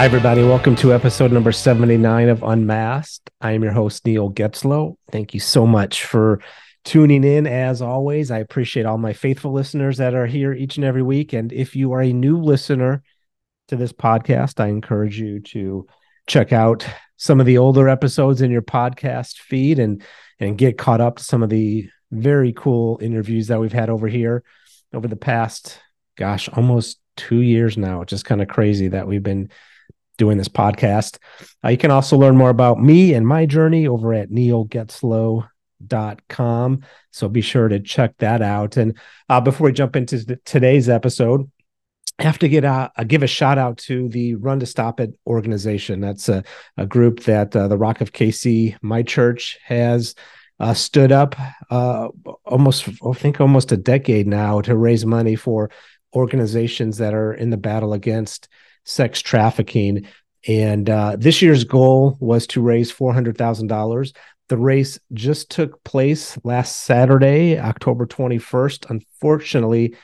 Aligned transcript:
Hi, 0.00 0.06
everybody. 0.06 0.42
Welcome 0.42 0.76
to 0.76 0.94
episode 0.94 1.30
number 1.30 1.52
79 1.52 2.30
of 2.30 2.42
Unmasked. 2.42 3.28
I 3.42 3.52
am 3.52 3.62
your 3.62 3.72
host, 3.72 4.06
Neil 4.06 4.30
Getzlow. 4.30 4.96
Thank 5.12 5.34
you 5.34 5.40
so 5.40 5.66
much 5.66 6.06
for 6.06 6.40
tuning 6.86 7.22
in. 7.22 7.46
As 7.46 7.82
always, 7.82 8.30
I 8.30 8.38
appreciate 8.38 8.86
all 8.86 8.96
my 8.96 9.12
faithful 9.12 9.52
listeners 9.52 9.98
that 9.98 10.14
are 10.14 10.24
here 10.24 10.54
each 10.54 10.76
and 10.76 10.86
every 10.86 11.02
week. 11.02 11.34
And 11.34 11.52
if 11.52 11.76
you 11.76 11.92
are 11.92 12.00
a 12.00 12.14
new 12.14 12.38
listener 12.38 13.02
to 13.68 13.76
this 13.76 13.92
podcast, 13.92 14.58
I 14.58 14.68
encourage 14.68 15.20
you 15.20 15.38
to 15.40 15.86
check 16.26 16.50
out 16.50 16.86
some 17.18 17.38
of 17.38 17.44
the 17.44 17.58
older 17.58 17.86
episodes 17.86 18.40
in 18.40 18.50
your 18.50 18.62
podcast 18.62 19.36
feed 19.36 19.78
and 19.78 20.02
and 20.38 20.56
get 20.56 20.78
caught 20.78 21.02
up 21.02 21.16
to 21.16 21.24
some 21.24 21.42
of 21.42 21.50
the 21.50 21.90
very 22.10 22.54
cool 22.54 22.98
interviews 23.02 23.48
that 23.48 23.60
we've 23.60 23.74
had 23.74 23.90
over 23.90 24.08
here 24.08 24.44
over 24.94 25.06
the 25.06 25.14
past 25.14 25.78
gosh 26.16 26.48
almost 26.48 26.98
two 27.18 27.42
years 27.42 27.76
now 27.76 28.00
it's 28.00 28.10
just 28.10 28.24
kind 28.24 28.40
of 28.40 28.48
crazy 28.48 28.88
that 28.88 29.06
we've 29.06 29.22
been 29.22 29.50
doing 30.20 30.38
this 30.38 30.48
podcast. 30.48 31.18
Uh, 31.64 31.70
you 31.70 31.76
can 31.76 31.90
also 31.90 32.16
learn 32.16 32.36
more 32.36 32.50
about 32.50 32.80
me 32.80 33.14
and 33.14 33.26
my 33.26 33.44
journey 33.46 33.88
over 33.88 34.14
at 34.14 34.30
neilgetzlow.com 34.30 35.48
so 37.12 37.28
be 37.28 37.40
sure 37.40 37.68
to 37.68 37.80
check 37.80 38.16
that 38.18 38.42
out. 38.42 38.76
And 38.76 38.96
uh, 39.28 39.40
before 39.40 39.64
we 39.64 39.72
jump 39.72 39.96
into 39.96 40.36
today's 40.44 40.88
episode 40.88 41.50
I 42.20 42.24
have 42.24 42.38
to 42.40 42.50
get 42.50 42.64
a, 42.64 42.92
a, 42.98 43.04
give 43.06 43.22
a 43.22 43.26
shout 43.26 43.56
out 43.56 43.78
to 43.78 44.10
the 44.10 44.34
Run 44.34 44.60
to 44.60 44.66
Stop 44.66 45.00
It 45.00 45.18
organization. 45.26 46.02
That's 46.02 46.28
a, 46.28 46.44
a 46.76 46.84
group 46.84 47.20
that 47.20 47.56
uh, 47.56 47.66
the 47.66 47.78
Rock 47.78 48.02
of 48.02 48.12
KC, 48.12 48.76
my 48.82 49.02
church, 49.02 49.58
has 49.64 50.14
uh, 50.58 50.74
stood 50.74 51.12
up 51.12 51.34
uh, 51.70 52.08
almost, 52.44 52.90
I 53.02 53.12
think, 53.12 53.40
almost 53.40 53.72
a 53.72 53.78
decade 53.78 54.26
now 54.26 54.60
to 54.60 54.76
raise 54.76 55.06
money 55.06 55.34
for 55.34 55.70
organizations 56.14 56.98
that 56.98 57.14
are 57.14 57.32
in 57.32 57.48
the 57.48 57.56
battle 57.56 57.94
against 57.94 58.48
sex 58.84 59.20
trafficking. 59.20 60.06
And 60.46 60.88
uh, 60.88 61.16
this 61.18 61.42
year's 61.42 61.64
goal 61.64 62.16
was 62.20 62.46
to 62.48 62.62
raise 62.62 62.90
four 62.90 63.12
hundred 63.12 63.36
thousand 63.36 63.66
dollars. 63.66 64.12
The 64.48 64.56
race 64.56 64.98
just 65.12 65.50
took 65.50 65.82
place 65.84 66.38
last 66.44 66.78
Saturday, 66.84 67.58
October 67.58 68.06
twenty 68.06 68.38
first. 68.38 68.86
Unfortunately 68.88 69.94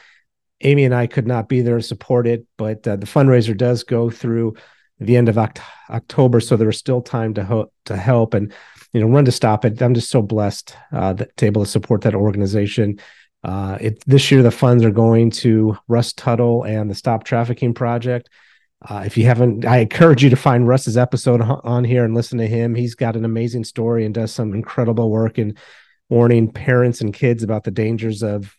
Amy 0.62 0.84
and 0.84 0.94
I 0.94 1.06
could 1.06 1.27
not 1.27 1.48
be 1.48 1.60
there 1.60 1.77
to 1.77 1.82
support 1.82 2.27
it, 2.27 2.47
but 2.56 2.86
uh, 2.86 2.97
the 2.97 3.06
fundraiser 3.06 3.56
does 3.56 3.82
go 3.82 4.10
through 4.10 4.54
the 4.98 5.16
end 5.16 5.28
of 5.28 5.36
Oct- 5.36 5.60
October, 5.91 6.41
so 6.41 6.56
there 6.56 6.70
is 6.70 6.78
still 6.78 7.02
time 7.02 7.34
to 7.34 7.44
ho- 7.44 7.70
to 7.84 7.97
help 7.97 8.32
and 8.32 8.52
you 8.92 9.00
know 9.00 9.08
run 9.08 9.27
to 9.27 9.32
stop 9.32 9.64
it. 9.64 9.80
I'm 9.82 9.94
just 9.94 10.10
so 10.10 10.22
blessed 10.22 10.74
uh, 10.92 11.12
that, 11.12 11.36
to 11.36 11.44
be 11.44 11.47
able 11.47 11.64
to 11.64 11.70
support 11.70 12.00
that 12.02 12.14
organization. 12.14 12.98
Uh, 13.44 13.77
it, 13.80 14.02
this 14.06 14.30
year, 14.30 14.42
the 14.42 14.50
funds 14.50 14.82
are 14.82 14.91
going 14.91 15.30
to 15.30 15.77
Russ 15.88 16.14
Tuttle 16.14 16.64
and 16.64 16.91
the 16.91 16.94
Stop 16.94 17.24
Trafficking 17.24 17.74
Project. 17.74 18.30
Uh, 18.88 19.02
if 19.06 19.16
you 19.16 19.24
haven't, 19.24 19.64
I 19.64 19.78
encourage 19.78 20.22
you 20.22 20.30
to 20.30 20.36
find 20.36 20.69
Russ's 20.69 20.96
episode 20.96 21.41
on 21.41 21.84
here 21.84 22.05
and 22.05 22.14
listen 22.14 22.38
to 22.38 22.46
him. 22.46 22.74
He's 22.74 22.94
got 22.94 23.16
an 23.16 23.24
amazing 23.24 23.64
story 23.64 24.05
and 24.05 24.14
does 24.14 24.32
some 24.32 24.55
incredible 24.55 25.10
work 25.10 25.38
in 25.38 25.56
warning 26.08 26.50
parents 26.50 27.00
and 27.00 27.12
kids 27.12 27.42
about 27.42 27.64
the 27.64 27.70
dangers 27.70 28.22
of 28.22 28.56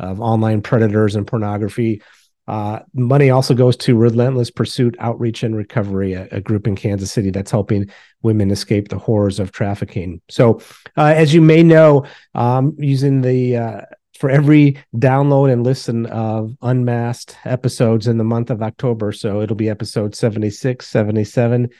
of 0.00 0.20
online 0.20 0.60
predators 0.60 1.14
and 1.14 1.26
pornography. 1.26 2.02
Uh, 2.46 2.80
money 2.92 3.30
also 3.30 3.54
goes 3.54 3.76
to 3.76 3.96
Relentless 3.96 4.50
Pursuit 4.50 4.96
Outreach 4.98 5.42
and 5.42 5.56
Recovery, 5.56 6.12
a, 6.12 6.28
a, 6.30 6.40
group 6.40 6.66
in 6.66 6.76
Kansas 6.76 7.10
City 7.10 7.30
that's 7.30 7.50
helping 7.50 7.88
women 8.22 8.50
escape 8.50 8.88
the 8.88 8.98
horrors 8.98 9.38
of 9.40 9.50
trafficking. 9.50 10.20
So, 10.28 10.60
uh, 10.96 11.14
as 11.16 11.32
you 11.32 11.40
may 11.40 11.62
know, 11.62 12.04
um, 12.34 12.76
using 12.78 13.22
the 13.22 13.56
uh, 13.56 13.80
for 14.18 14.30
every 14.30 14.78
download 14.94 15.52
and 15.52 15.64
listen 15.64 16.06
of 16.06 16.56
unmasked 16.62 17.36
episodes 17.44 18.06
in 18.06 18.18
the 18.18 18.24
month 18.24 18.50
of 18.50 18.62
October, 18.62 19.12
so 19.12 19.40
it'll 19.40 19.56
be 19.56 19.68
episode 19.68 20.14
76, 20.14 20.86
77, 20.86 21.70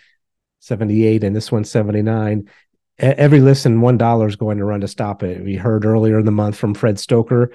78, 0.61 1.25
and 1.25 1.37
this 1.37 1.53
one 1.53 1.65
79. 1.65 2.49
Every 2.99 3.41
listen, 3.41 3.81
one 3.81 3.99
dollar 3.99 4.29
is 4.29 4.37
going 4.37 4.59
to 4.59 4.65
run 4.65 4.81
to 4.81 4.89
stop 4.89 5.23
it. 5.23 5.45
We 5.45 5.57
heard 5.57 5.85
earlier 5.85 6.19
in 6.19 6.27
the 6.27 6.33
month 6.33 6.57
from 6.57 6.75
Fred 6.75 6.97
Stoeker 6.97 7.49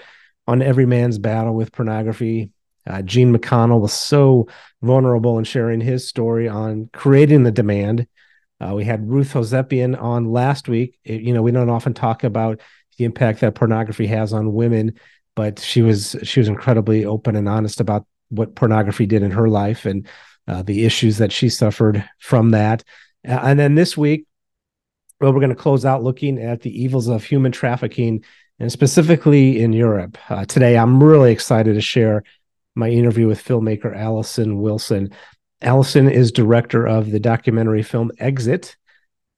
on 0.47 0.61
every 0.61 0.85
man's 0.85 1.17
battle 1.17 1.55
with 1.55 1.71
pornography. 1.71 2.51
Uh, 2.87 3.01
Gene 3.01 3.35
McConnell 3.35 3.79
was 3.79 3.93
so 3.93 4.47
vulnerable 4.81 5.37
in 5.37 5.43
sharing 5.43 5.79
his 5.79 6.07
story 6.07 6.47
on 6.47 6.89
creating 6.91 7.43
the 7.43 7.51
demand. 7.51 8.07
Uh, 8.59 8.73
we 8.75 8.83
had 8.83 9.09
Ruth 9.09 9.33
Hosepian 9.33 10.01
on 10.01 10.31
last 10.31 10.67
week. 10.67 10.99
It, 11.03 11.21
you 11.21 11.33
know, 11.33 11.41
we 11.41 11.51
don't 11.51 11.69
often 11.69 11.93
talk 11.93 12.23
about 12.23 12.61
the 12.99 13.05
impact 13.05 13.39
that 13.39 13.55
pornography 13.55 14.05
has 14.05 14.33
on 14.33 14.53
women, 14.53 14.93
but 15.35 15.57
she 15.57 15.81
was 15.81 16.15
she 16.21 16.39
was 16.39 16.49
incredibly 16.49 17.05
open 17.05 17.35
and 17.35 17.49
honest 17.49 17.79
about 17.79 18.05
what 18.27 18.55
pornography 18.55 19.07
did 19.07 19.23
in 19.23 19.31
her 19.31 19.47
life 19.49 19.85
and 19.85 20.07
uh, 20.47 20.61
the 20.61 20.85
issues 20.85 21.17
that 21.17 21.31
she 21.31 21.49
suffered 21.49 22.07
from 22.19 22.51
that. 22.51 22.83
and 23.23 23.59
then 23.59 23.75
this 23.75 23.97
week, 23.97 24.27
well, 25.19 25.33
we're 25.33 25.39
going 25.39 25.49
to 25.49 25.55
close 25.55 25.85
out 25.85 26.03
looking 26.03 26.39
at 26.39 26.61
the 26.61 26.83
evils 26.83 27.07
of 27.07 27.23
human 27.23 27.51
trafficking 27.51 28.23
and 28.59 28.71
specifically 28.71 29.61
in 29.61 29.73
Europe. 29.73 30.17
Uh, 30.29 30.45
today, 30.45 30.77
I'm 30.77 31.01
really 31.01 31.31
excited 31.31 31.73
to 31.75 31.81
share 31.81 32.23
my 32.75 32.89
interview 32.89 33.27
with 33.27 33.43
filmmaker 33.43 33.95
Alison 33.95 34.59
Wilson. 34.61 35.11
Alison 35.61 36.09
is 36.09 36.31
director 36.31 36.85
of 36.87 37.11
the 37.11 37.19
documentary 37.19 37.83
film 37.83 38.11
Exit. 38.19 38.75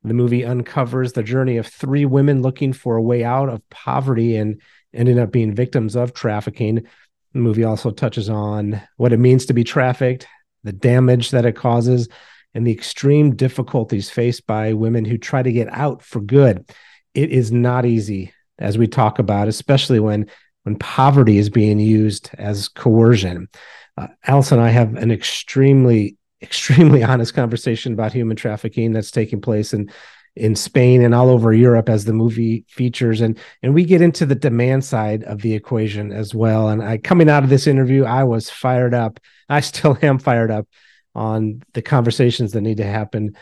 The 0.03 0.13
movie 0.13 0.43
uncovers 0.43 1.13
the 1.13 1.23
journey 1.23 1.57
of 1.57 1.67
three 1.67 2.05
women 2.05 2.41
looking 2.41 2.73
for 2.73 2.95
a 2.95 3.01
way 3.01 3.23
out 3.23 3.49
of 3.49 3.67
poverty 3.69 4.35
and 4.35 4.61
ending 4.93 5.19
up 5.19 5.31
being 5.31 5.53
victims 5.53 5.95
of 5.95 6.13
trafficking. 6.13 6.87
The 7.33 7.39
movie 7.39 7.63
also 7.63 7.91
touches 7.91 8.29
on 8.29 8.81
what 8.97 9.13
it 9.13 9.19
means 9.19 9.45
to 9.45 9.53
be 9.53 9.63
trafficked, 9.63 10.27
the 10.63 10.73
damage 10.73 11.31
that 11.31 11.45
it 11.45 11.55
causes, 11.55 12.09
and 12.53 12.65
the 12.65 12.71
extreme 12.71 13.35
difficulties 13.35 14.09
faced 14.09 14.47
by 14.47 14.73
women 14.73 15.05
who 15.05 15.17
try 15.17 15.41
to 15.43 15.51
get 15.51 15.71
out 15.71 16.01
for 16.01 16.19
good. 16.19 16.69
It 17.13 17.29
is 17.29 17.51
not 17.51 17.85
easy 17.85 18.33
as 18.57 18.77
we 18.77 18.87
talk 18.87 19.19
about, 19.19 19.47
especially 19.47 19.99
when 19.99 20.27
when 20.63 20.75
poverty 20.77 21.37
is 21.37 21.49
being 21.49 21.79
used 21.79 22.29
as 22.37 22.67
coercion. 22.67 23.49
Uh, 23.97 24.07
Alice 24.27 24.51
and 24.51 24.61
I 24.61 24.69
have 24.69 24.93
an 24.95 25.11
extremely 25.11 26.17
extremely 26.41 27.03
honest 27.11 27.33
conversation 27.33 27.93
about 27.93 28.13
human 28.13 28.37
trafficking 28.37 28.91
that's 28.91 29.11
taking 29.11 29.41
place 29.41 29.73
in 29.73 29.91
in 30.37 30.55
Spain 30.55 31.01
and 31.03 31.13
all 31.13 31.29
over 31.29 31.51
Europe 31.51 31.89
as 31.89 32.05
the 32.05 32.13
movie 32.13 32.63
features 32.69 33.19
and 33.19 33.37
and 33.61 33.73
we 33.73 33.83
get 33.83 34.01
into 34.01 34.25
the 34.25 34.35
demand 34.35 34.85
side 34.85 35.23
of 35.25 35.41
the 35.41 35.53
equation 35.53 36.13
as 36.13 36.33
well 36.33 36.69
and 36.69 36.81
I 36.81 36.97
coming 36.97 37.29
out 37.29 37.43
of 37.43 37.49
this 37.49 37.67
interview 37.67 38.05
I 38.05 38.23
was 38.23 38.49
fired 38.49 38.93
up 38.93 39.19
I 39.49 39.59
still 39.59 39.97
am 40.01 40.19
fired 40.19 40.49
up 40.49 40.67
on 41.13 41.61
the 41.73 41.81
conversations 41.81 42.53
that 42.53 42.61
need 42.61 42.77
to 42.77 42.85
happen 42.85 43.35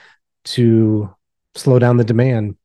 to 0.46 1.14
slow 1.54 1.78
down 1.78 1.98
the 1.98 2.04
demand 2.04 2.56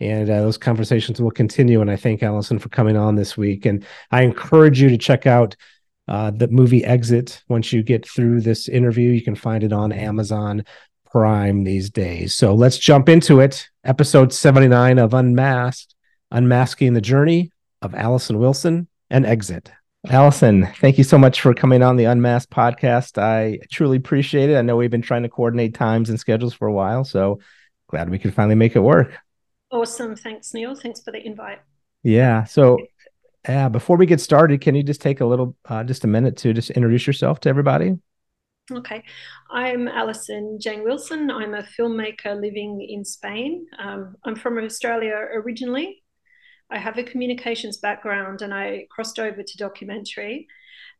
and 0.00 0.30
uh, 0.30 0.42
those 0.42 0.58
conversations 0.58 1.20
will 1.20 1.30
continue. 1.30 1.80
And 1.80 1.90
I 1.90 1.96
thank 1.96 2.22
Alison 2.22 2.58
for 2.58 2.68
coming 2.68 2.96
on 2.96 3.16
this 3.16 3.36
week. 3.36 3.66
And 3.66 3.84
I 4.10 4.22
encourage 4.22 4.80
you 4.80 4.88
to 4.90 4.98
check 4.98 5.26
out 5.26 5.56
uh, 6.08 6.30
the 6.30 6.48
movie 6.48 6.84
Exit. 6.84 7.42
Once 7.48 7.72
you 7.72 7.82
get 7.82 8.08
through 8.08 8.40
this 8.40 8.68
interview, 8.68 9.10
you 9.10 9.22
can 9.22 9.34
find 9.34 9.62
it 9.62 9.72
on 9.72 9.92
Amazon 9.92 10.64
Prime 11.10 11.64
these 11.64 11.90
days. 11.90 12.34
So 12.34 12.54
let's 12.54 12.78
jump 12.78 13.08
into 13.08 13.40
it. 13.40 13.68
Episode 13.84 14.32
79 14.32 14.98
of 14.98 15.14
Unmasked, 15.14 15.94
Unmasking 16.30 16.94
the 16.94 17.00
Journey 17.00 17.52
of 17.82 17.94
Alison 17.94 18.38
Wilson 18.38 18.88
and 19.10 19.24
Exit. 19.24 19.70
Alison, 20.08 20.66
thank 20.80 20.96
you 20.96 21.04
so 21.04 21.18
much 21.18 21.40
for 21.40 21.52
coming 21.52 21.82
on 21.82 21.96
the 21.96 22.04
Unmasked 22.04 22.52
podcast. 22.52 23.20
I 23.20 23.58
truly 23.70 23.96
appreciate 23.96 24.48
it. 24.48 24.56
I 24.56 24.62
know 24.62 24.76
we've 24.76 24.90
been 24.90 25.02
trying 25.02 25.24
to 25.24 25.28
coordinate 25.28 25.74
times 25.74 26.08
and 26.08 26.18
schedules 26.18 26.54
for 26.54 26.68
a 26.68 26.72
while, 26.72 27.04
so 27.04 27.40
glad 27.88 28.08
we 28.08 28.18
could 28.18 28.34
finally 28.34 28.54
make 28.54 28.76
it 28.76 28.80
work. 28.80 29.18
Awesome. 29.70 30.16
Thanks, 30.16 30.54
Neil. 30.54 30.74
Thanks 30.74 31.02
for 31.02 31.10
the 31.10 31.24
invite. 31.24 31.58
Yeah. 32.02 32.44
So, 32.44 32.78
uh, 33.48 33.68
before 33.68 33.96
we 33.96 34.06
get 34.06 34.20
started, 34.20 34.60
can 34.60 34.74
you 34.74 34.82
just 34.82 35.00
take 35.00 35.20
a 35.20 35.26
little, 35.26 35.56
uh, 35.64 35.82
just 35.84 36.04
a 36.04 36.06
minute 36.06 36.36
to 36.38 36.52
just 36.52 36.70
introduce 36.70 37.06
yourself 37.06 37.40
to 37.40 37.48
everybody? 37.48 37.98
Okay. 38.70 39.02
I'm 39.50 39.88
Alison 39.88 40.58
Jayne 40.60 40.84
Wilson. 40.84 41.30
I'm 41.30 41.54
a 41.54 41.62
filmmaker 41.62 42.38
living 42.38 42.86
in 42.86 43.04
Spain. 43.04 43.66
Um, 43.78 44.16
I'm 44.24 44.36
from 44.36 44.58
Australia 44.58 45.14
originally. 45.32 46.02
I 46.70 46.78
have 46.78 46.98
a 46.98 47.02
communications 47.02 47.78
background 47.78 48.42
and 48.42 48.52
I 48.52 48.86
crossed 48.90 49.18
over 49.18 49.42
to 49.42 49.56
documentary. 49.56 50.46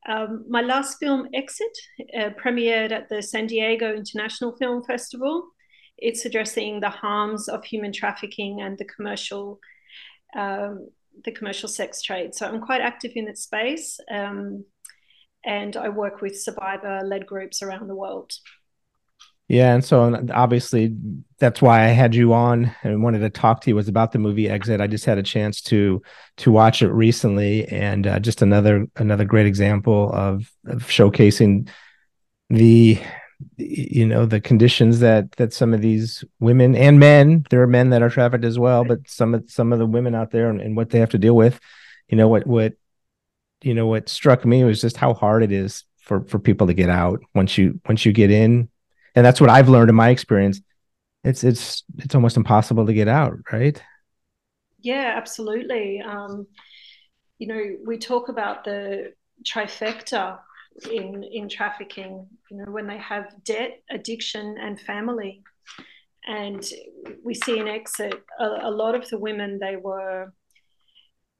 Um, 0.09 0.47
my 0.49 0.63
last 0.63 0.99
film, 0.99 1.29
Exit, 1.35 1.77
uh, 2.19 2.31
premiered 2.43 2.91
at 2.91 3.11
the 3.11 3.23
San 3.23 3.47
Diego 3.47 3.95
International 3.95 4.57
Film 4.57 4.83
Festival 4.85 5.49
it's 5.99 6.25
addressing 6.25 6.81
the 6.81 6.91
harms 6.91 7.49
of 7.49 7.65
human 7.65 7.93
trafficking 7.93 8.61
and 8.61 8.79
the 8.79 8.85
commercial 8.85 9.59
um, 10.37 10.89
the 11.25 11.33
commercial 11.33 11.69
sex 11.69 12.03
trade. 12.03 12.35
So 12.35 12.47
I'm 12.47 12.61
quite 12.61 12.81
active 12.81 13.13
in 13.15 13.27
that 13.27 13.39
space, 13.39 14.01
um, 14.11 14.65
and 15.45 15.77
I 15.77 15.89
work 15.89 16.21
with 16.21 16.41
survivor-led 16.41 17.27
groups 17.27 17.63
around 17.63 17.89
the 17.89 17.95
world. 17.95 18.33
Yeah, 19.49 19.73
and 19.73 19.83
so 19.83 20.27
obviously 20.35 20.95
that's 21.39 21.63
why 21.63 21.85
I 21.85 21.87
had 21.87 22.15
you 22.15 22.35
on 22.35 22.71
and 22.83 23.03
wanted 23.03 23.21
to 23.21 23.31
talk 23.31 23.63
to 23.63 23.71
you 23.71 23.77
was 23.77 23.89
about 23.89 24.13
the 24.13 24.19
movie 24.19 24.47
Exit. 24.47 24.83
I 24.83 24.87
just 24.87 25.07
had 25.07 25.17
a 25.17 25.23
chance 25.23 25.63
to 25.63 26.03
to 26.39 26.53
watch 26.53 26.83
it 26.83 26.91
recently, 26.91 27.67
and 27.69 28.07
uh, 28.07 28.19
just 28.19 28.43
another 28.43 28.87
another 28.97 29.25
great 29.25 29.47
example 29.47 30.13
of, 30.13 30.53
of 30.67 30.83
showcasing 30.83 31.69
the 32.51 33.01
you 33.57 34.05
know 34.05 34.27
the 34.27 34.41
conditions 34.41 35.01
that 35.01 35.31
that 35.33 35.53
some 35.53 35.73
of 35.73 35.81
these 35.81 36.25
women 36.41 36.75
and 36.75 36.99
men 36.99 37.45
there 37.51 37.63
are 37.63 37.69
men 37.69 37.91
that 37.91 38.03
are 38.03 38.11
trafficked 38.11 38.45
as 38.45 38.59
well 38.59 38.85
but 38.85 38.99
some 39.09 39.33
of 39.33 39.49
some 39.49 39.73
of 39.73 39.79
the 39.79 39.87
women 39.87 40.15
out 40.15 40.33
there 40.33 40.51
and, 40.51 40.61
and 40.61 40.77
what 40.77 40.91
they 40.91 40.99
have 40.99 41.11
to 41.11 41.19
deal 41.19 41.37
with 41.37 41.61
you 42.09 42.17
know 42.17 42.27
what 42.27 42.47
what 42.47 42.75
you 43.63 43.75
know 43.75 43.87
what 43.87 44.09
struck 44.09 44.45
me 44.45 44.65
was 44.65 44.81
just 44.81 44.97
how 44.97 45.15
hard 45.15 45.43
it 45.43 45.53
is 45.53 45.85
for 45.99 46.23
for 46.25 46.39
people 46.39 46.67
to 46.67 46.75
get 46.75 46.89
out 46.89 47.21
once 47.35 47.59
you 47.59 47.81
once 47.87 48.05
you 48.05 48.13
get 48.13 48.31
in. 48.31 48.69
And 49.15 49.27
that's 49.27 49.41
what 49.41 49.51
i've 49.51 49.69
learned 49.69 49.91
in 49.91 49.97
my 49.97 50.11
experience. 50.11 50.61
It's 51.25 51.45
it's 51.45 51.85
it's 51.99 52.15
almost 52.15 52.37
impossible 52.37 52.87
to 52.87 52.95
get 52.95 53.09
out 53.09 53.35
right? 53.53 53.81
Yeah 54.81 55.15
absolutely. 55.17 56.01
Um 56.01 56.47
you 57.39 57.47
know 57.47 57.77
we 57.85 57.99
talk 57.99 58.29
about 58.29 58.65
the 58.65 59.13
trifecta 59.45 60.39
in 60.91 61.25
in 61.25 61.49
trafficking 61.49 62.27
you 62.51 62.57
know 62.57 62.71
when 62.71 62.87
they 62.87 62.99
have 62.99 63.35
debt 63.45 63.83
addiction 63.91 64.57
and 64.61 64.81
family. 64.81 65.43
And 66.27 66.63
we 67.25 67.35
see 67.35 67.59
in 67.59 67.69
exit 67.69 68.15
a, 68.39 68.45
a 68.63 68.71
lot 68.71 68.95
of 68.95 69.09
the 69.09 69.19
women 69.19 69.59
they 69.59 69.77
were 69.77 70.33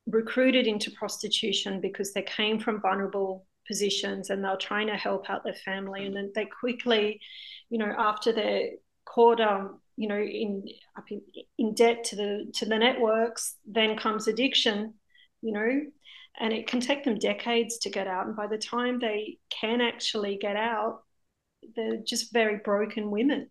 recruited 0.07 0.67
into 0.67 0.91
prostitution 0.93 1.81
because 1.81 2.15
they 2.15 2.23
came 2.23 2.59
from 2.59 2.81
vulnerable 2.81 3.47
positions 3.67 4.31
and 4.31 4.43
they're 4.43 4.57
trying 4.57 4.87
to 4.87 4.97
help 4.97 5.29
out 5.29 5.45
their 5.45 5.53
family. 5.53 6.07
And 6.07 6.17
then 6.17 6.33
they 6.35 6.47
quickly 6.47 7.21
you 7.71 7.79
know 7.79 7.93
after 7.97 8.33
they're 8.33 8.71
caught 9.05 9.41
um 9.41 9.81
you 9.97 10.09
know 10.09 10.19
in 10.19 10.65
up 10.97 11.05
in, 11.11 11.21
in 11.59 11.75
debt 11.75 12.05
to 12.05 12.17
the 12.17 12.51
to 12.55 12.67
the 12.67 12.79
networks 12.79 13.57
then 13.67 13.97
comes 13.97 14.29
addiction 14.29 14.95
you 15.43 15.53
know 15.53 15.81
and 16.39 16.53
it 16.53 16.67
can 16.67 16.81
take 16.81 17.05
them 17.05 17.19
decades 17.19 17.79
to 17.79 17.91
get 17.91 18.07
out 18.07 18.27
and 18.27 18.37
by 18.37 18.47
the 18.47 18.59
time 18.59 18.99
they 18.99 19.39
can 19.51 19.81
actually 19.81 20.37
get 20.37 20.57
out 20.57 21.03
they're 21.77 21.99
just 21.99 22.33
very 22.33 22.59
broken 22.59 23.11
women. 23.11 23.51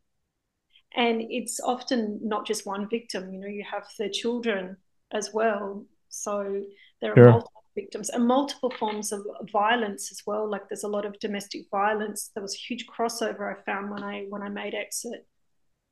And 0.95 1.21
it's 1.29 1.59
often 1.59 2.19
not 2.23 2.47
just 2.47 2.65
one 2.65 2.89
victim 2.89 3.31
you 3.31 3.39
know 3.39 3.47
you 3.47 3.63
have 3.69 3.87
the 3.97 4.09
children 4.09 4.77
as 5.11 5.31
well. 5.33 5.85
So 6.09 6.63
there 7.01 7.11
are 7.11 7.15
sure. 7.15 7.29
multiple 7.29 7.63
victims 7.75 8.09
and 8.09 8.27
multiple 8.27 8.73
forms 8.79 9.11
of 9.11 9.21
violence 9.51 10.11
as 10.11 10.21
well. 10.25 10.49
Like 10.49 10.67
there's 10.69 10.83
a 10.83 10.87
lot 10.87 11.05
of 11.05 11.19
domestic 11.19 11.65
violence. 11.69 12.31
There 12.33 12.41
was 12.41 12.55
a 12.55 12.57
huge 12.57 12.87
crossover 12.87 13.53
i 13.53 13.61
found 13.63 13.91
when 13.91 14.03
i 14.03 14.25
when 14.29 14.41
i 14.41 14.49
made 14.49 14.73
exit 14.73 15.27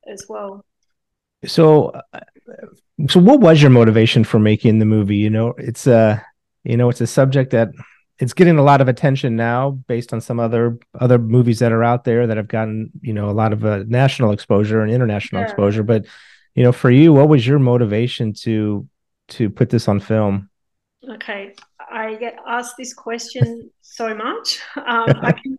as 0.08 0.26
well. 0.28 0.64
So 1.44 1.90
uh, 2.12 2.20
so 3.08 3.20
what 3.20 3.40
was 3.40 3.60
your 3.62 3.70
motivation 3.70 4.24
for 4.24 4.38
making 4.38 4.78
the 4.78 4.86
movie? 4.86 5.16
You 5.16 5.30
know 5.30 5.54
it's 5.58 5.86
uh 5.86 6.20
you 6.66 6.76
know 6.76 6.88
it's 6.88 7.00
a 7.00 7.06
subject 7.06 7.52
that 7.52 7.70
it's 8.18 8.32
getting 8.32 8.58
a 8.58 8.62
lot 8.62 8.80
of 8.80 8.88
attention 8.88 9.36
now 9.36 9.70
based 9.70 10.12
on 10.12 10.20
some 10.20 10.40
other 10.40 10.78
other 10.98 11.18
movies 11.18 11.58
that 11.58 11.72
are 11.72 11.84
out 11.84 12.04
there 12.04 12.26
that 12.26 12.36
have 12.36 12.48
gotten 12.48 12.90
you 13.00 13.12
know 13.12 13.28
a 13.28 13.32
lot 13.32 13.52
of 13.52 13.64
uh, 13.64 13.84
national 13.86 14.32
exposure 14.32 14.80
and 14.80 14.92
international 14.92 15.42
exposure. 15.42 15.82
But 15.82 16.06
you 16.54 16.62
know 16.62 16.72
for 16.72 16.90
you 16.90 17.12
what 17.12 17.28
was 17.28 17.46
your 17.46 17.58
motivation 17.58 18.32
to 18.44 18.88
to 19.28 19.50
put 19.50 19.70
this 19.70 19.88
on 19.88 20.00
film? 20.00 20.50
Okay. 21.08 21.54
I 21.88 22.16
get 22.16 22.36
asked 22.46 22.76
this 22.76 22.92
question 22.92 23.70
so 23.80 24.14
much. 24.14 24.60
Um, 24.76 25.08
i 25.22 25.32
can 25.42 25.58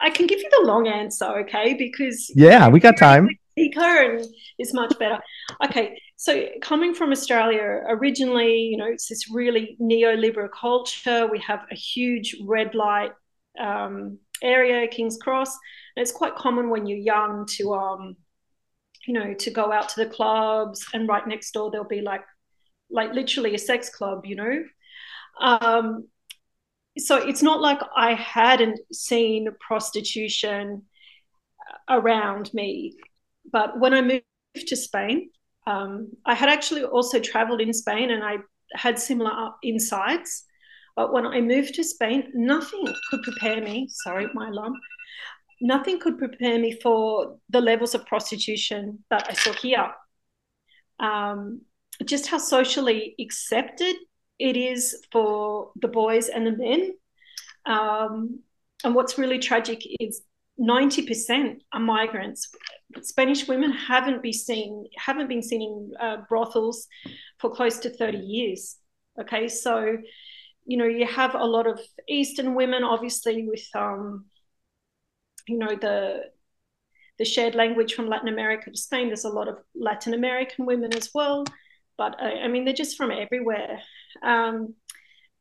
i 0.00 0.10
can 0.10 0.26
give 0.26 0.40
you 0.40 0.50
the 0.58 0.66
long 0.66 0.88
answer 0.88 1.24
okay? 1.40 1.74
Because 1.74 2.30
yeah 2.34 2.68
we 2.68 2.80
got 2.80 2.96
time 2.96 3.28
and 3.56 4.26
is 4.58 4.72
much 4.72 4.98
better 4.98 5.18
okay 5.64 5.96
so, 6.22 6.46
coming 6.60 6.94
from 6.94 7.10
Australia, 7.10 7.82
originally, 7.88 8.56
you 8.56 8.76
know, 8.76 8.86
it's 8.86 9.08
this 9.08 9.28
really 9.28 9.76
neoliberal 9.80 10.48
culture. 10.48 11.26
We 11.26 11.40
have 11.40 11.66
a 11.68 11.74
huge 11.74 12.36
red 12.44 12.76
light 12.76 13.10
um, 13.58 14.18
area, 14.40 14.86
King's 14.86 15.16
Cross, 15.16 15.58
and 15.96 16.02
it's 16.02 16.12
quite 16.12 16.36
common 16.36 16.70
when 16.70 16.86
you're 16.86 16.96
young 16.96 17.44
to, 17.56 17.74
um, 17.74 18.14
you 19.04 19.14
know, 19.14 19.34
to 19.34 19.50
go 19.50 19.72
out 19.72 19.88
to 19.88 20.04
the 20.04 20.10
clubs, 20.10 20.86
and 20.94 21.08
right 21.08 21.26
next 21.26 21.50
door 21.50 21.72
there'll 21.72 21.88
be 21.88 22.02
like, 22.02 22.22
like 22.88 23.12
literally 23.12 23.56
a 23.56 23.58
sex 23.58 23.90
club, 23.90 24.24
you 24.24 24.36
know. 24.36 24.62
Um, 25.40 26.06
so 26.98 27.16
it's 27.16 27.42
not 27.42 27.60
like 27.60 27.80
I 27.96 28.14
hadn't 28.14 28.78
seen 28.92 29.48
prostitution 29.58 30.82
around 31.88 32.54
me, 32.54 32.94
but 33.50 33.78
when 33.78 33.94
I 33.94 34.00
moved 34.02 34.22
to 34.68 34.76
Spain 34.76 35.30
um, 35.66 36.08
I 36.26 36.34
had 36.34 36.48
actually 36.48 36.84
also 36.84 37.20
traveled 37.20 37.60
in 37.60 37.72
Spain 37.72 38.10
and 38.10 38.24
I 38.24 38.38
had 38.74 38.98
similar 38.98 39.50
insights. 39.62 40.44
But 40.96 41.12
when 41.12 41.26
I 41.26 41.40
moved 41.40 41.74
to 41.74 41.84
Spain, 41.84 42.30
nothing 42.34 42.86
could 43.10 43.22
prepare 43.22 43.60
me. 43.62 43.88
Sorry, 43.88 44.26
my 44.34 44.48
alarm. 44.48 44.74
Nothing 45.60 46.00
could 46.00 46.18
prepare 46.18 46.58
me 46.58 46.78
for 46.82 47.38
the 47.48 47.60
levels 47.60 47.94
of 47.94 48.04
prostitution 48.06 49.04
that 49.10 49.26
I 49.28 49.34
saw 49.34 49.52
here. 49.52 49.90
Um, 50.98 51.62
just 52.04 52.26
how 52.26 52.38
socially 52.38 53.14
accepted 53.20 53.94
it 54.38 54.56
is 54.56 54.96
for 55.12 55.70
the 55.80 55.88
boys 55.88 56.28
and 56.28 56.46
the 56.46 56.52
men. 56.52 56.94
Um, 57.64 58.40
and 58.84 58.94
what's 58.94 59.18
really 59.18 59.38
tragic 59.38 59.82
is 60.00 60.22
90% 60.60 61.60
are 61.72 61.80
migrants. 61.80 62.50
Spanish 63.02 63.48
women 63.48 63.72
haven't 63.72 64.22
been 64.22 64.32
seen 64.32 64.86
haven't 64.96 65.28
been 65.28 65.42
seen 65.42 65.62
in 65.62 65.92
uh, 66.00 66.16
brothels 66.28 66.86
for 67.38 67.50
close 67.50 67.78
to 67.80 67.90
30 67.90 68.18
years. 68.18 68.76
Okay, 69.20 69.48
so 69.48 69.98
you 70.64 70.76
know 70.76 70.84
you 70.84 71.06
have 71.06 71.34
a 71.34 71.44
lot 71.44 71.66
of 71.66 71.80
Eastern 72.08 72.54
women, 72.54 72.84
obviously 72.84 73.46
with 73.48 73.66
um, 73.74 74.26
you 75.48 75.58
know 75.58 75.76
the 75.80 76.24
the 77.18 77.24
shared 77.24 77.54
language 77.54 77.94
from 77.94 78.08
Latin 78.08 78.28
America 78.28 78.70
to 78.70 78.76
Spain. 78.76 79.08
There's 79.08 79.24
a 79.24 79.28
lot 79.28 79.48
of 79.48 79.58
Latin 79.74 80.14
American 80.14 80.66
women 80.66 80.94
as 80.96 81.10
well, 81.14 81.44
but 81.98 82.20
uh, 82.20 82.26
I 82.44 82.48
mean 82.48 82.64
they're 82.64 82.74
just 82.74 82.96
from 82.96 83.10
everywhere. 83.10 83.80
Um, 84.22 84.74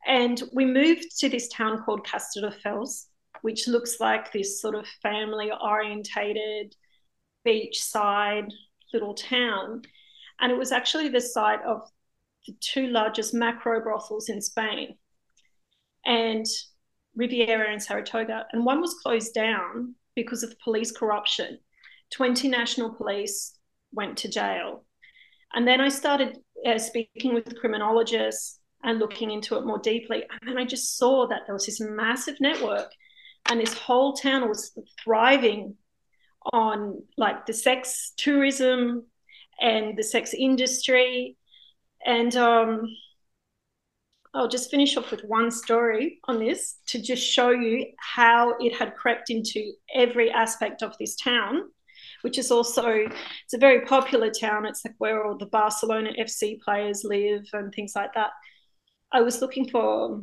and 0.06 0.42
we 0.54 0.66
moved 0.66 1.20
to 1.20 1.30
this 1.30 1.48
town 1.50 1.84
called 1.84 2.06
Castelldefels, 2.06 3.06
which 3.42 3.68
looks 3.68 4.00
like 4.00 4.32
this 4.32 4.60
sort 4.62 4.76
of 4.76 4.88
family 5.02 5.52
orientated 5.62 6.76
beachside 7.46 8.52
little 8.94 9.14
town. 9.14 9.82
And 10.40 10.52
it 10.52 10.58
was 10.58 10.72
actually 10.72 11.10
the 11.10 11.22
site 11.22 11.62
of 11.64 11.82
the 12.48 12.56
two 12.60 12.88
largest 12.88 13.34
macro 13.34 13.82
brothels 13.82 14.30
in 14.30 14.42
Spain 14.42 14.98
and 16.06 16.46
Riviera 17.16 17.72
and 17.72 17.82
Saratoga. 17.82 18.46
And 18.52 18.66
one 18.66 18.82
was 18.82 18.96
closed 18.96 19.34
down 19.34 19.96
because 20.16 20.44
of 20.44 20.60
police 20.60 20.92
corruption. 20.92 21.60
20 22.12 22.50
national 22.50 22.94
police 22.94 23.58
went 23.92 24.18
to 24.18 24.30
jail. 24.30 24.86
And 25.54 25.68
then 25.68 25.82
I 25.82 25.90
started 25.90 26.40
uh, 26.66 26.78
speaking 26.78 27.34
with 27.34 27.60
criminologists 27.60 28.60
and 28.84 29.00
looking 29.00 29.32
into 29.32 29.58
it 29.58 29.66
more 29.66 29.80
deeply. 29.80 30.24
And 30.30 30.50
then 30.50 30.58
I 30.58 30.66
just 30.66 30.98
saw 30.98 31.28
that 31.28 31.42
there 31.46 31.54
was 31.54 31.66
this 31.66 31.80
massive 31.80 32.36
network 32.40 32.92
and 33.50 33.60
this 33.60 33.74
whole 33.74 34.14
town 34.14 34.48
was 34.48 34.72
thriving 35.04 35.76
on 36.54 37.04
like 37.18 37.46
the 37.46 37.54
sex 37.54 38.14
tourism 38.18 39.06
and 39.60 39.98
the 39.98 40.04
sex 40.04 40.34
industry 40.34 41.38
and 42.06 42.36
um, 42.36 42.88
I'll 44.34 44.48
just 44.48 44.72
finish 44.72 44.96
off 44.96 45.12
with 45.12 45.24
one 45.26 45.52
story 45.52 46.20
on 46.26 46.40
this 46.40 46.78
to 46.88 47.02
just 47.02 47.26
show 47.26 47.50
you 47.50 47.88
how 47.98 48.56
it 48.60 48.76
had 48.76 48.96
crept 48.96 49.30
into 49.30 49.74
every 49.94 50.32
aspect 50.32 50.82
of 50.82 50.98
this 50.98 51.16
town, 51.16 51.70
which 52.22 52.38
is 52.38 52.50
also 52.50 52.88
it's 52.88 53.54
a 53.54 53.58
very 53.58 53.82
popular 53.82 54.30
town. 54.30 54.66
It's 54.66 54.86
like 54.86 54.96
where 55.00 55.26
all 55.26 55.38
the 55.38 55.48
Barcelona 55.48 56.12
FC 56.18 56.62
players 56.62 57.04
live 57.04 57.44
and 57.54 57.74
things 57.74 57.94
like 57.96 58.14
that. 58.14 58.32
I 59.12 59.22
was 59.22 59.42
looking 59.42 59.68
for 59.68 60.22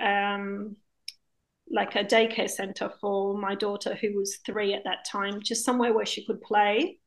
um, 0.00 0.76
like 1.72 1.94
a 1.96 2.04
daycare 2.04 2.50
center 2.50 2.92
for 3.00 3.36
my 3.36 3.54
daughter 3.54 3.94
who 3.94 4.14
was 4.14 4.38
three 4.44 4.74
at 4.74 4.84
that 4.84 5.04
time, 5.10 5.40
just 5.42 5.64
somewhere 5.64 5.92
where 5.92 6.06
she 6.06 6.26
could 6.26 6.40
play. 6.42 6.98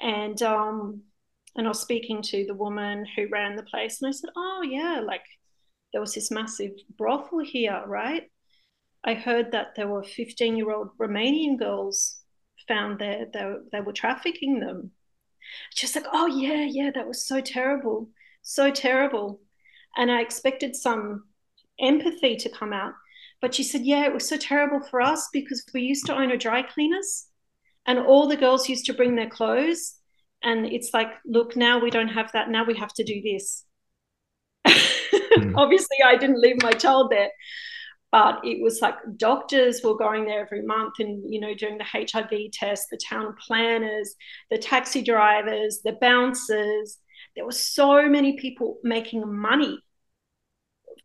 And 0.00 0.40
um, 0.42 1.02
and 1.56 1.66
I 1.66 1.70
was 1.70 1.80
speaking 1.80 2.22
to 2.22 2.44
the 2.46 2.54
woman 2.54 3.06
who 3.16 3.28
ran 3.28 3.56
the 3.56 3.62
place, 3.64 4.00
and 4.00 4.08
I 4.08 4.12
said, 4.12 4.30
"Oh 4.36 4.62
yeah, 4.62 5.00
like 5.04 5.24
there 5.92 6.00
was 6.00 6.14
this 6.14 6.30
massive 6.30 6.72
brothel 6.96 7.40
here, 7.40 7.82
right? 7.86 8.30
I 9.04 9.14
heard 9.14 9.52
that 9.52 9.74
there 9.76 9.88
were 9.88 10.04
15 10.04 10.56
year 10.56 10.70
old 10.70 10.96
Romanian 10.98 11.58
girls 11.58 12.20
found 12.68 12.98
there, 12.98 13.26
they, 13.32 13.54
they 13.72 13.80
were 13.80 13.92
trafficking 13.92 14.60
them. 14.60 14.92
She's 15.74 15.96
like, 15.96 16.06
oh, 16.12 16.26
yeah, 16.26 16.64
yeah, 16.64 16.90
that 16.94 17.08
was 17.08 17.26
so 17.26 17.40
terrible, 17.40 18.08
so 18.42 18.70
terrible. 18.70 19.40
And 19.96 20.10
I 20.10 20.20
expected 20.20 20.76
some 20.76 21.24
empathy 21.80 22.36
to 22.36 22.48
come 22.48 22.72
out. 22.72 22.92
But 23.40 23.54
she 23.54 23.62
said, 23.62 23.82
yeah, 23.84 24.04
it 24.04 24.12
was 24.12 24.28
so 24.28 24.36
terrible 24.36 24.80
for 24.86 25.00
us 25.00 25.28
because 25.32 25.64
we 25.72 25.82
used 25.82 26.06
to 26.06 26.14
own 26.14 26.30
a 26.30 26.36
dry 26.36 26.62
cleaners 26.62 27.26
and 27.86 27.98
all 27.98 28.28
the 28.28 28.36
girls 28.36 28.68
used 28.68 28.84
to 28.86 28.94
bring 28.94 29.16
their 29.16 29.30
clothes. 29.30 29.96
And 30.42 30.66
it's 30.66 30.90
like, 30.92 31.08
look, 31.26 31.56
now 31.56 31.78
we 31.78 31.90
don't 31.90 32.08
have 32.08 32.32
that. 32.32 32.50
Now 32.50 32.64
we 32.64 32.74
have 32.76 32.92
to 32.94 33.04
do 33.04 33.20
this. 33.22 33.64
Mm. 35.36 35.54
Obviously, 35.56 35.96
I 36.04 36.16
didn't 36.16 36.40
leave 36.40 36.62
my 36.62 36.72
child 36.72 37.10
there. 37.10 37.30
but 38.12 38.40
it 38.44 38.62
was 38.62 38.80
like 38.82 38.96
doctors 39.16 39.80
were 39.84 39.96
going 39.96 40.24
there 40.24 40.40
every 40.40 40.62
month 40.62 40.94
and 40.98 41.32
you 41.32 41.40
know 41.40 41.54
doing 41.54 41.78
the 41.78 41.84
hiv 41.84 42.30
test 42.52 42.88
the 42.90 42.98
town 43.08 43.34
planners 43.46 44.14
the 44.50 44.58
taxi 44.58 45.02
drivers 45.02 45.80
the 45.84 45.92
bouncers 46.00 46.98
there 47.36 47.44
were 47.44 47.52
so 47.52 48.08
many 48.08 48.36
people 48.36 48.78
making 48.82 49.22
money 49.32 49.78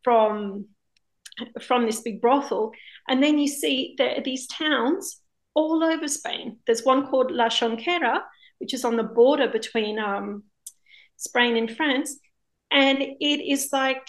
from 0.03 0.65
from 1.61 1.85
this 1.85 2.01
big 2.01 2.21
brothel 2.21 2.71
and 3.07 3.21
then 3.21 3.37
you 3.37 3.47
see 3.47 3.95
there 3.97 4.17
are 4.17 4.23
these 4.23 4.47
towns 4.47 5.21
all 5.53 5.83
over 5.83 6.07
spain 6.07 6.57
there's 6.65 6.83
one 6.83 7.07
called 7.07 7.31
la 7.31 7.49
Jonquera, 7.49 8.21
which 8.59 8.73
is 8.73 8.85
on 8.85 8.95
the 8.95 9.03
border 9.03 9.47
between 9.47 9.99
um, 9.99 10.43
spain 11.17 11.57
and 11.57 11.75
france 11.75 12.19
and 12.71 13.01
it 13.01 13.51
is 13.51 13.69
like 13.71 14.05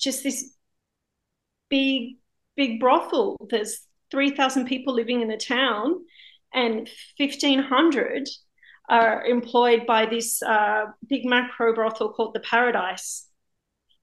just 0.00 0.22
this 0.22 0.54
big 1.68 2.16
big 2.56 2.80
brothel. 2.80 3.36
There's 3.50 3.80
3,000 4.10 4.66
people 4.66 4.94
living 4.94 5.22
in 5.22 5.28
the 5.28 5.36
town, 5.36 6.04
and 6.52 6.88
1,500 7.16 8.28
are 8.88 9.24
employed 9.24 9.86
by 9.86 10.06
this 10.06 10.42
uh, 10.42 10.86
big 11.08 11.24
macro 11.24 11.74
brothel 11.74 12.12
called 12.12 12.34
the 12.34 12.40
Paradise. 12.40 13.26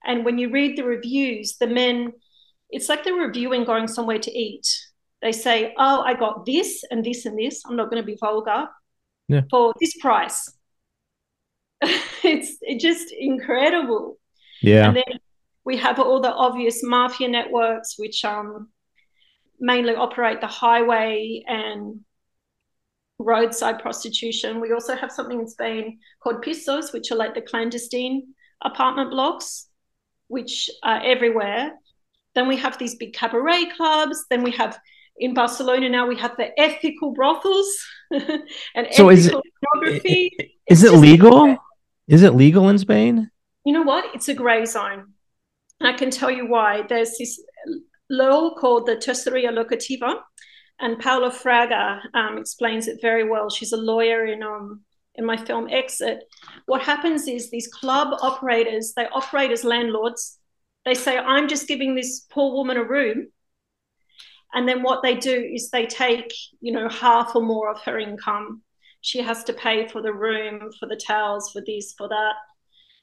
And 0.04 0.24
when 0.24 0.38
you 0.38 0.50
read 0.50 0.76
the 0.76 0.84
reviews, 0.84 1.58
the 1.58 1.66
men, 1.66 2.12
it's 2.70 2.88
like 2.88 3.04
they're 3.04 3.14
reviewing 3.14 3.64
going 3.64 3.88
somewhere 3.88 4.18
to 4.18 4.30
eat. 4.30 4.66
They 5.22 5.32
say, 5.32 5.74
Oh, 5.76 6.02
I 6.02 6.14
got 6.14 6.46
this 6.46 6.82
and 6.90 7.04
this 7.04 7.26
and 7.26 7.38
this. 7.38 7.62
I'm 7.66 7.76
not 7.76 7.90
going 7.90 8.02
to 8.02 8.06
be 8.06 8.16
vulgar 8.18 8.68
yeah. 9.28 9.42
for 9.50 9.74
this 9.80 9.96
price. 9.98 10.52
it's 11.82 12.58
just 12.82 13.12
incredible. 13.12 14.18
Yeah. 14.62 14.88
And 14.88 14.96
then 14.96 15.18
we 15.64 15.76
have 15.78 15.98
all 15.98 16.20
the 16.20 16.32
obvious 16.32 16.82
mafia 16.82 17.28
networks, 17.28 17.98
which 17.98 18.24
um, 18.24 18.68
mainly 19.58 19.94
operate 19.94 20.40
the 20.40 20.46
highway 20.46 21.44
and 21.46 22.00
roadside 23.18 23.78
prostitution. 23.78 24.60
We 24.60 24.72
also 24.72 24.96
have 24.96 25.12
something 25.12 25.40
in 25.40 25.48
Spain 25.48 25.98
called 26.22 26.42
pisos, 26.42 26.92
which 26.92 27.10
are 27.12 27.16
like 27.16 27.34
the 27.34 27.42
clandestine 27.42 28.34
apartment 28.62 29.10
blocks, 29.10 29.68
which 30.28 30.70
are 30.82 31.02
everywhere. 31.04 31.72
Then 32.34 32.48
we 32.48 32.56
have 32.56 32.78
these 32.78 32.94
big 32.94 33.12
cabaret 33.12 33.70
clubs. 33.76 34.24
Then 34.30 34.42
we 34.42 34.52
have 34.52 34.78
in 35.20 35.34
Barcelona 35.34 35.88
now 35.88 36.06
we 36.06 36.16
have 36.16 36.34
the 36.38 36.58
ethical 36.58 37.12
brothels 37.12 37.66
and 38.10 38.88
so 38.92 39.10
is 39.10 39.26
it, 39.26 39.34
pornography. 39.72 40.30
Is 40.68 40.82
it 40.82 40.94
legal? 40.94 41.56
Is 42.08 42.22
it 42.22 42.34
legal 42.34 42.68
in 42.68 42.78
Spain? 42.78 43.30
You 43.64 43.72
know 43.72 43.82
what? 43.82 44.04
It's 44.14 44.28
a 44.28 44.34
grey 44.34 44.64
zone. 44.64 45.12
I 45.80 45.92
can 45.92 46.10
tell 46.10 46.30
you 46.30 46.46
why. 46.46 46.82
There's 46.88 47.16
this 47.18 47.40
law 48.08 48.54
called 48.54 48.86
the 48.86 48.96
Terceria 48.96 49.50
Locativa, 49.50 50.20
and 50.80 50.98
Paula 50.98 51.30
Fraga 51.30 52.00
um, 52.14 52.38
explains 52.38 52.88
it 52.88 53.00
very 53.00 53.28
well. 53.28 53.48
She's 53.48 53.72
a 53.72 53.76
lawyer 53.76 54.24
in 54.24 54.42
um, 54.42 54.82
in 55.14 55.24
my 55.24 55.36
film 55.36 55.68
Exit. 55.68 56.24
What 56.66 56.82
happens 56.82 57.28
is 57.28 57.50
these 57.50 57.68
club 57.68 58.18
operators 58.22 58.92
they 58.96 59.06
operate 59.12 59.52
as 59.52 59.64
landlords. 59.64 60.38
They 60.84 60.94
say, 60.94 61.18
"I'm 61.18 61.48
just 61.48 61.68
giving 61.68 61.94
this 61.94 62.20
poor 62.30 62.52
woman 62.52 62.76
a 62.76 62.84
room," 62.84 63.28
and 64.52 64.68
then 64.68 64.82
what 64.82 65.02
they 65.02 65.14
do 65.14 65.34
is 65.34 65.70
they 65.70 65.86
take 65.86 66.32
you 66.60 66.72
know 66.72 66.88
half 66.88 67.34
or 67.34 67.42
more 67.42 67.70
of 67.70 67.80
her 67.82 67.98
income. 67.98 68.62
She 69.02 69.22
has 69.22 69.44
to 69.44 69.52
pay 69.52 69.88
for 69.88 70.02
the 70.02 70.12
room, 70.12 70.70
for 70.78 70.86
the 70.86 70.96
towels, 70.96 71.50
for 71.52 71.62
this, 71.66 71.94
for 71.96 72.08
that. 72.08 72.34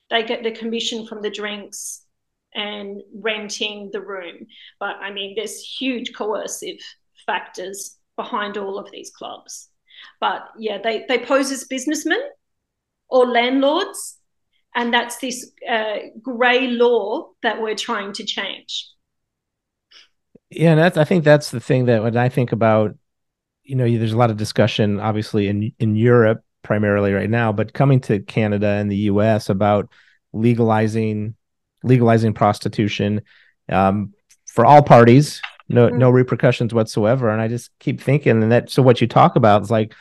They 0.10 0.24
get 0.24 0.43
the 0.43 0.51
commission 0.51 1.07
from 1.07 1.22
the 1.22 1.29
drinks 1.29 2.05
and 2.53 3.01
renting 3.13 3.89
the 3.91 4.01
room. 4.01 4.48
But 4.79 4.98
I 4.98 5.12
mean, 5.12 5.36
there's 5.36 5.62
huge 5.62 6.13
coercive 6.13 6.79
factors 7.25 7.98
behind 8.15 8.57
all 8.57 8.77
of 8.79 8.91
these 8.91 9.12
clubs. 9.12 9.69
But 10.19 10.50
yeah, 10.57 10.79
they, 10.84 11.05
they 11.07 11.19
pose 11.19 11.51
as 11.51 11.65
businessmen 11.65 12.22
or 13.10 13.27
landlords. 13.27 14.16
And 14.77 14.93
that's 14.93 15.17
this 15.17 15.51
uh, 15.67 15.96
grey 16.22 16.67
law 16.67 17.31
that 17.41 17.60
we're 17.60 17.75
trying 17.75 18.13
to 18.13 18.24
change. 18.24 18.88
Yeah, 20.51 20.72
and 20.72 20.79
that's 20.79 20.98
I 20.98 21.03
think 21.03 21.24
that's 21.24 21.50
the 21.50 21.60
thing 21.60 21.86
that 21.86 22.03
when 22.03 22.15
I 22.15 22.29
think 22.29 22.51
about, 22.51 22.96
you 23.63 23.75
know, 23.75 23.89
there's 23.98 24.13
a 24.13 24.17
lot 24.17 24.29
of 24.29 24.38
discussion, 24.38 25.00
obviously 25.00 25.48
in 25.48 25.74
in 25.79 25.96
Europe 25.96 26.43
primarily 26.63 27.12
right 27.12 27.29
now, 27.29 27.51
but 27.51 27.74
coming 27.74 28.00
to 28.01 28.19
Canada 28.19 28.67
and 28.67 28.91
the 28.91 29.07
U.S. 29.12 29.50
about 29.50 29.89
legalizing 30.31 31.34
legalizing 31.84 32.34
prostitution 32.34 33.22
um, 33.69 34.13
for 34.46 34.63
all 34.63 34.84
parties, 34.84 35.41
no 35.67 35.88
mm-hmm. 35.88 35.98
no 35.98 36.12
repercussions 36.12 36.72
whatsoever. 36.72 37.29
And 37.29 37.41
I 37.41 37.48
just 37.48 37.72
keep 37.79 38.00
thinking, 38.00 38.43
and 38.43 38.51
that 38.51 38.69
so 38.69 38.84
what 38.84 39.01
you 39.01 39.07
talk 39.07 39.36
about 39.36 39.63
is 39.63 39.72
like 39.72 39.96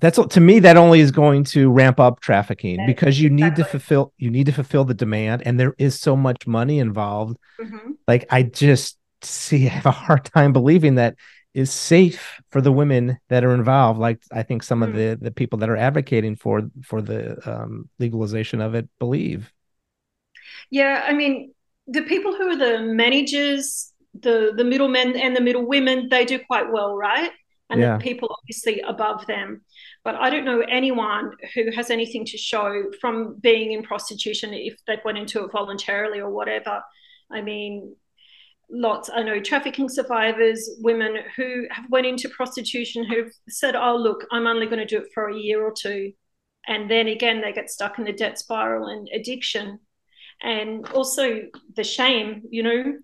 that's 0.00 0.18
to 0.18 0.40
me 0.40 0.60
that 0.60 0.76
only 0.76 1.00
is 1.00 1.10
going 1.10 1.44
to 1.44 1.70
ramp 1.70 2.00
up 2.00 2.20
trafficking 2.20 2.84
because 2.86 3.20
you 3.20 3.30
need 3.30 3.56
to 3.56 3.64
fulfill 3.64 4.12
you 4.16 4.30
need 4.30 4.46
to 4.46 4.52
fulfill 4.52 4.84
the 4.84 4.94
demand, 4.94 5.42
and 5.44 5.58
there 5.58 5.74
is 5.78 5.98
so 5.98 6.16
much 6.16 6.46
money 6.46 6.78
involved. 6.78 7.36
Mm-hmm. 7.60 7.92
Like 8.08 8.26
I 8.30 8.42
just 8.42 8.98
see, 9.22 9.66
I 9.66 9.68
have 9.70 9.86
a 9.86 9.90
hard 9.90 10.24
time 10.24 10.52
believing 10.52 10.96
that 10.96 11.16
is 11.52 11.72
safe 11.72 12.40
for 12.50 12.60
the 12.60 12.70
women 12.70 13.18
that 13.28 13.42
are 13.42 13.52
involved 13.52 13.98
like 13.98 14.22
i 14.30 14.40
think 14.40 14.62
some 14.62 14.82
mm. 14.82 14.84
of 14.84 14.94
the 14.94 15.18
the 15.20 15.32
people 15.32 15.58
that 15.58 15.68
are 15.68 15.76
advocating 15.76 16.36
for 16.36 16.70
for 16.84 17.02
the 17.02 17.36
um, 17.44 17.88
legalization 17.98 18.60
of 18.60 18.76
it 18.76 18.88
believe 19.00 19.52
yeah, 20.70 21.04
I 21.06 21.12
mean, 21.12 21.52
the 21.86 22.02
people 22.02 22.34
who 22.34 22.48
are 22.48 22.56
the 22.56 22.80
managers, 22.80 23.92
the 24.14 24.52
the 24.56 24.64
middlemen 24.64 25.16
and 25.16 25.34
the 25.34 25.40
middle 25.40 25.66
women, 25.66 26.08
they 26.08 26.24
do 26.24 26.38
quite 26.38 26.70
well, 26.70 26.96
right? 26.96 27.30
And 27.70 27.80
yeah. 27.80 27.96
the 27.96 28.02
people 28.02 28.36
obviously 28.42 28.80
above 28.80 29.26
them. 29.26 29.62
But 30.02 30.14
I 30.14 30.30
don't 30.30 30.44
know 30.44 30.60
anyone 30.60 31.32
who 31.54 31.70
has 31.72 31.90
anything 31.90 32.24
to 32.26 32.38
show 32.38 32.84
from 33.00 33.36
being 33.40 33.72
in 33.72 33.82
prostitution 33.82 34.54
if 34.54 34.76
they've 34.86 35.04
went 35.04 35.18
into 35.18 35.44
it 35.44 35.52
voluntarily 35.52 36.20
or 36.20 36.30
whatever. 36.30 36.82
I 37.30 37.42
mean, 37.42 37.94
lots 38.72 39.10
i 39.12 39.20
know 39.20 39.40
trafficking 39.40 39.88
survivors 39.88 40.70
women 40.78 41.16
who 41.34 41.66
have 41.72 41.84
went 41.90 42.06
into 42.06 42.28
prostitution 42.28 43.04
who've 43.04 43.32
said 43.48 43.74
oh 43.74 43.96
look 43.96 44.24
i'm 44.30 44.46
only 44.46 44.64
going 44.64 44.78
to 44.78 44.86
do 44.86 44.98
it 44.98 45.08
for 45.12 45.28
a 45.28 45.36
year 45.36 45.60
or 45.60 45.72
two 45.76 46.12
and 46.68 46.88
then 46.88 47.08
again 47.08 47.40
they 47.40 47.52
get 47.52 47.68
stuck 47.68 47.98
in 47.98 48.04
the 48.04 48.12
debt 48.12 48.38
spiral 48.38 48.86
and 48.86 49.08
addiction 49.12 49.80
and 50.42 50.86
also 50.88 51.42
the 51.76 51.84
shame, 51.84 52.42
you 52.50 52.62
know, 52.62 52.98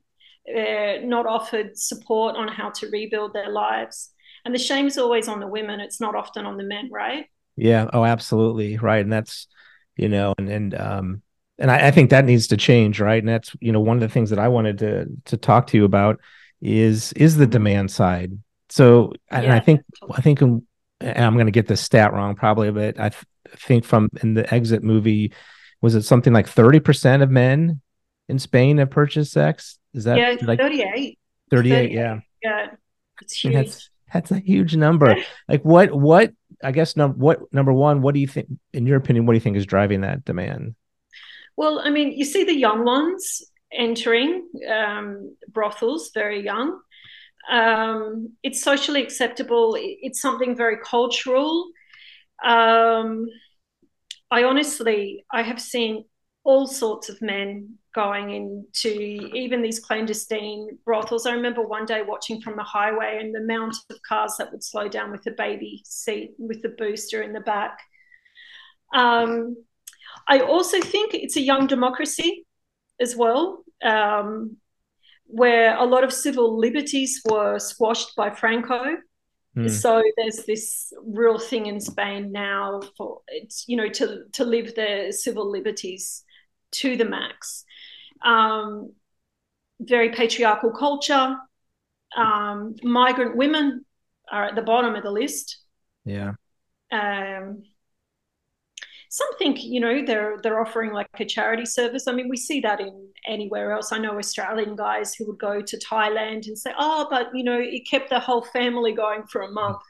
uh, 0.56 1.00
not 1.04 1.26
offered 1.26 1.76
support 1.76 2.36
on 2.36 2.48
how 2.48 2.70
to 2.70 2.88
rebuild 2.88 3.32
their 3.32 3.50
lives. 3.50 4.10
And 4.46 4.54
the 4.54 4.58
shame 4.58 4.86
is 4.86 4.96
always 4.96 5.26
on 5.26 5.40
the 5.40 5.46
women, 5.46 5.80
it's 5.80 6.00
not 6.00 6.14
often 6.14 6.46
on 6.46 6.56
the 6.56 6.62
men, 6.62 6.88
right? 6.90 7.26
Yeah. 7.56 7.90
Oh, 7.92 8.04
absolutely. 8.04 8.76
Right. 8.76 9.00
And 9.00 9.12
that's, 9.12 9.48
you 9.96 10.08
know, 10.08 10.34
and, 10.38 10.48
and, 10.48 10.74
um, 10.74 11.22
and 11.58 11.70
I, 11.70 11.88
I 11.88 11.90
think 11.90 12.10
that 12.10 12.24
needs 12.24 12.46
to 12.48 12.56
change, 12.56 13.00
right? 13.00 13.20
And 13.20 13.28
that's, 13.28 13.56
you 13.60 13.72
know, 13.72 13.80
one 13.80 13.96
of 13.96 14.02
the 14.02 14.08
things 14.08 14.30
that 14.30 14.38
I 14.38 14.48
wanted 14.48 14.78
to 14.78 15.06
to 15.26 15.36
talk 15.36 15.66
to 15.68 15.76
you 15.76 15.84
about 15.84 16.20
is 16.62 17.12
is 17.14 17.36
the 17.36 17.46
demand 17.46 17.90
side. 17.90 18.38
So, 18.68 19.14
and 19.30 19.44
yeah. 19.44 19.56
I 19.56 19.60
think 19.60 19.80
I 20.12 20.20
think 20.20 20.40
and 20.42 20.62
I'm 21.00 21.34
going 21.34 21.46
to 21.46 21.52
get 21.52 21.66
the 21.66 21.76
stat 21.76 22.12
wrong 22.12 22.36
probably, 22.36 22.70
but 22.70 23.00
I 23.00 23.08
th- 23.08 23.24
think 23.56 23.84
from 23.84 24.10
in 24.22 24.34
the 24.34 24.52
exit 24.52 24.82
movie, 24.82 25.32
was 25.80 25.94
it 25.94 26.02
something 26.02 26.32
like 26.32 26.48
30% 26.48 27.22
of 27.22 27.30
men 27.30 27.80
in 28.28 28.38
Spain 28.38 28.78
have 28.78 28.90
purchased 28.90 29.32
sex? 29.32 29.78
Is 29.94 30.04
that 30.04 30.18
yeah, 30.18 30.36
like 30.46 30.60
38. 30.60 31.18
38, 31.50 31.90
38 31.90 31.90
yeah. 31.92 32.20
Yeah. 32.42 32.66
It's 33.22 33.32
huge. 33.32 33.88
That's, 34.16 34.30
a 34.32 34.38
huge 34.38 34.76
number. 34.76 35.16
like 35.48 35.62
what 35.62 35.94
what 35.94 36.32
I 36.62 36.72
guess 36.72 36.96
num- 36.96 37.18
what 37.18 37.52
number 37.52 37.72
one, 37.72 38.02
what 38.02 38.14
do 38.14 38.20
you 38.20 38.28
think 38.28 38.48
in 38.72 38.86
your 38.86 38.96
opinion, 38.96 39.26
what 39.26 39.32
do 39.32 39.36
you 39.36 39.40
think 39.40 39.56
is 39.56 39.66
driving 39.66 40.00
that 40.02 40.24
demand? 40.24 40.74
Well, 41.56 41.80
I 41.80 41.90
mean, 41.90 42.12
you 42.12 42.24
see 42.24 42.44
the 42.44 42.56
young 42.56 42.84
ones 42.84 43.42
entering 43.72 44.48
um, 44.68 45.36
brothels 45.48 46.10
very 46.14 46.44
young. 46.44 46.80
Um, 47.50 48.32
it's 48.42 48.62
socially 48.62 49.02
acceptable. 49.02 49.76
It's 49.78 50.20
something 50.20 50.56
very 50.56 50.78
cultural. 50.84 51.70
Um, 52.44 53.26
I 54.30 54.44
honestly, 54.44 55.24
I 55.32 55.42
have 55.42 55.60
seen 55.60 56.04
all 56.46 56.68
sorts 56.68 57.08
of 57.08 57.20
men 57.20 57.68
going 57.92 58.30
into 58.30 58.88
even 59.34 59.60
these 59.60 59.80
clandestine 59.80 60.78
brothels. 60.84 61.26
I 61.26 61.32
remember 61.32 61.62
one 61.62 61.86
day 61.86 62.02
watching 62.06 62.40
from 62.40 62.54
the 62.54 62.62
highway 62.62 63.18
and 63.20 63.34
the 63.34 63.40
amount 63.40 63.74
of 63.90 63.96
cars 64.08 64.36
that 64.38 64.52
would 64.52 64.62
slow 64.62 64.88
down 64.88 65.10
with 65.10 65.24
the 65.24 65.32
baby 65.32 65.82
seat 65.84 66.34
with 66.38 66.62
the 66.62 66.68
booster 66.68 67.22
in 67.22 67.32
the 67.32 67.40
back. 67.40 67.80
Um, 68.94 69.56
I 70.28 70.38
also 70.38 70.80
think 70.80 71.14
it's 71.14 71.36
a 71.36 71.40
young 71.40 71.66
democracy 71.66 72.46
as 73.00 73.16
well, 73.16 73.64
um, 73.82 74.56
where 75.26 75.76
a 75.76 75.84
lot 75.84 76.04
of 76.04 76.12
civil 76.12 76.56
liberties 76.56 77.20
were 77.28 77.58
squashed 77.58 78.14
by 78.14 78.30
Franco. 78.30 78.98
Mm. 79.56 79.68
So 79.68 80.00
there's 80.16 80.44
this 80.44 80.92
real 81.04 81.40
thing 81.40 81.66
in 81.66 81.80
Spain 81.80 82.30
now 82.30 82.82
for 82.96 83.22
it's 83.26 83.64
you 83.66 83.76
know 83.76 83.88
to 83.88 84.24
to 84.32 84.44
live 84.44 84.76
their 84.76 85.10
civil 85.10 85.50
liberties 85.50 86.22
to 86.80 86.96
the 86.96 87.04
max. 87.04 87.64
Um, 88.24 88.92
very 89.80 90.10
patriarchal 90.10 90.70
culture. 90.70 91.36
Um, 92.16 92.76
migrant 92.82 93.36
women 93.36 93.84
are 94.30 94.44
at 94.44 94.54
the 94.54 94.62
bottom 94.62 94.94
of 94.94 95.02
the 95.02 95.10
list. 95.10 95.58
Yeah. 96.04 96.32
Um, 96.90 97.62
some 99.16 99.38
think 99.38 99.62
you 99.64 99.80
know 99.80 100.04
they're 100.04 100.38
they're 100.42 100.60
offering 100.60 100.92
like 100.92 101.08
a 101.18 101.24
charity 101.24 101.64
service 101.64 102.06
i 102.06 102.12
mean 102.12 102.28
we 102.28 102.36
see 102.36 102.60
that 102.60 102.80
in 102.80 103.08
anywhere 103.26 103.72
else 103.72 103.90
i 103.90 103.98
know 103.98 104.18
australian 104.18 104.76
guys 104.76 105.14
who 105.14 105.26
would 105.26 105.38
go 105.38 105.62
to 105.62 105.78
thailand 105.78 106.46
and 106.48 106.58
say 106.58 106.70
oh 106.78 107.06
but 107.08 107.30
you 107.32 107.42
know 107.42 107.58
it 107.58 107.88
kept 107.88 108.10
the 108.10 108.20
whole 108.20 108.42
family 108.42 108.92
going 108.92 109.22
for 109.24 109.42
a 109.42 109.50
month 109.50 109.80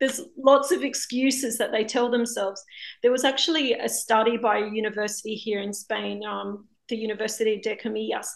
there's 0.00 0.20
lots 0.36 0.72
of 0.72 0.82
excuses 0.82 1.58
that 1.58 1.72
they 1.72 1.84
tell 1.84 2.10
themselves 2.10 2.62
there 3.02 3.12
was 3.12 3.24
actually 3.24 3.74
a 3.74 3.88
study 3.88 4.36
by 4.36 4.58
a 4.58 4.70
university 4.70 5.34
here 5.34 5.60
in 5.60 5.72
spain 5.72 6.22
um, 6.26 6.66
the 6.88 6.96
university 6.96 7.58
de 7.58 7.76
comillas 7.76 8.28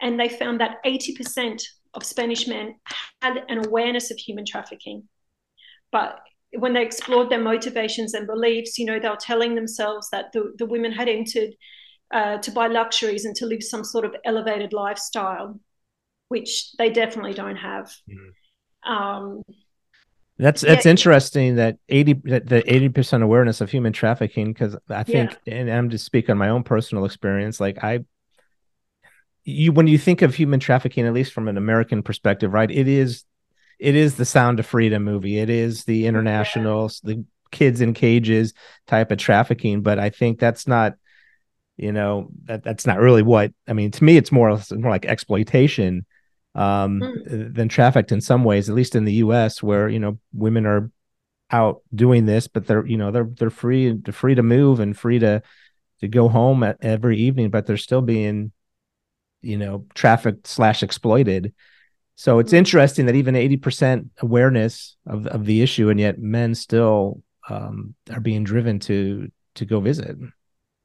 and 0.00 0.20
they 0.20 0.28
found 0.28 0.60
that 0.60 0.82
80% 0.84 1.62
of 1.94 2.04
spanish 2.04 2.46
men 2.46 2.74
had 3.22 3.44
an 3.48 3.66
awareness 3.66 4.10
of 4.10 4.18
human 4.18 4.44
trafficking 4.44 5.02
but 5.92 6.20
when 6.58 6.72
they 6.72 6.82
explored 6.82 7.30
their 7.30 7.40
motivations 7.40 8.14
and 8.14 8.26
beliefs, 8.26 8.78
you 8.78 8.86
know, 8.86 8.98
they 8.98 9.08
were 9.08 9.16
telling 9.16 9.54
themselves 9.54 10.08
that 10.10 10.32
the, 10.32 10.52
the 10.58 10.66
women 10.66 10.92
had 10.92 11.08
entered 11.08 11.54
uh, 12.12 12.38
to 12.38 12.50
buy 12.50 12.66
luxuries 12.68 13.24
and 13.24 13.34
to 13.36 13.46
live 13.46 13.62
some 13.62 13.84
sort 13.84 14.04
of 14.04 14.14
elevated 14.24 14.72
lifestyle, 14.72 15.58
which 16.28 16.72
they 16.78 16.90
definitely 16.90 17.34
don't 17.34 17.56
have. 17.56 17.92
Mm-hmm. 18.08 18.92
Um, 18.92 19.42
that's 20.38 20.60
that's 20.60 20.84
yeah. 20.84 20.90
interesting 20.90 21.56
that 21.56 21.78
eighty 21.88 22.12
the 22.12 22.62
eighty 22.66 22.88
percent 22.88 23.22
awareness 23.22 23.60
of 23.60 23.70
human 23.70 23.92
trafficking 23.92 24.52
because 24.52 24.76
I 24.90 25.02
think 25.02 25.36
yeah. 25.46 25.54
and 25.54 25.70
I'm 25.70 25.88
just 25.88 26.04
speak 26.04 26.28
on 26.28 26.36
my 26.36 26.50
own 26.50 26.62
personal 26.62 27.06
experience. 27.06 27.58
Like 27.58 27.82
I, 27.82 28.00
you 29.44 29.72
when 29.72 29.86
you 29.86 29.96
think 29.96 30.20
of 30.20 30.34
human 30.34 30.60
trafficking, 30.60 31.06
at 31.06 31.14
least 31.14 31.32
from 31.32 31.48
an 31.48 31.56
American 31.56 32.02
perspective, 32.02 32.52
right? 32.52 32.70
It 32.70 32.86
is 32.86 33.24
it 33.78 33.94
is 33.94 34.16
the 34.16 34.24
Sound 34.24 34.60
of 34.60 34.66
Freedom 34.66 35.02
movie. 35.02 35.38
It 35.38 35.48
is 35.50 35.84
the 35.84 36.06
international, 36.06 36.90
yeah. 37.02 37.14
the 37.14 37.24
kids 37.50 37.80
in 37.80 37.94
cages 37.94 38.52
type 38.86 39.10
of 39.10 39.18
trafficking. 39.18 39.82
But 39.82 39.98
I 39.98 40.10
think 40.10 40.38
that's 40.38 40.66
not, 40.66 40.94
you 41.76 41.92
know, 41.92 42.28
that 42.44 42.62
that's 42.62 42.86
not 42.86 43.00
really 43.00 43.22
what 43.22 43.52
I 43.66 43.72
mean. 43.72 43.90
To 43.92 44.04
me, 44.04 44.18
it's 44.18 44.32
more 44.32 44.58
more 44.72 44.90
like 44.90 45.06
exploitation 45.06 46.04
um, 46.56 47.00
mm. 47.00 47.54
than 47.54 47.68
trafficked 47.68 48.10
in 48.10 48.20
some 48.20 48.42
ways. 48.42 48.68
At 48.68 48.74
least 48.74 48.96
in 48.96 49.04
the 49.04 49.14
U.S., 49.14 49.62
where 49.62 49.88
you 49.88 50.00
know 50.00 50.18
women 50.32 50.66
are 50.66 50.90
out 51.52 51.82
doing 51.94 52.26
this, 52.26 52.48
but 52.48 52.66
they're 52.66 52.84
you 52.84 52.96
know 52.96 53.12
they're 53.12 53.28
they're 53.38 53.50
free 53.50 53.92
they're 53.92 54.12
free 54.12 54.34
to 54.34 54.42
move 54.42 54.80
and 54.80 54.98
free 54.98 55.20
to 55.20 55.42
to 56.00 56.08
go 56.08 56.28
home 56.28 56.64
at 56.64 56.78
every 56.80 57.18
evening, 57.18 57.50
but 57.50 57.66
they're 57.66 57.76
still 57.76 58.02
being 58.02 58.50
you 59.42 59.56
know 59.56 59.86
trafficked 59.94 60.48
slash 60.48 60.82
exploited 60.82 61.52
so 62.16 62.38
it's 62.38 62.54
interesting 62.54 63.06
that 63.06 63.14
even 63.14 63.34
80% 63.34 64.08
awareness 64.20 64.96
of, 65.06 65.26
of 65.26 65.44
the 65.44 65.60
issue, 65.60 65.90
and 65.90 66.00
yet 66.00 66.18
men 66.18 66.54
still 66.54 67.22
um, 67.48 67.94
are 68.10 68.20
being 68.20 68.42
driven 68.42 68.80
to 68.80 69.30
to 69.56 69.64
go 69.64 69.80
visit. 69.80 70.16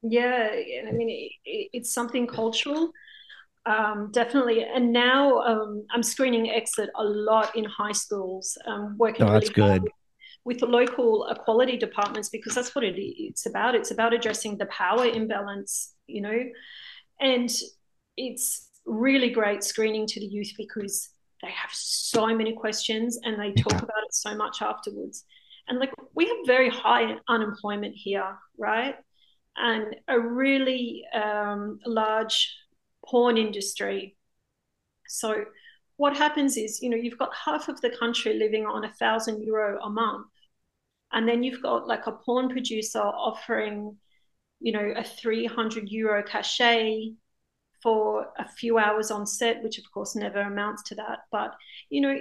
Yeah, 0.02 0.50
And 0.50 0.88
I 0.88 0.92
mean, 0.92 1.08
it, 1.44 1.70
it's 1.72 1.92
something 1.92 2.26
cultural, 2.26 2.90
um, 3.66 4.10
definitely. 4.12 4.64
And 4.64 4.92
now 4.92 5.38
um, 5.40 5.86
I'm 5.90 6.02
screening 6.02 6.50
exit 6.50 6.90
a 6.96 7.04
lot 7.04 7.54
in 7.56 7.64
high 7.64 7.92
schools, 7.92 8.58
um, 8.66 8.96
working. 8.98 9.26
Oh, 9.26 9.32
that's 9.32 9.56
really 9.56 9.80
good. 9.80 9.90
With 10.44 10.58
the 10.58 10.66
local 10.66 11.26
equality 11.30 11.76
departments, 11.76 12.28
because 12.28 12.54
that's 12.54 12.74
what 12.74 12.82
it, 12.82 12.94
it's 12.98 13.46
about. 13.46 13.76
It's 13.76 13.92
about 13.92 14.12
addressing 14.12 14.58
the 14.58 14.66
power 14.66 15.06
imbalance, 15.06 15.94
you 16.08 16.20
know, 16.20 16.42
and 17.20 17.50
it's 18.16 18.68
really 18.84 19.30
great 19.30 19.62
screening 19.62 20.06
to 20.08 20.18
the 20.18 20.26
youth 20.26 20.52
because 20.56 21.10
they 21.42 21.50
have 21.50 21.70
so 21.72 22.26
many 22.34 22.52
questions 22.52 23.18
and 23.22 23.40
they 23.40 23.52
talk 23.52 23.74
about 23.74 24.02
it 24.04 24.14
so 24.14 24.34
much 24.34 24.62
afterwards. 24.62 25.24
And 25.68 25.78
like 25.78 25.92
we 26.14 26.26
have 26.26 26.36
very 26.44 26.68
high 26.68 27.16
unemployment 27.28 27.94
here, 27.94 28.36
right? 28.58 28.96
And 29.56 29.94
a 30.08 30.18
really 30.18 31.04
um, 31.14 31.78
large 31.86 32.52
porn 33.04 33.36
industry. 33.36 34.16
So 35.06 35.44
what 35.96 36.16
happens 36.16 36.56
is, 36.56 36.82
you 36.82 36.90
know, 36.90 36.96
you've 36.96 37.18
got 37.18 37.34
half 37.34 37.68
of 37.68 37.80
the 37.80 37.90
country 37.90 38.34
living 38.34 38.66
on 38.66 38.84
a 38.84 38.92
thousand 38.92 39.42
euro 39.42 39.80
a 39.82 39.90
month. 39.90 40.26
And 41.12 41.28
then 41.28 41.42
you've 41.42 41.62
got 41.62 41.86
like 41.86 42.06
a 42.06 42.12
porn 42.12 42.48
producer 42.48 43.00
offering, 43.00 43.96
you 44.60 44.72
know, 44.72 44.94
a 44.96 45.04
300 45.04 45.90
euro 45.90 46.22
cachet 46.22 47.12
for 47.82 48.28
a 48.38 48.48
few 48.48 48.78
hours 48.78 49.10
on 49.10 49.26
set, 49.26 49.62
which 49.62 49.78
of 49.78 49.84
course 49.92 50.16
never 50.16 50.40
amounts 50.40 50.82
to 50.84 50.94
that. 50.94 51.20
But, 51.30 51.54
you 51.90 52.00
know, 52.00 52.16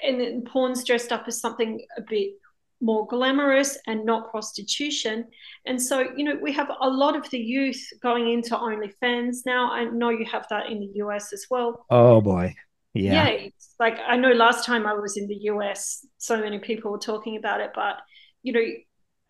and 0.00 0.20
then 0.20 0.44
porn's 0.44 0.84
dressed 0.84 1.12
up 1.12 1.24
as 1.26 1.40
something 1.40 1.84
a 1.96 2.02
bit 2.02 2.32
more 2.80 3.06
glamorous 3.06 3.78
and 3.86 4.04
not 4.04 4.30
prostitution. 4.30 5.24
And 5.66 5.80
so, 5.80 6.06
you 6.16 6.24
know, 6.24 6.36
we 6.40 6.52
have 6.52 6.70
a 6.80 6.88
lot 6.88 7.16
of 7.16 7.28
the 7.30 7.38
youth 7.38 7.82
going 8.02 8.30
into 8.30 8.56
OnlyFans 8.56 9.38
now. 9.46 9.70
I 9.72 9.84
know 9.84 10.10
you 10.10 10.24
have 10.26 10.46
that 10.50 10.66
in 10.70 10.80
the 10.80 10.90
US 11.04 11.32
as 11.32 11.46
well. 11.50 11.84
Oh 11.90 12.20
boy. 12.20 12.54
Yeah. 12.94 13.28
Yeah. 13.28 13.48
like 13.78 13.98
I 14.06 14.16
know 14.16 14.32
last 14.32 14.64
time 14.64 14.86
I 14.86 14.94
was 14.94 15.16
in 15.16 15.26
the 15.26 15.38
US, 15.52 16.06
so 16.18 16.40
many 16.40 16.58
people 16.58 16.90
were 16.90 16.98
talking 16.98 17.36
about 17.36 17.60
it, 17.60 17.70
but 17.74 17.96
you 18.42 18.52
know, 18.52 18.64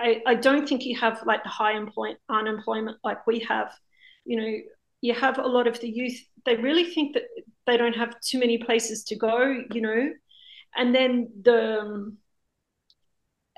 I, 0.00 0.22
I 0.26 0.34
don't 0.34 0.68
think 0.68 0.84
you 0.84 0.96
have 0.98 1.22
like 1.26 1.42
the 1.42 1.48
high 1.48 1.76
employment 1.76 2.20
unemployment 2.28 2.98
like 3.02 3.26
we 3.26 3.40
have. 3.40 3.72
You 4.24 4.40
know, 4.40 4.58
you 5.00 5.14
have 5.14 5.38
a 5.38 5.46
lot 5.46 5.66
of 5.66 5.80
the 5.80 5.88
youth 5.88 6.18
they 6.44 6.56
really 6.56 6.84
think 6.84 7.14
that 7.14 7.24
they 7.66 7.76
don't 7.76 7.96
have 7.96 8.18
too 8.20 8.38
many 8.38 8.58
places 8.58 9.04
to 9.04 9.16
go 9.16 9.62
you 9.72 9.80
know 9.80 10.10
and 10.76 10.94
then 10.94 11.30
the 11.42 11.80
um, 11.80 12.18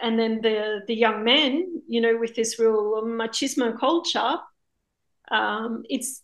and 0.03 0.19
then 0.19 0.41
the 0.43 0.81
the 0.87 0.95
young 0.95 1.25
men 1.25 1.83
you 1.87 2.01
know 2.01 2.17
with 2.17 2.35
this 2.35 2.59
real 2.59 3.03
machismo 3.05 3.79
culture 3.79 4.37
um, 5.31 5.85
it's 5.89 6.23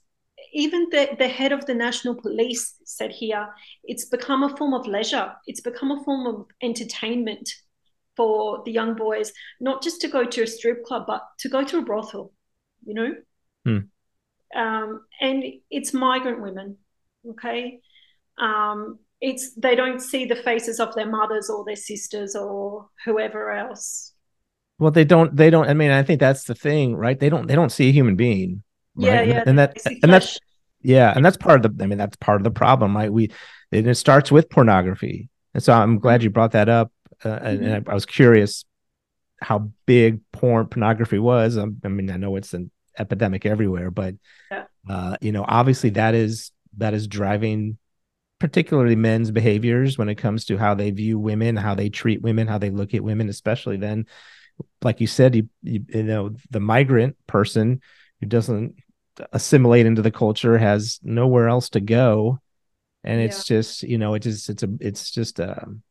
even 0.53 0.89
the, 0.91 1.11
the 1.19 1.29
head 1.29 1.53
of 1.53 1.67
the 1.67 1.75
national 1.75 2.15
police 2.15 2.75
said 2.85 3.11
here 3.11 3.49
it's 3.85 4.07
become 4.07 4.43
a 4.43 4.57
form 4.57 4.75
of 4.75 4.87
leisure. 4.87 5.33
It's 5.47 5.61
become 5.61 5.91
a 5.93 6.03
form 6.03 6.27
of 6.27 6.47
entertainment 6.63 7.49
for 8.17 8.63
the 8.65 8.73
young 8.73 8.95
boys 8.95 9.33
not 9.61 9.83
just 9.83 10.01
to 10.01 10.09
go 10.09 10.25
to 10.25 10.43
a 10.43 10.47
strip 10.47 10.85
club 10.85 11.05
but 11.07 11.23
to 11.39 11.49
go 11.49 11.63
to 11.63 11.79
a 11.79 11.83
brothel 11.83 12.33
you 12.87 12.95
know? 12.95 13.15
Hmm. 13.65 14.59
Um, 14.59 15.05
and 15.21 15.45
it's 15.71 15.93
migrant 15.93 16.41
women. 16.41 16.79
Okay, 17.31 17.81
um, 18.39 19.01
it's 19.21 19.55
they 19.55 19.75
don't 19.75 20.01
see 20.01 20.25
the 20.25 20.37
faces 20.37 20.81
of 20.81 20.95
their 20.95 21.09
mothers 21.09 21.49
or 21.49 21.65
their 21.65 21.77
sisters 21.77 22.35
or 22.35 22.89
whoever 23.05 23.51
else. 23.51 24.13
Well, 24.79 24.91
they 24.91 25.05
don't. 25.05 25.35
They 25.35 25.51
don't. 25.51 25.69
I 25.69 25.75
mean, 25.75 25.91
I 25.91 26.03
think 26.03 26.21
that's 26.21 26.45
the 26.45 26.55
thing, 26.55 26.95
right? 26.95 27.19
They 27.19 27.29
don't. 27.29 27.47
They 27.47 27.55
don't 27.55 27.73
see 27.73 27.89
a 27.89 27.93
human 27.93 28.17
being. 28.17 28.63
Right? 28.95 29.07
Yeah, 29.07 29.23
yeah. 29.23 29.45
And, 29.47 29.59
that, 29.59 29.79
and 29.87 30.13
that's 30.13 30.39
yeah, 30.83 31.13
and 31.15 31.25
that's 31.25 31.37
part 31.37 31.65
of 31.65 31.77
the. 31.77 31.85
I 31.85 31.87
mean, 31.87 31.99
that's 31.99 32.17
part 32.17 32.41
of 32.41 32.45
the 32.45 32.51
problem, 32.51 32.97
right? 32.97 33.13
We 33.13 33.31
it 33.73 33.95
starts 33.97 34.31
with 34.31 34.51
pornography, 34.51 35.31
and 35.55 35.63
so 35.63 35.73
I'm 35.73 35.99
glad 35.99 36.23
you 36.23 36.31
brought 36.31 36.53
that 36.53 36.69
up. 36.69 36.93
Uh, 37.25 37.31
and, 37.31 37.59
mm-hmm. 37.61 37.69
and 37.69 37.89
I, 37.89 37.93
I, 37.93 37.95
was 37.95 38.05
curious 38.05 38.67
how 39.41 39.71
big 39.87 40.21
porn 40.33 40.67
pornography 40.67 41.19
was. 41.19 41.57
Um, 41.57 41.81
I 41.83 41.89
mean, 41.89 42.11
I 42.11 42.19
know 42.19 42.37
it's 42.37 42.53
an 42.53 42.71
epidemic 42.99 43.47
everywhere 43.47 43.91
but 43.91 44.15
yeah. 44.51 44.65
uh, 44.89 45.17
you 45.21 45.33
know 45.33 45.45
obviously 45.47 45.91
that 45.91 46.15
is 46.15 46.51
that 46.79 46.95
is 46.95 47.07
driving 47.07 47.79
particularly 48.39 48.97
men's 48.97 49.31
behaviors 49.31 49.97
when 49.97 50.09
it 50.09 50.17
comes 50.17 50.45
to 50.45 50.59
how 50.59 50.75
they 50.75 50.91
view 50.91 51.19
women 51.19 51.57
how 51.57 51.75
they 51.75 51.89
treat 51.89 52.23
women 52.23 52.47
how 52.47 52.59
they 52.59 52.71
look 52.71 52.95
at 52.95 53.03
women 53.03 53.29
especially 53.29 53.77
then 53.77 54.07
like 54.83 55.01
you 55.01 55.07
said 55.07 55.35
you, 55.35 55.49
you, 55.63 55.85
you 55.89 56.03
know 56.03 56.35
the 56.51 56.61
migrant 56.61 57.17
person 57.27 57.81
who 58.21 58.27
doesn't 58.27 58.75
assimilate 59.33 59.87
into 59.87 60.03
the 60.03 60.11
culture 60.11 60.59
has 60.59 61.01
nowhere 61.03 61.49
else 61.49 61.71
to 61.71 61.81
go 61.81 62.39
and 63.05 63.21
it's 63.21 63.49
yeah. 63.49 63.57
just 63.57 63.83
you 63.83 63.97
know 63.97 64.15
it 64.15 64.21
just 64.21 64.51
it's 64.51 64.63
a 64.63 64.69
it's 64.81 65.11
just 65.11 65.41
um 65.41 65.83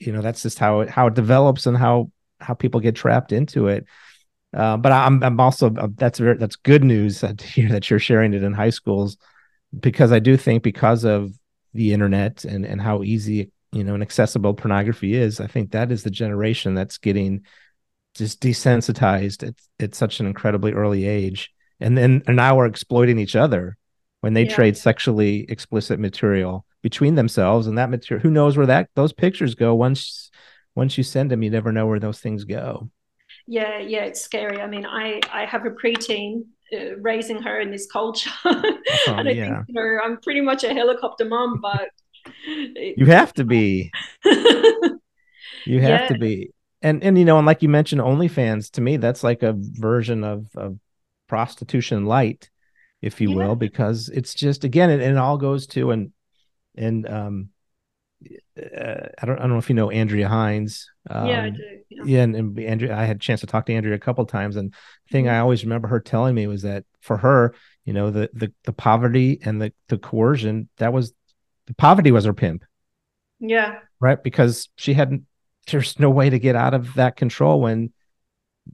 you 0.00 0.12
know 0.12 0.22
that's 0.22 0.42
just 0.42 0.58
how 0.58 0.80
it 0.80 0.88
how 0.88 1.06
it 1.06 1.14
develops 1.14 1.66
and 1.66 1.76
how 1.76 2.10
how 2.40 2.54
people 2.54 2.80
get 2.80 2.96
trapped 2.96 3.32
into 3.32 3.68
it 3.68 3.86
uh, 4.54 4.76
but 4.76 4.92
I'm 4.92 5.22
I'm 5.22 5.40
also 5.40 5.74
uh, 5.74 5.88
that's 5.94 6.18
very, 6.18 6.36
that's 6.36 6.56
good 6.56 6.84
news 6.84 7.20
to 7.20 7.34
hear 7.42 7.68
that 7.70 7.88
you're 7.88 7.98
sharing 7.98 8.34
it 8.34 8.42
in 8.42 8.52
high 8.52 8.70
schools 8.70 9.16
because 9.78 10.12
I 10.12 10.18
do 10.18 10.36
think 10.36 10.62
because 10.62 11.04
of 11.04 11.32
the 11.74 11.92
internet 11.92 12.44
and 12.44 12.64
and 12.64 12.80
how 12.80 13.02
easy 13.02 13.50
you 13.72 13.84
know 13.84 13.94
and 13.94 14.02
accessible 14.02 14.54
pornography 14.54 15.14
is, 15.14 15.40
I 15.40 15.46
think 15.46 15.72
that 15.72 15.90
is 15.90 16.02
the 16.02 16.10
generation 16.10 16.74
that's 16.74 16.98
getting 16.98 17.42
just 18.14 18.40
desensitized 18.42 19.46
at, 19.46 19.54
at 19.80 19.94
such 19.94 20.20
an 20.20 20.26
incredibly 20.26 20.72
early 20.72 21.06
age, 21.06 21.52
and 21.80 21.96
then 21.96 22.22
and 22.26 22.36
now 22.36 22.56
we're 22.56 22.66
exploiting 22.66 23.18
each 23.18 23.36
other 23.36 23.76
when 24.20 24.34
they 24.34 24.44
yeah. 24.44 24.54
trade 24.54 24.76
sexually 24.76 25.46
explicit 25.48 25.98
material 25.98 26.64
between 26.82 27.14
themselves 27.14 27.66
and 27.66 27.78
that 27.78 27.90
material. 27.90 28.22
Who 28.22 28.30
knows 28.30 28.56
where 28.56 28.66
that 28.66 28.90
those 28.94 29.12
pictures 29.12 29.54
go 29.54 29.74
once 29.74 30.30
once 30.74 30.96
you 30.96 31.04
send 31.04 31.30
them, 31.30 31.42
you 31.42 31.50
never 31.50 31.72
know 31.72 31.86
where 31.86 32.00
those 32.00 32.20
things 32.20 32.44
go 32.44 32.90
yeah 33.46 33.78
yeah 33.78 34.04
it's 34.04 34.20
scary 34.20 34.60
i 34.60 34.66
mean 34.66 34.86
i 34.86 35.20
i 35.32 35.44
have 35.44 35.66
a 35.66 35.70
preteen 35.70 36.44
uh, 36.72 36.96
raising 37.00 37.42
her 37.42 37.60
in 37.60 37.70
this 37.70 37.86
culture. 37.86 38.30
Oh, 39.08 39.14
and 39.14 39.28
I 39.28 39.32
yeah. 39.32 39.56
think 39.56 39.68
you 39.68 39.74
know, 39.74 39.98
I'm 40.04 40.18
pretty 40.18 40.40
much 40.40 40.62
a 40.62 40.72
helicopter 40.72 41.24
mom, 41.24 41.60
but 41.60 41.88
you 42.46 43.06
have 43.06 43.32
to 43.34 43.44
be. 43.44 43.90
you 44.24 45.80
have 45.80 46.02
yeah. 46.02 46.08
to 46.08 46.18
be. 46.18 46.52
And 46.82 47.02
and 47.02 47.18
you 47.18 47.24
know, 47.24 47.38
and 47.38 47.46
like 47.46 47.62
you 47.62 47.68
mentioned, 47.68 48.00
OnlyFans 48.00 48.70
to 48.72 48.80
me, 48.80 48.96
that's 48.96 49.24
like 49.24 49.42
a 49.42 49.54
version 49.56 50.22
of 50.22 50.46
of 50.56 50.78
prostitution 51.28 52.06
light, 52.06 52.50
if 53.00 53.20
you 53.20 53.30
yeah. 53.30 53.36
will, 53.36 53.56
because 53.56 54.08
it's 54.08 54.34
just 54.34 54.62
again, 54.62 54.90
it, 54.90 55.00
it 55.00 55.16
all 55.16 55.38
goes 55.38 55.66
to 55.68 55.90
and 55.90 56.12
and 56.76 57.08
um 57.08 57.48
uh, 58.58 59.08
I 59.20 59.26
don't 59.26 59.38
I 59.38 59.42
don't 59.42 59.50
know 59.50 59.58
if 59.58 59.68
you 59.68 59.74
know 59.74 59.90
Andrea 59.90 60.28
Heinz. 60.28 60.90
Um, 61.08 61.26
yeah, 61.26 61.44
I 61.44 61.50
do. 61.50 61.62
Yeah, 61.88 62.02
yeah 62.04 62.22
and, 62.22 62.36
and, 62.36 62.58
Andrea, 62.58 62.96
I 62.96 63.04
had 63.04 63.16
a 63.16 63.20
chance 63.20 63.40
to 63.40 63.46
talk 63.46 63.66
to 63.66 63.74
Andrea 63.74 63.94
a 63.94 63.98
couple 63.98 64.24
times, 64.26 64.56
and 64.56 64.72
the 64.72 65.12
thing 65.12 65.26
mm-hmm. 65.26 65.34
I 65.34 65.40
always 65.40 65.64
remember 65.64 65.88
her 65.88 66.00
telling 66.00 66.34
me 66.34 66.46
was 66.46 66.62
that 66.62 66.84
for 67.00 67.16
her, 67.18 67.54
you 67.84 67.92
know, 67.92 68.10
the 68.10 68.30
the 68.32 68.52
the 68.64 68.72
poverty 68.72 69.38
and 69.42 69.60
the 69.60 69.72
the 69.88 69.98
coercion 69.98 70.68
that 70.78 70.92
was 70.92 71.12
the 71.66 71.74
poverty 71.74 72.10
was 72.10 72.24
her 72.24 72.34
pimp. 72.34 72.64
Yeah. 73.40 73.78
Right, 74.00 74.22
because 74.22 74.68
she 74.76 74.94
hadn't. 74.94 75.24
There's 75.70 75.98
no 75.98 76.10
way 76.10 76.28
to 76.28 76.38
get 76.38 76.56
out 76.56 76.74
of 76.74 76.94
that 76.94 77.16
control 77.16 77.60
when 77.60 77.92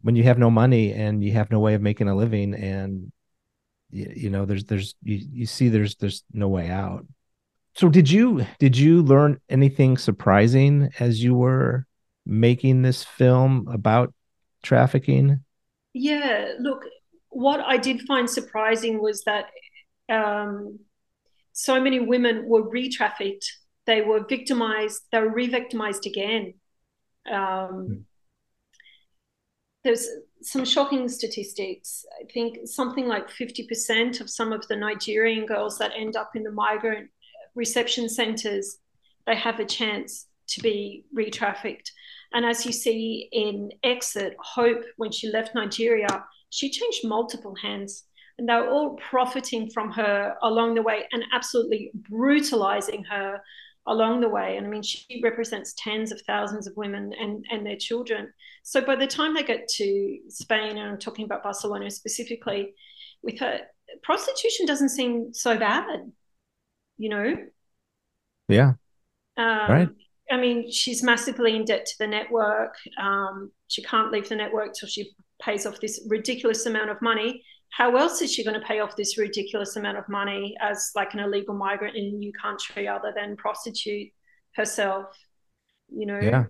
when 0.02 0.16
you 0.16 0.24
have 0.24 0.38
no 0.38 0.50
money 0.50 0.92
and 0.92 1.22
you 1.22 1.32
have 1.32 1.50
no 1.50 1.60
way 1.60 1.74
of 1.74 1.82
making 1.82 2.08
a 2.08 2.14
living 2.14 2.54
and 2.54 3.12
you, 3.90 4.12
you 4.14 4.30
know 4.30 4.44
there's 4.44 4.64
there's 4.64 4.94
you, 5.02 5.18
you 5.32 5.46
see 5.46 5.68
there's 5.68 5.96
there's 5.96 6.24
no 6.32 6.48
way 6.48 6.68
out 6.68 7.06
so 7.78 7.88
did 7.88 8.10
you 8.10 8.44
did 8.58 8.76
you 8.76 9.02
learn 9.02 9.40
anything 9.48 9.98
surprising 9.98 10.90
as 10.98 11.22
you 11.22 11.36
were 11.36 11.86
making 12.26 12.82
this 12.82 13.04
film 13.04 13.68
about 13.68 14.12
trafficking? 14.64 15.44
Yeah, 15.92 16.54
look, 16.58 16.84
what 17.28 17.60
I 17.60 17.76
did 17.76 18.02
find 18.02 18.28
surprising 18.28 19.00
was 19.00 19.22
that 19.26 19.46
um, 20.08 20.80
so 21.52 21.80
many 21.80 22.00
women 22.00 22.48
were 22.48 22.68
re-trafficked. 22.68 23.48
They 23.86 24.00
were 24.00 24.26
victimized. 24.28 25.02
They 25.12 25.20
were 25.20 25.32
re-victimized 25.32 26.04
again. 26.04 26.54
Um, 27.30 27.70
hmm. 27.70 27.94
There's 29.84 30.08
some 30.42 30.64
shocking 30.64 31.08
statistics. 31.08 32.04
I 32.20 32.24
think 32.32 32.66
something 32.66 33.06
like 33.06 33.30
50% 33.30 34.20
of 34.20 34.28
some 34.28 34.52
of 34.52 34.66
the 34.66 34.74
Nigerian 34.74 35.46
girls 35.46 35.78
that 35.78 35.92
end 35.96 36.16
up 36.16 36.32
in 36.34 36.42
the 36.42 36.50
migrant 36.50 37.10
reception 37.58 38.08
centres, 38.08 38.78
they 39.26 39.36
have 39.36 39.60
a 39.60 39.66
chance 39.66 40.26
to 40.48 40.62
be 40.62 41.04
re 41.12 41.28
trafficked. 41.28 41.92
And 42.32 42.46
as 42.46 42.64
you 42.64 42.72
see 42.72 43.28
in 43.32 43.70
Exit, 43.82 44.36
Hope, 44.38 44.84
when 44.96 45.12
she 45.12 45.30
left 45.30 45.54
Nigeria, 45.54 46.24
she 46.50 46.70
changed 46.70 47.04
multiple 47.04 47.54
hands. 47.60 48.04
And 48.38 48.48
they 48.48 48.54
were 48.54 48.70
all 48.70 48.96
profiting 49.10 49.68
from 49.70 49.90
her 49.92 50.36
along 50.42 50.76
the 50.76 50.82
way 50.82 51.08
and 51.12 51.24
absolutely 51.34 51.90
brutalizing 51.94 53.02
her 53.04 53.42
along 53.86 54.20
the 54.20 54.28
way. 54.28 54.56
And 54.56 54.66
I 54.66 54.70
mean, 54.70 54.82
she 54.82 55.20
represents 55.24 55.74
tens 55.76 56.12
of 56.12 56.20
thousands 56.20 56.66
of 56.68 56.76
women 56.76 57.12
and, 57.18 57.44
and 57.50 57.66
their 57.66 57.76
children. 57.76 58.32
So 58.62 58.80
by 58.80 58.94
the 58.94 59.06
time 59.06 59.34
they 59.34 59.42
get 59.42 59.66
to 59.68 60.18
Spain, 60.28 60.76
and 60.76 60.88
I'm 60.90 60.98
talking 60.98 61.24
about 61.24 61.42
Barcelona 61.42 61.90
specifically, 61.90 62.74
with 63.22 63.40
her, 63.40 63.60
prostitution 64.02 64.66
doesn't 64.66 64.90
seem 64.90 65.32
so 65.32 65.58
bad 65.58 66.12
you 66.98 67.08
know? 67.08 67.36
Yeah. 68.48 68.72
Um, 69.36 69.70
right. 69.70 69.88
I 70.30 70.36
mean, 70.36 70.70
she's 70.70 71.02
massively 71.02 71.56
in 71.56 71.64
debt 71.64 71.86
to 71.86 71.94
the 71.98 72.06
network. 72.06 72.74
Um, 73.00 73.50
she 73.68 73.82
can't 73.82 74.12
leave 74.12 74.28
the 74.28 74.36
network 74.36 74.74
till 74.74 74.88
she 74.88 75.12
pays 75.40 75.64
off 75.64 75.80
this 75.80 76.04
ridiculous 76.08 76.66
amount 76.66 76.90
of 76.90 77.00
money. 77.00 77.42
How 77.70 77.96
else 77.96 78.20
is 78.20 78.32
she 78.32 78.44
going 78.44 78.58
to 78.58 78.66
pay 78.66 78.80
off 78.80 78.96
this 78.96 79.16
ridiculous 79.16 79.76
amount 79.76 79.98
of 79.98 80.08
money 80.08 80.56
as 80.60 80.90
like 80.94 81.14
an 81.14 81.20
illegal 81.20 81.54
migrant 81.54 81.96
in 81.96 82.04
a 82.06 82.10
new 82.10 82.32
country 82.32 82.88
other 82.88 83.12
than 83.14 83.36
prostitute 83.36 84.08
herself? 84.54 85.06
You 85.88 86.06
know? 86.06 86.20
Yeah. 86.20 86.44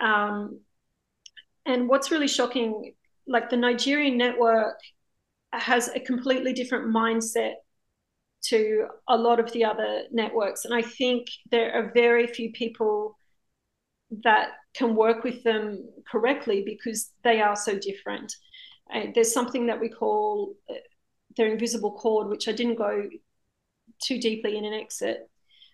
Um, 0.00 0.60
and 1.64 1.88
what's 1.88 2.10
really 2.10 2.28
shocking, 2.28 2.94
like 3.26 3.50
the 3.50 3.56
Nigerian 3.56 4.16
network 4.16 4.78
has 5.52 5.88
a 5.88 6.00
completely 6.00 6.52
different 6.52 6.94
mindset 6.94 7.54
to 8.48 8.86
a 9.08 9.16
lot 9.16 9.40
of 9.40 9.52
the 9.52 9.64
other 9.64 10.02
networks. 10.12 10.64
And 10.64 10.74
I 10.74 10.82
think 10.82 11.26
there 11.50 11.72
are 11.72 11.92
very 11.94 12.26
few 12.26 12.52
people 12.52 13.18
that 14.24 14.50
can 14.74 14.94
work 14.94 15.24
with 15.24 15.42
them 15.42 15.84
correctly 16.10 16.62
because 16.64 17.12
they 17.24 17.40
are 17.40 17.56
so 17.56 17.78
different. 17.78 18.34
Uh, 18.92 19.06
there's 19.14 19.32
something 19.32 19.66
that 19.66 19.80
we 19.80 19.88
call 19.88 20.54
uh, 20.70 20.74
their 21.36 21.48
invisible 21.52 21.92
cord, 21.92 22.28
which 22.28 22.48
I 22.48 22.52
didn't 22.52 22.76
go 22.76 23.08
too 24.02 24.20
deeply 24.20 24.56
in 24.56 24.64
an 24.64 24.74
exit. 24.74 25.28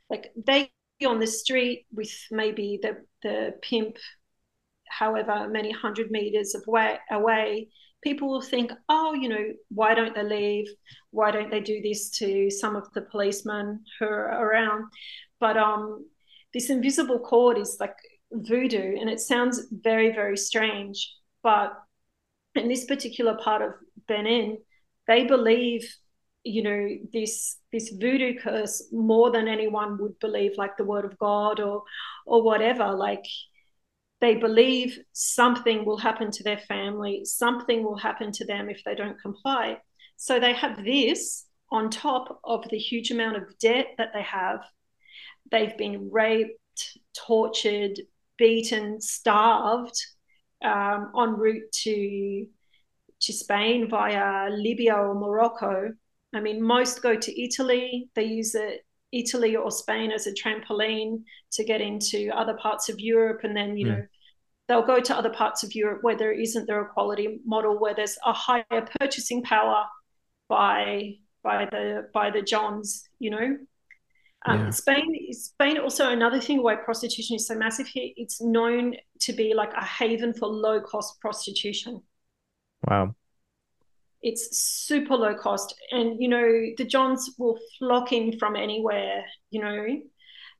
Like 0.09 0.33
they 0.37 0.71
on 1.07 1.19
the 1.19 1.27
street 1.27 1.87
with 1.93 2.13
maybe 2.31 2.79
the 2.81 3.05
the 3.23 3.55
pimp, 3.63 3.97
however 4.89 5.49
many 5.49 5.73
hundred 5.73 6.11
meters 6.11 6.55
of 6.55 6.63
way, 6.67 6.99
away, 7.11 7.69
people 8.03 8.29
will 8.29 8.43
think, 8.43 8.73
oh, 8.89 9.15
you 9.15 9.29
know, 9.29 9.53
why 9.69 9.95
don't 9.95 10.15
they 10.15 10.25
leave? 10.25 10.69
Why 11.11 11.31
don't 11.31 11.51
they 11.51 11.61
do 11.61 11.81
this 11.81 12.11
to 12.19 12.51
some 12.51 12.77
of 12.77 12.93
the 12.93 13.03
policemen 13.03 13.85
who 13.99 14.07
are 14.07 14.47
around? 14.47 14.85
But 15.41 15.57
um, 15.57 16.07
this 16.53 16.71
invisible 16.71 17.21
cord 17.21 17.59
is 17.59 17.77
like 17.81 17.97
voodoo, 18.33 18.97
and 19.01 19.09
it 19.09 19.21
sounds 19.21 19.67
very, 19.71 20.13
very 20.13 20.37
strange. 20.37 21.15
But 21.43 21.73
in 22.55 22.69
this 22.69 22.85
particular 22.85 23.37
part 23.37 23.63
of 23.63 23.73
Benin, 24.09 24.59
they 25.07 25.25
believe, 25.25 25.89
you 26.45 26.63
know, 26.63 26.89
this 27.13 27.57
this 27.73 27.91
voodoo 27.91 28.39
curse 28.39 28.89
more 28.93 29.31
than 29.31 29.49
anyone 29.49 29.99
would 29.99 30.19
believe, 30.19 30.53
like 30.57 30.77
the 30.77 30.85
word 30.85 31.05
of 31.05 31.19
God 31.19 31.61
or 31.61 31.85
or 32.27 32.43
whatever. 32.43 32.93
Like 32.93 33.25
they 34.23 34.37
believe 34.37 35.01
something 35.13 35.85
will 35.85 35.99
happen 35.99 36.31
to 36.31 36.45
their 36.45 36.59
family, 36.69 37.25
something 37.25 37.83
will 37.83 37.97
happen 37.97 38.31
to 38.31 38.47
them 38.47 38.71
if 38.71 38.81
they 38.85 38.95
don't 38.95 39.21
comply. 39.21 39.77
So 40.17 40.39
they 40.39 40.55
have 40.55 40.85
this 40.85 41.45
on 41.73 41.91
top 41.91 42.41
of 42.45 42.65
the 42.71 42.79
huge 42.79 43.11
amount 43.11 43.37
of 43.37 43.59
debt 43.59 43.89
that 43.99 44.13
they 44.15 44.23
have. 44.23 44.61
They've 45.51 45.77
been 45.77 46.09
raped, 46.13 46.99
tortured, 47.27 48.01
beaten, 48.39 49.01
starved 49.01 50.01
um, 50.65 51.11
en 51.19 51.31
route 51.31 51.73
to 51.83 52.47
to 53.23 53.33
Spain 53.33 53.89
via 53.89 54.51
Libya 54.51 54.95
or 54.95 55.15
Morocco. 55.15 55.93
I 56.33 56.41
mean, 56.41 56.63
most 56.63 57.03
go 57.03 57.17
to 57.17 57.43
Italy. 57.43 58.09
They 58.15 58.25
use 58.25 58.55
it 58.55 58.85
Italy 59.13 59.55
or 59.57 59.71
Spain 59.71 60.11
as 60.11 60.27
a 60.27 60.33
trampoline 60.33 61.23
to 61.53 61.65
get 61.65 61.81
into 61.81 62.31
other 62.35 62.55
parts 62.55 62.89
of 62.89 62.99
Europe. 62.99 63.41
And 63.45 63.57
then, 63.57 63.77
you 63.77 63.87
mm. 63.87 63.91
know, 63.91 64.07
they'll 64.69 64.87
go 64.87 65.01
to 65.01 65.17
other 65.17 65.31
parts 65.31 65.63
of 65.63 65.75
Europe 65.75 66.03
where 66.03 66.17
there 66.17 66.33
isn't 66.33 66.67
the 66.67 66.81
equality 66.81 67.41
model, 67.45 67.79
where 67.79 67.95
there's 67.95 68.17
a 68.25 68.33
higher 68.33 68.65
purchasing 69.01 69.43
power 69.43 69.85
by 70.49 71.15
by 71.43 71.67
the 71.67 72.09
by 72.13 72.31
the 72.31 72.43
Johns, 72.43 73.09
you 73.19 73.31
know. 73.31 73.57
Um, 74.45 74.59
yeah. 74.59 74.71
Spain, 74.71 75.33
Spain 75.33 75.79
also 75.79 76.11
another 76.11 76.41
thing 76.41 76.65
why 76.65 76.75
prostitution 76.75 77.37
is 77.37 77.47
so 77.47 77.55
massive 77.55 77.87
here. 77.87 78.11
It's 78.17 78.41
known 78.41 78.97
to 79.21 79.33
be 79.33 79.55
like 79.55 79.73
a 79.75 79.85
haven 79.85 80.35
for 80.35 80.49
low 80.49 80.81
cost 80.81 81.21
prostitution. 81.21 82.03
Wow 82.89 83.15
it's 84.23 84.57
super 84.57 85.17
low 85.17 85.35
cost 85.35 85.75
and 85.91 86.21
you 86.21 86.29
know 86.29 86.67
the 86.77 86.85
johns 86.85 87.35
will 87.39 87.59
flock 87.79 88.13
in 88.13 88.39
from 88.39 88.57
anywhere 88.57 89.25
you 89.51 89.61
know 89.61 89.87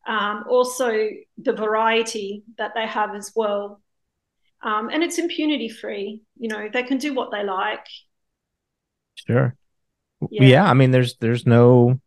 um, 0.05 0.45
also 0.51 1.09
the 1.39 1.53
variety 1.53 2.43
that 2.59 2.73
they 2.75 2.87
have 2.87 3.15
as 3.15 3.33
well 3.37 3.81
um, 4.63 4.89
and 4.91 5.03
it's 5.03 5.19
impunity 5.19 5.69
free 5.69 6.21
you 6.37 6.49
know 6.49 6.69
they 6.73 6.83
can 6.83 6.99
do 6.99 7.15
what 7.15 7.31
they 7.31 7.45
like. 7.45 7.87
Sure. 9.15 9.55
Yeah, 10.31 10.45
yeah 10.45 10.71
i 10.71 10.73
mean 10.73 10.93
there's 10.93 11.17
there's 11.17 11.47
no 11.47 12.01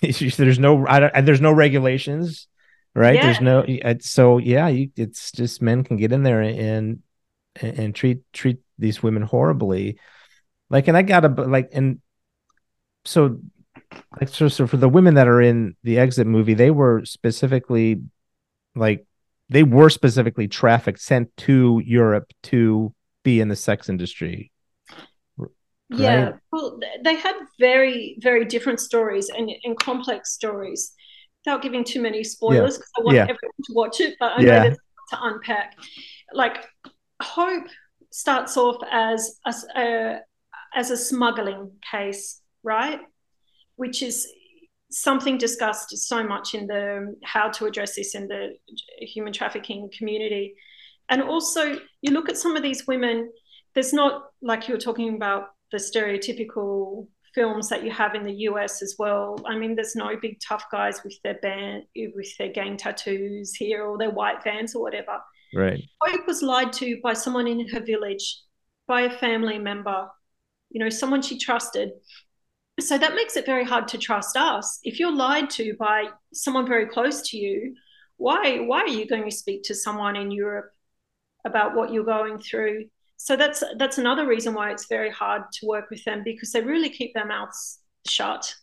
there's 0.00 0.58
no 0.58 0.86
I 0.86 1.00
don't, 1.00 1.26
there's 1.26 1.40
no 1.40 1.52
regulations 1.52 2.46
right? 2.94 3.16
Yeah. 3.16 3.26
there's 3.26 3.40
no 3.40 3.98
so 4.00 4.38
yeah 4.38 4.68
you, 4.68 4.90
it's 4.96 5.32
just 5.32 5.60
men 5.60 5.82
can 5.82 5.96
get 5.96 6.12
in 6.12 6.22
there 6.22 6.40
and 6.40 7.02
and, 7.56 7.78
and 7.78 7.94
treat 7.94 8.20
treat 8.32 8.58
these 8.78 9.02
women 9.02 9.22
horribly. 9.22 9.98
Like, 10.70 10.88
and 10.88 10.96
I 10.96 11.02
gotta 11.02 11.28
like, 11.28 11.70
and 11.72 12.00
so, 13.04 13.38
like, 14.18 14.28
so, 14.28 14.48
so 14.48 14.66
for 14.66 14.76
the 14.76 14.88
women 14.88 15.14
that 15.14 15.28
are 15.28 15.40
in 15.40 15.76
the 15.82 15.98
exit 15.98 16.26
movie, 16.26 16.54
they 16.54 16.70
were 16.70 17.04
specifically 17.04 18.02
like, 18.74 19.06
they 19.48 19.62
were 19.62 19.90
specifically 19.90 20.48
trafficked, 20.48 21.00
sent 21.00 21.36
to 21.38 21.82
Europe 21.84 22.32
to 22.44 22.94
be 23.22 23.40
in 23.40 23.48
the 23.48 23.56
sex 23.56 23.88
industry. 23.88 24.50
Right? 25.36 25.50
Yeah, 25.90 26.32
well, 26.50 26.78
they 27.02 27.16
had 27.16 27.34
very, 27.60 28.16
very 28.20 28.44
different 28.44 28.80
stories 28.80 29.28
and, 29.28 29.50
and 29.64 29.78
complex 29.78 30.32
stories. 30.32 30.92
Without 31.44 31.60
giving 31.60 31.84
too 31.84 32.00
many 32.00 32.24
spoilers, 32.24 32.78
because 32.78 32.90
yeah. 32.96 33.02
I 33.02 33.04
want 33.04 33.16
yeah. 33.16 33.22
everyone 33.22 33.64
to 33.64 33.72
watch 33.74 34.00
it, 34.00 34.16
but 34.18 34.32
I 34.32 34.40
yeah. 34.40 34.46
know 34.46 34.62
there's 34.62 34.78
to 35.10 35.18
unpack. 35.20 35.76
Like, 36.32 36.64
Hope 37.20 37.66
starts 38.10 38.56
off 38.56 38.82
as 38.90 39.38
a, 39.44 39.54
a, 39.76 39.80
uh, 39.80 40.18
as 40.74 40.90
a 40.90 40.96
smuggling 40.96 41.72
case, 41.90 42.40
right? 42.62 43.00
Which 43.76 44.02
is 44.02 44.26
something 44.94 45.36
discussed 45.36 45.96
so 45.96 46.22
much 46.22 46.54
in 46.54 46.66
the 46.66 47.16
how 47.24 47.50
to 47.50 47.66
address 47.66 47.96
this 47.96 48.14
in 48.14 48.28
the 48.28 48.50
human 49.00 49.32
trafficking 49.32 49.90
community. 49.96 50.54
And 51.08 51.20
also, 51.22 51.78
you 52.00 52.12
look 52.12 52.28
at 52.28 52.38
some 52.38 52.56
of 52.56 52.62
these 52.62 52.86
women, 52.86 53.30
there's 53.74 53.92
not 53.92 54.26
like 54.40 54.68
you 54.68 54.74
were 54.74 54.80
talking 54.80 55.16
about 55.16 55.48
the 55.72 55.78
stereotypical 55.78 57.08
films 57.34 57.68
that 57.68 57.82
you 57.82 57.90
have 57.90 58.14
in 58.14 58.22
the 58.22 58.34
US 58.48 58.80
as 58.80 58.94
well. 58.98 59.36
I 59.44 59.56
mean, 59.56 59.74
there's 59.74 59.96
no 59.96 60.12
big 60.20 60.38
tough 60.40 60.64
guys 60.70 61.02
with 61.02 61.18
their 61.24 61.38
band 61.42 61.82
with 62.14 62.36
their 62.38 62.52
gang 62.52 62.76
tattoos 62.76 63.54
here 63.54 63.84
or 63.84 63.98
their 63.98 64.10
white 64.10 64.44
vans 64.44 64.76
or 64.76 64.82
whatever. 64.82 65.18
Right. 65.52 65.82
Hope 66.02 66.26
was 66.26 66.42
lied 66.42 66.72
to 66.74 67.00
by 67.02 67.12
someone 67.14 67.48
in 67.48 67.68
her 67.68 67.80
village, 67.80 68.40
by 68.86 69.02
a 69.02 69.18
family 69.18 69.58
member, 69.58 70.08
you 70.70 70.82
know, 70.82 70.90
someone 70.90 71.22
she 71.22 71.38
trusted. 71.38 71.90
So 72.80 72.98
that 72.98 73.14
makes 73.14 73.36
it 73.36 73.46
very 73.46 73.64
hard 73.64 73.86
to 73.88 73.98
trust 73.98 74.36
us. 74.36 74.80
If 74.82 74.98
you're 74.98 75.14
lied 75.14 75.48
to 75.50 75.74
by 75.78 76.08
someone 76.32 76.66
very 76.66 76.86
close 76.86 77.28
to 77.30 77.36
you, 77.36 77.74
why 78.16 78.58
why 78.58 78.80
are 78.80 78.88
you 78.88 79.06
going 79.06 79.24
to 79.24 79.36
speak 79.36 79.62
to 79.64 79.74
someone 79.74 80.16
in 80.16 80.30
Europe 80.30 80.70
about 81.44 81.74
what 81.74 81.92
you're 81.92 82.04
going 82.04 82.38
through? 82.38 82.86
So 83.16 83.36
that's 83.36 83.62
that's 83.78 83.98
another 83.98 84.26
reason 84.26 84.54
why 84.54 84.72
it's 84.72 84.86
very 84.86 85.10
hard 85.10 85.42
to 85.52 85.66
work 85.66 85.88
with 85.90 86.02
them 86.04 86.22
because 86.24 86.52
they 86.52 86.62
really 86.62 86.90
keep 86.90 87.14
their 87.14 87.26
mouths 87.26 87.78
shut, 88.08 88.54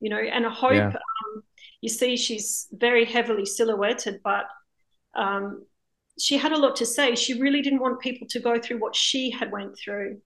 you 0.00 0.10
know. 0.10 0.18
And 0.18 0.46
I 0.46 0.50
hope 0.50 0.72
yeah. 0.72 0.88
um, 0.88 1.42
you 1.80 1.88
see 1.88 2.16
she's 2.16 2.68
very 2.72 3.06
heavily 3.06 3.46
silhouetted, 3.46 4.20
but 4.22 4.44
um, 5.14 5.64
she 6.18 6.36
had 6.36 6.52
a 6.52 6.58
lot 6.58 6.76
to 6.76 6.86
say. 6.86 7.14
She 7.14 7.40
really 7.40 7.62
didn't 7.62 7.80
want 7.80 8.00
people 8.00 8.26
to 8.28 8.40
go 8.40 8.60
through 8.60 8.78
what 8.78 8.94
she 8.94 9.30
had 9.30 9.50
went 9.50 9.78
through. 9.78 10.20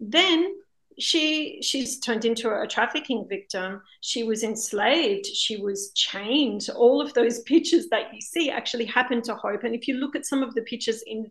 Then 0.00 0.56
she 1.02 1.60
she's 1.62 1.98
turned 1.98 2.24
into 2.24 2.48
a 2.48 2.66
trafficking 2.66 3.26
victim. 3.28 3.82
She 4.00 4.22
was 4.22 4.42
enslaved. 4.42 5.26
She 5.26 5.56
was 5.56 5.92
chained. 5.94 6.68
All 6.74 7.00
of 7.00 7.12
those 7.14 7.40
pictures 7.52 7.88
that 7.90 8.14
you 8.14 8.20
see 8.20 8.50
actually 8.50 8.84
happened 8.84 9.24
to 9.24 9.34
hope. 9.34 9.64
And 9.64 9.74
if 9.74 9.88
you 9.88 9.94
look 9.94 10.14
at 10.16 10.26
some 10.26 10.42
of 10.42 10.54
the 10.54 10.62
pictures 10.62 11.02
in 11.06 11.30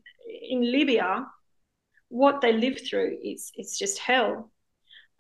in 0.50 0.72
libya 0.72 1.26
what 2.10 2.42
they 2.42 2.52
live 2.52 2.80
through 2.88 3.18
is 3.24 3.52
it's 3.56 3.78
just 3.80 3.98
hell. 4.00 4.52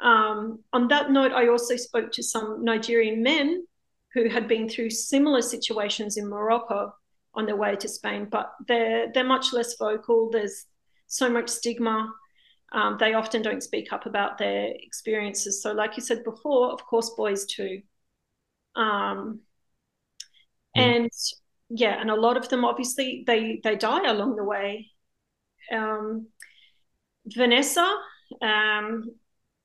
Um, 0.02 0.64
on 0.74 0.88
that 0.88 1.12
note 1.12 1.32
i 1.32 1.48
also 1.48 1.76
spoke 1.76 2.12
to 2.14 2.24
some 2.24 2.66
nigerian 2.66 3.22
men 3.22 3.68
who 4.16 4.30
had 4.30 4.48
been 4.48 4.68
through 4.68 4.90
similar 4.90 5.44
situations 5.44 6.18
in 6.18 6.28
morocco 6.28 6.92
on 7.36 7.46
their 7.46 7.56
way 7.56 7.76
to 7.76 7.88
spain 7.88 8.28
but 8.30 8.52
they're 8.68 9.12
they're 9.14 9.24
much 9.24 9.54
less 9.54 9.78
vocal. 9.78 10.32
There's 10.32 10.66
so 11.08 11.30
much 11.30 11.50
stigma 11.50 12.12
um, 12.72 12.98
they 13.00 13.14
often 13.14 13.42
don't 13.42 13.64
speak 13.64 13.92
up 13.92 14.06
about 14.06 14.38
their 14.38 14.74
experiences. 14.74 15.62
So, 15.62 15.74
like 15.74 15.98
you 15.98 16.04
said 16.04 16.24
before, 16.24 16.72
of 16.72 16.86
course, 16.86 17.12
boys 17.18 17.46
too. 17.46 17.82
Um, 18.76 19.42
yeah. 20.76 20.84
And 20.84 21.12
yeah, 21.70 22.00
and 22.00 22.10
a 22.10 22.16
lot 22.16 22.38
of 22.38 22.50
them 22.50 22.66
obviously 22.66 23.24
they 23.28 23.60
they 23.64 23.76
die 23.76 24.10
along 24.10 24.36
the 24.36 24.44
way. 24.44 24.88
Um, 25.72 26.28
Vanessa, 27.26 27.90
um, 28.42 29.06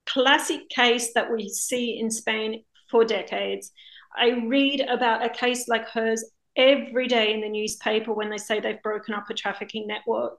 classic 0.07 0.69
case 0.69 1.12
that 1.14 1.31
we 1.33 1.49
see 1.49 1.99
in 1.99 2.11
Spain 2.11 2.64
for 2.90 3.05
decades. 3.05 3.73
I 4.16 4.42
read 4.47 4.81
about 4.81 5.25
a 5.25 5.29
case 5.29 5.69
like 5.69 5.88
hers 5.88 6.25
every 6.57 7.07
day 7.07 7.35
in 7.35 7.40
the 7.40 7.49
newspaper 7.49 8.12
when 8.12 8.31
they 8.31 8.38
say 8.38 8.61
they've 8.61 8.83
broken 8.83 9.14
up 9.14 9.29
a 9.29 9.35
trafficking 9.35 9.87
network 9.87 10.38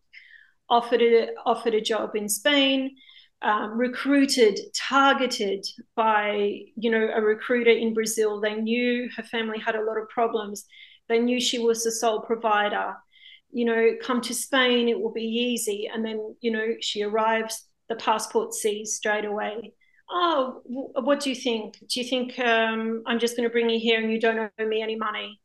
offered 0.69 1.01
a, 1.01 1.29
offered 1.45 1.73
a 1.73 1.81
job 1.81 2.15
in 2.15 2.29
Spain, 2.29 2.95
um, 3.41 3.77
recruited, 3.77 4.59
targeted 4.75 5.65
by 5.95 6.61
you 6.75 6.89
know 6.91 7.09
a 7.13 7.21
recruiter 7.21 7.71
in 7.71 7.93
Brazil. 7.93 8.41
They 8.41 8.55
knew 8.55 9.09
her 9.15 9.23
family 9.23 9.59
had 9.59 9.75
a 9.75 9.83
lot 9.83 9.97
of 9.97 10.09
problems. 10.09 10.65
They 11.07 11.19
knew 11.19 11.39
she 11.39 11.59
was 11.59 11.83
the 11.83 11.91
sole 11.91 12.21
provider. 12.21 12.95
You 13.51 13.65
know, 13.65 13.91
come 14.01 14.21
to 14.21 14.33
Spain, 14.33 14.89
it 14.89 14.99
will 14.99 15.13
be 15.13 15.21
easy. 15.23 15.89
And 15.93 16.03
then 16.03 16.35
you 16.41 16.51
know 16.51 16.75
she 16.81 17.03
arrives, 17.03 17.67
the 17.89 17.95
passport 17.95 18.53
seized 18.53 18.93
straight 18.93 19.25
away. 19.25 19.73
Oh, 20.09 20.61
what 20.65 21.19
do 21.19 21.29
you 21.29 21.35
think? 21.35 21.77
Do 21.79 21.99
you 21.99 22.07
think 22.07 22.39
um, 22.39 23.03
I'm 23.05 23.19
just 23.19 23.35
going 23.35 23.47
to 23.47 23.51
bring 23.51 23.69
you 23.69 23.79
here 23.79 23.99
and 24.01 24.11
you 24.11 24.19
don't 24.19 24.51
owe 24.59 24.65
me 24.65 24.81
any 24.81 24.95
money? 24.95 25.39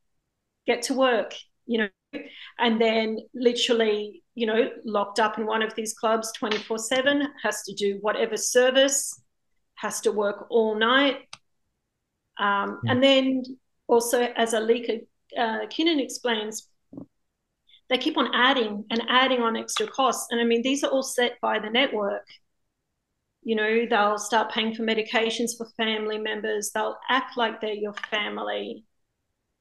Get 0.65 0.83
to 0.83 0.93
work, 0.93 1.33
you 1.65 1.79
know. 1.79 1.89
And 2.57 2.79
then 2.79 3.19
literally 3.33 4.22
you 4.35 4.47
know, 4.47 4.69
locked 4.83 5.19
up 5.19 5.37
in 5.37 5.45
one 5.45 5.61
of 5.61 5.75
these 5.75 5.93
clubs 5.93 6.31
24 6.33 6.77
7, 6.77 7.27
has 7.43 7.61
to 7.63 7.73
do 7.73 7.97
whatever 8.01 8.37
service, 8.37 9.21
has 9.75 10.01
to 10.01 10.11
work 10.11 10.47
all 10.49 10.75
night. 10.75 11.17
Um, 12.39 12.79
mm. 12.83 12.91
And 12.91 13.03
then 13.03 13.43
also, 13.87 14.21
as 14.21 14.53
Alika 14.53 15.01
uh, 15.37 15.65
Kinan 15.67 16.01
explains, 16.01 16.67
they 17.89 17.97
keep 17.97 18.17
on 18.17 18.33
adding 18.33 18.85
and 18.89 19.03
adding 19.07 19.41
on 19.41 19.55
extra 19.55 19.87
costs. 19.87 20.27
And 20.31 20.39
I 20.41 20.45
mean, 20.45 20.61
these 20.61 20.83
are 20.83 20.89
all 20.89 21.03
set 21.03 21.39
by 21.41 21.59
the 21.59 21.69
network. 21.69 22.25
You 23.43 23.55
know, 23.55 23.85
they'll 23.87 24.17
start 24.17 24.51
paying 24.51 24.73
for 24.73 24.83
medications 24.83 25.57
for 25.57 25.67
family 25.77 26.17
members, 26.17 26.71
they'll 26.73 26.97
act 27.09 27.37
like 27.37 27.59
they're 27.59 27.73
your 27.73 27.93
family. 28.09 28.85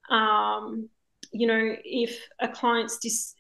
Um, 0.08 0.88
you 1.32 1.46
know, 1.46 1.76
if 1.85 2.16
a 2.40 2.48
client's 2.48 2.98
dis- 2.98 3.35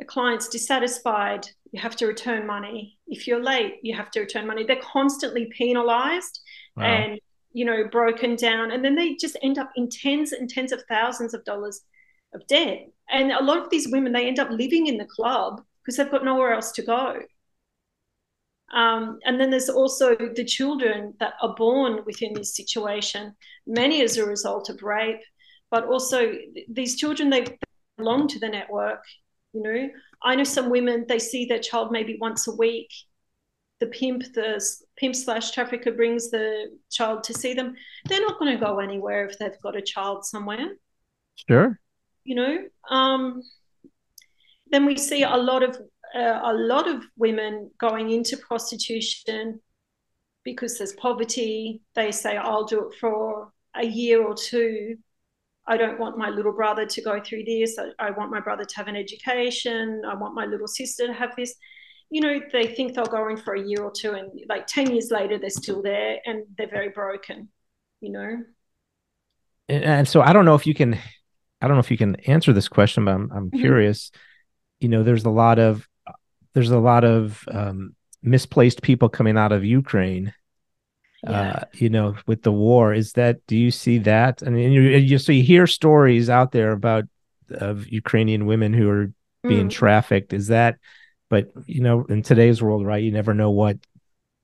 a 0.00 0.04
client's 0.04 0.48
dissatisfied, 0.48 1.46
you 1.72 1.80
have 1.80 1.96
to 1.96 2.06
return 2.06 2.46
money. 2.46 2.98
If 3.06 3.26
you're 3.26 3.42
late, 3.42 3.76
you 3.82 3.94
have 3.96 4.10
to 4.12 4.20
return 4.20 4.46
money. 4.46 4.64
They're 4.64 4.80
constantly 4.80 5.46
penalized 5.56 6.40
wow. 6.76 6.84
and 6.84 7.20
you 7.52 7.64
know 7.64 7.84
broken 7.90 8.36
down, 8.36 8.72
and 8.72 8.84
then 8.84 8.94
they 8.94 9.14
just 9.14 9.36
end 9.42 9.58
up 9.58 9.70
in 9.76 9.88
tens 9.88 10.32
and 10.32 10.48
tens 10.48 10.72
of 10.72 10.82
thousands 10.88 11.34
of 11.34 11.44
dollars 11.44 11.82
of 12.34 12.46
debt. 12.48 12.90
And 13.10 13.32
a 13.32 13.42
lot 13.42 13.58
of 13.58 13.70
these 13.70 13.88
women 13.88 14.12
they 14.12 14.26
end 14.26 14.38
up 14.38 14.50
living 14.50 14.86
in 14.86 14.98
the 14.98 15.04
club 15.04 15.62
because 15.82 15.96
they've 15.96 16.10
got 16.10 16.24
nowhere 16.24 16.52
else 16.52 16.72
to 16.72 16.82
go. 16.82 17.20
Um, 18.72 19.20
and 19.24 19.38
then 19.38 19.50
there's 19.50 19.68
also 19.68 20.16
the 20.16 20.44
children 20.44 21.14
that 21.20 21.34
are 21.42 21.54
born 21.54 22.00
within 22.06 22.32
this 22.34 22.56
situation, 22.56 23.34
many 23.66 24.02
as 24.02 24.16
a 24.16 24.26
result 24.26 24.68
of 24.68 24.82
rape, 24.82 25.20
but 25.70 25.84
also 25.84 26.32
these 26.68 26.96
children 26.96 27.30
they 27.30 27.46
belong 27.96 28.26
to 28.28 28.38
the 28.40 28.48
network 28.48 29.04
you 29.54 29.62
know, 29.62 29.88
I 30.22 30.34
know 30.34 30.44
some 30.44 30.68
women, 30.68 31.06
they 31.08 31.18
see 31.18 31.46
their 31.46 31.60
child 31.60 31.92
maybe 31.92 32.18
once 32.20 32.48
a 32.48 32.54
week. 32.54 32.92
The 33.80 33.86
pimp, 33.86 34.24
the 34.34 34.64
pimp 34.96 35.14
slash 35.14 35.52
trafficker 35.52 35.92
brings 35.92 36.30
the 36.30 36.76
child 36.90 37.22
to 37.24 37.34
see 37.34 37.54
them. 37.54 37.74
They're 38.06 38.20
not 38.20 38.38
going 38.38 38.52
to 38.56 38.64
go 38.64 38.80
anywhere 38.80 39.26
if 39.26 39.38
they've 39.38 39.60
got 39.62 39.76
a 39.76 39.82
child 39.82 40.24
somewhere. 40.24 40.76
Sure. 41.48 41.78
You 42.24 42.34
know, 42.34 42.58
um, 42.90 43.42
then 44.70 44.86
we 44.86 44.96
see 44.96 45.22
a 45.22 45.36
lot 45.36 45.62
of 45.62 45.76
uh, 46.14 46.40
a 46.42 46.54
lot 46.54 46.88
of 46.88 47.04
women 47.16 47.70
going 47.78 48.10
into 48.10 48.36
prostitution 48.36 49.60
because 50.44 50.78
there's 50.78 50.94
poverty. 50.94 51.82
They 51.94 52.12
say, 52.12 52.36
"I'll 52.36 52.64
do 52.64 52.88
it 52.88 52.98
for 52.98 53.52
a 53.74 53.84
year 53.84 54.22
or 54.22 54.34
two 54.34 54.96
I 55.66 55.76
don't 55.76 55.98
want 55.98 56.18
my 56.18 56.28
little 56.28 56.52
brother 56.52 56.84
to 56.84 57.02
go 57.02 57.20
through 57.20 57.44
this. 57.44 57.78
I, 57.78 58.08
I, 58.08 58.10
want 58.10 58.30
my 58.30 58.40
brother 58.40 58.64
to 58.64 58.76
have 58.76 58.88
an 58.88 58.96
education. 58.96 60.02
I 60.06 60.14
want 60.14 60.34
my 60.34 60.44
little 60.44 60.66
sister 60.66 61.06
to 61.06 61.12
have 61.12 61.34
this. 61.36 61.54
You 62.10 62.20
know, 62.20 62.40
they 62.52 62.66
think 62.66 62.94
they'll 62.94 63.06
go 63.06 63.28
in 63.28 63.38
for 63.38 63.54
a 63.54 63.66
year 63.66 63.82
or 63.82 63.90
two, 63.90 64.12
and 64.12 64.30
like 64.48 64.66
10 64.66 64.92
years 64.92 65.10
later, 65.10 65.38
they're 65.38 65.50
still 65.50 65.82
there 65.82 66.18
and 66.26 66.44
they're 66.56 66.68
very 66.68 66.90
broken, 66.90 67.48
you 68.00 68.12
know? 68.12 68.42
And, 69.68 69.84
and 69.84 70.08
so 70.08 70.20
I 70.20 70.32
don't 70.32 70.44
know 70.44 70.54
if 70.54 70.66
you 70.66 70.74
can, 70.74 70.98
I 71.62 71.66
don't 71.66 71.76
know 71.76 71.80
if 71.80 71.90
you 71.90 71.96
can 71.96 72.16
answer 72.26 72.52
this 72.52 72.68
question, 72.68 73.06
but 73.06 73.14
I'm, 73.14 73.32
I'm 73.32 73.50
mm-hmm. 73.50 73.60
curious. 73.60 74.10
You 74.80 74.90
know, 74.90 75.02
there's 75.02 75.24
a 75.24 75.30
lot 75.30 75.58
of, 75.58 75.88
there's 76.52 76.70
a 76.70 76.78
lot 76.78 77.04
of 77.04 77.42
um, 77.50 77.96
misplaced 78.22 78.82
people 78.82 79.08
coming 79.08 79.38
out 79.38 79.52
of 79.52 79.64
Ukraine 79.64 80.34
yeah. 81.28 81.40
uh, 81.40 81.64
you 81.72 81.88
know, 81.88 82.16
with 82.26 82.42
the 82.42 82.52
war. 82.52 82.92
Is 82.92 83.12
that 83.12 83.46
do 83.46 83.56
you 83.56 83.70
see 83.70 83.98
that? 83.98 84.42
I 84.46 84.50
mean, 84.50 84.72
you, 84.72 84.82
you 84.82 85.18
so 85.18 85.32
you 85.32 85.42
hear 85.42 85.66
stories 85.66 86.28
out 86.30 86.52
there 86.52 86.72
about 86.72 87.04
of 87.50 87.88
Ukrainian 87.88 88.46
women 88.46 88.72
who 88.72 88.88
are 88.90 89.12
being 89.42 89.68
mm. 89.68 89.72
trafficked. 89.72 90.32
Is 90.32 90.48
that? 90.48 90.78
But 91.30 91.52
you 91.66 91.80
know, 91.80 92.04
in 92.04 92.22
today's 92.22 92.62
world, 92.62 92.86
right? 92.86 93.02
You 93.02 93.12
never 93.12 93.34
know 93.34 93.50
what 93.50 93.78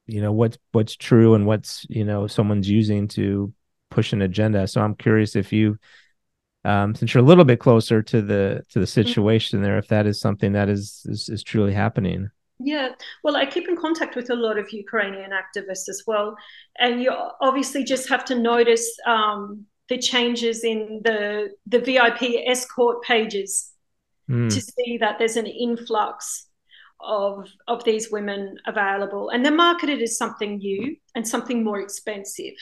you 0.07 0.21
know 0.21 0.33
what's 0.33 0.59
what's 0.73 0.97
true 0.97 1.35
and 1.35 1.47
what's 1.47 1.87
you 1.89 2.05
know 2.05 2.27
someone's 2.27 2.69
using 2.69 3.09
to 3.09 3.53
push 3.91 4.13
an 4.13 4.23
agenda. 4.23 4.67
So 4.67 4.81
I'm 4.81 4.95
curious 4.95 5.37
if 5.37 5.53
you 5.53 5.79
um, 6.65 6.95
since 6.95 7.15
you're 7.15 7.23
a 7.23 7.27
little 7.27 7.45
bit 7.45 7.61
closer 7.61 8.03
to 8.03 8.23
the 8.23 8.63
to 8.71 8.81
the 8.81 8.87
mm. 8.87 8.89
situation 8.89 9.63
there, 9.63 9.79
if 9.79 9.89
that 9.89 10.07
is 10.07 10.21
something 10.21 10.53
that 10.53 10.69
is 10.69 11.07
is, 11.09 11.29
is 11.29 11.43
truly 11.43 11.73
happening. 11.73 12.31
Yeah, 12.63 12.91
well, 13.25 13.37
I 13.37 13.47
keep 13.47 13.69
in 13.69 13.77
contact 13.77 14.17
with 14.17 14.29
a 14.31 14.35
lot 14.35 14.59
of 14.59 14.71
Ukrainian 14.71 15.31
activists 15.31 15.89
as 15.89 16.05
well, 16.07 16.37
and 16.79 17.03
you 17.03 17.11
obviously 17.41 17.85
just 17.85 18.09
have 18.11 18.25
to 18.27 18.35
notice 18.39 18.87
um, 19.07 19.65
the 19.89 19.97
changes 19.97 20.63
in 20.63 21.01
the 21.03 21.51
the 21.67 21.81
VIP 21.81 22.23
escort 22.47 23.03
pages 23.03 23.73
mm. 24.29 24.53
to 24.53 24.61
see 24.61 24.99
that 24.99 25.19
there's 25.19 25.37
an 25.37 25.47
influx 25.47 26.49
of 27.01 27.49
of 27.67 27.83
these 27.85 28.11
women 28.11 28.59
available, 28.67 29.31
and 29.31 29.43
they're 29.43 29.53
marketed 29.53 30.03
as 30.03 30.19
something 30.19 30.59
new 30.59 30.95
and 31.15 31.27
something 31.27 31.65
more 31.65 31.81
expensive. 31.81 32.55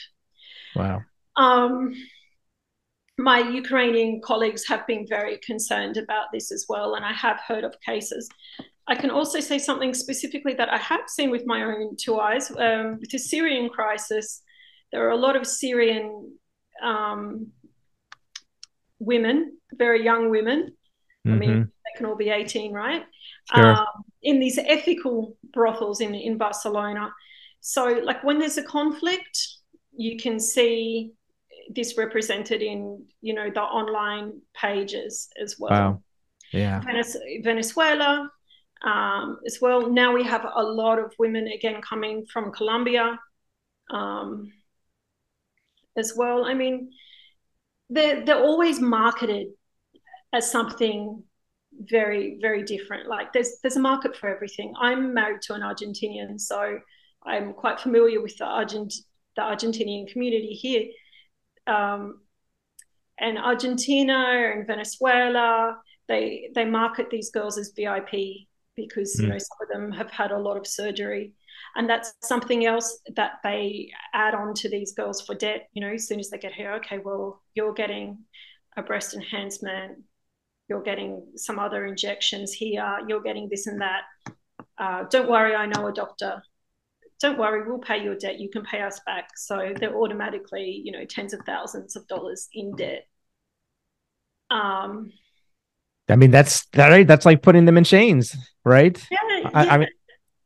Wow. 0.76 1.02
Um, 1.34 1.92
my 3.18 3.40
Ukrainian 3.40 4.20
colleagues 4.24 4.64
have 4.68 4.87
been 4.87 5.04
very 5.08 5.38
concerned 5.38 5.96
about 5.96 6.26
this 6.32 6.52
as 6.52 6.66
well, 6.68 6.94
and 6.94 7.04
I 7.04 7.12
have 7.12 7.40
heard 7.40 7.64
of 7.64 7.74
cases. 7.80 8.28
I 8.88 8.94
can 8.94 9.11
also 9.11 9.38
say 9.40 9.59
something 9.59 9.92
specifically 9.92 10.55
that 10.55 10.72
I 10.72 10.79
have 10.79 11.09
seen 11.09 11.31
with 11.31 11.46
my 11.46 11.62
own 11.62 11.96
two 11.96 12.18
eyes. 12.18 12.51
Um, 12.51 12.98
with 13.01 13.11
the 13.11 13.18
Syrian 13.18 13.68
crisis, 13.68 14.42
there 14.90 15.07
are 15.07 15.11
a 15.11 15.16
lot 15.16 15.37
of 15.37 15.46
Syrian 15.46 16.33
um, 16.83 17.48
women, 18.98 19.59
very 19.74 20.03
young 20.03 20.31
women. 20.31 20.72
Mm-hmm. 21.27 21.33
I 21.33 21.38
mean, 21.38 21.51
mm-hmm. 21.51 21.62
they 21.62 21.96
can 21.96 22.07
all 22.07 22.16
be 22.16 22.31
18, 22.31 22.72
right? 22.72 23.05
Sure. 23.55 23.74
Um, 23.74 23.87
in 24.22 24.40
these 24.40 24.59
ethical 24.59 25.37
brothels 25.53 26.01
in, 26.01 26.14
in 26.14 26.38
Barcelona. 26.38 27.12
So, 27.61 28.01
like, 28.03 28.24
when 28.24 28.38
there's 28.38 28.57
a 28.57 28.62
conflict, 28.62 29.38
you 29.94 30.16
can 30.16 30.40
see 30.40 31.12
this 31.70 31.98
represented 31.98 32.62
in 32.62 33.05
you 33.20 33.35
know 33.35 33.51
the 33.51 33.61
online 33.61 34.40
pages 34.55 35.29
as 35.42 35.57
well. 35.59 35.70
Wow. 35.70 36.03
Yeah. 36.53 36.81
Venezuela 37.42 38.31
um, 38.82 39.38
as 39.46 39.58
well. 39.60 39.90
Now 39.90 40.14
we 40.14 40.24
have 40.24 40.44
a 40.44 40.62
lot 40.62 40.98
of 40.98 41.12
women 41.18 41.48
again 41.48 41.80
coming 41.82 42.26
from 42.26 42.52
Colombia 42.52 43.18
um, 43.90 44.52
as 45.96 46.14
well. 46.16 46.44
I 46.44 46.54
mean, 46.54 46.90
they're 47.90 48.24
they're 48.24 48.44
always 48.44 48.80
marketed 48.80 49.48
as 50.32 50.50
something 50.50 51.22
very 51.72 52.38
very 52.40 52.62
different. 52.62 53.08
Like 53.08 53.32
there's 53.32 53.58
there's 53.62 53.76
a 53.76 53.80
market 53.80 54.16
for 54.16 54.28
everything. 54.28 54.74
I'm 54.80 55.14
married 55.14 55.42
to 55.42 55.54
an 55.54 55.62
Argentinian, 55.62 56.40
so 56.40 56.78
I'm 57.24 57.52
quite 57.52 57.80
familiar 57.80 58.20
with 58.20 58.36
the 58.36 58.44
Argent 58.44 58.92
the 59.36 59.42
Argentinian 59.42 60.10
community 60.10 60.52
here. 60.52 60.84
Um, 61.66 62.20
and 63.20 63.38
Argentina 63.38 64.52
and 64.54 64.66
Venezuela, 64.66 65.78
they 66.08 66.50
they 66.54 66.64
market 66.64 67.10
these 67.10 67.30
girls 67.30 67.58
as 67.58 67.72
VIP 67.74 68.47
because 68.86 69.14
mm. 69.16 69.20
you 69.20 69.26
hmm. 69.26 69.32
know 69.32 69.38
some 69.38 69.58
of 69.62 69.68
them 69.68 69.92
have 69.92 70.10
had 70.10 70.30
a 70.30 70.38
lot 70.38 70.56
of 70.56 70.66
surgery, 70.66 71.34
and 71.76 71.88
that's 71.88 72.14
something 72.22 72.64
else 72.64 73.00
that 73.16 73.32
they 73.42 73.90
add 74.14 74.34
on 74.34 74.54
to 74.54 74.68
these 74.68 74.92
girls 74.92 75.20
for 75.20 75.34
debt. 75.34 75.68
You 75.74 75.82
know, 75.82 75.92
as 75.92 76.06
soon 76.06 76.20
as 76.20 76.30
they 76.30 76.38
get 76.38 76.52
here, 76.52 76.72
okay, 76.74 76.98
well 76.98 77.42
you're 77.54 77.74
getting 77.74 78.18
a 78.76 78.82
breast 78.82 79.14
enhancement, 79.14 79.98
you're 80.68 80.82
getting 80.82 81.26
some 81.36 81.58
other 81.58 81.86
injections 81.86 82.52
here, 82.52 82.98
you're 83.06 83.22
getting 83.22 83.48
this 83.48 83.66
and 83.66 83.80
that. 83.80 84.02
Uh, 84.78 85.04
don't 85.10 85.28
worry, 85.28 85.54
I 85.54 85.66
know 85.66 85.88
a 85.88 85.92
doctor 85.92 86.42
don't 87.20 87.38
worry, 87.38 87.68
we'll 87.68 87.78
pay 87.78 88.02
your 88.02 88.14
debt. 88.14 88.38
You 88.38 88.48
can 88.48 88.62
pay 88.62 88.80
us 88.80 89.00
back. 89.04 89.30
So 89.36 89.72
they're 89.78 89.96
automatically, 89.96 90.80
you 90.84 90.92
know, 90.92 91.04
tens 91.04 91.34
of 91.34 91.40
thousands 91.44 91.96
of 91.96 92.06
dollars 92.06 92.48
in 92.52 92.76
debt. 92.76 93.06
Um, 94.50 95.12
I 96.08 96.16
mean, 96.16 96.30
that's 96.30 96.66
that 96.72 96.88
right. 96.88 97.06
That's 97.06 97.26
like 97.26 97.42
putting 97.42 97.64
them 97.64 97.76
in 97.76 97.84
chains, 97.84 98.36
right? 98.64 98.98
Yeah. 99.10 99.50
I, 99.54 99.68
I 99.68 99.78
mean, 99.78 99.88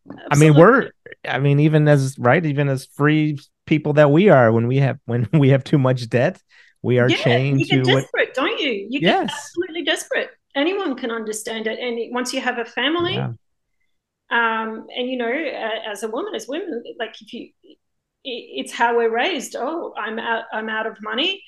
absolutely. 0.06 0.28
I 0.30 0.36
mean, 0.36 0.54
we're, 0.56 0.90
I 1.24 1.38
mean, 1.38 1.60
even 1.60 1.88
as 1.88 2.16
right, 2.18 2.44
even 2.44 2.68
as 2.68 2.86
free 2.86 3.38
people 3.66 3.92
that 3.94 4.10
we 4.10 4.28
are, 4.28 4.52
when 4.52 4.66
we 4.66 4.78
have 4.78 4.98
when 5.06 5.28
we 5.32 5.50
have 5.50 5.64
too 5.64 5.78
much 5.78 6.08
debt, 6.08 6.40
we 6.82 6.98
are 6.98 7.08
yeah, 7.08 7.16
chained 7.16 7.60
you 7.60 7.66
get 7.66 7.76
to 7.76 7.82
desperate, 7.82 8.28
what, 8.28 8.34
don't 8.34 8.60
you? 8.60 8.86
You 8.90 9.00
get 9.00 9.22
yes. 9.22 9.32
absolutely 9.32 9.84
desperate. 9.84 10.30
Anyone 10.54 10.96
can 10.96 11.10
understand 11.10 11.66
it, 11.66 11.78
and 11.78 12.14
once 12.14 12.32
you 12.32 12.40
have 12.40 12.58
a 12.58 12.64
family. 12.64 13.14
Yeah 13.14 13.32
um, 14.32 14.86
and 14.96 15.10
you 15.10 15.18
know, 15.18 15.30
as 15.30 16.02
a 16.02 16.08
woman, 16.08 16.34
as 16.34 16.48
women, 16.48 16.82
like 16.98 17.20
if 17.20 17.34
you, 17.34 17.50
it's 18.24 18.72
how 18.72 18.96
we're 18.96 19.14
raised. 19.14 19.56
Oh, 19.56 19.92
I'm 19.96 20.18
out. 20.18 20.44
I'm 20.52 20.70
out 20.70 20.86
of 20.86 20.96
money. 21.02 21.42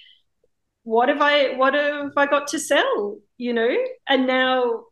What 0.84 1.08
have 1.08 1.20
I? 1.20 1.56
What 1.56 1.74
have 1.74 2.12
I 2.16 2.26
got 2.26 2.48
to 2.48 2.58
sell? 2.58 3.18
You 3.36 3.52
know, 3.52 3.74
and 4.08 4.26
now, 4.26 4.84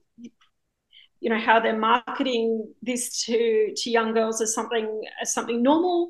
you 1.21 1.31
know 1.31 1.39
how 1.39 1.61
they're 1.61 1.79
marketing 1.79 2.73
this 2.83 3.25
to 3.25 3.73
to 3.77 3.91
young 3.91 4.13
girls 4.13 4.41
as 4.41 4.55
something 4.55 5.03
as 5.21 5.33
something 5.33 5.63
normal. 5.63 6.09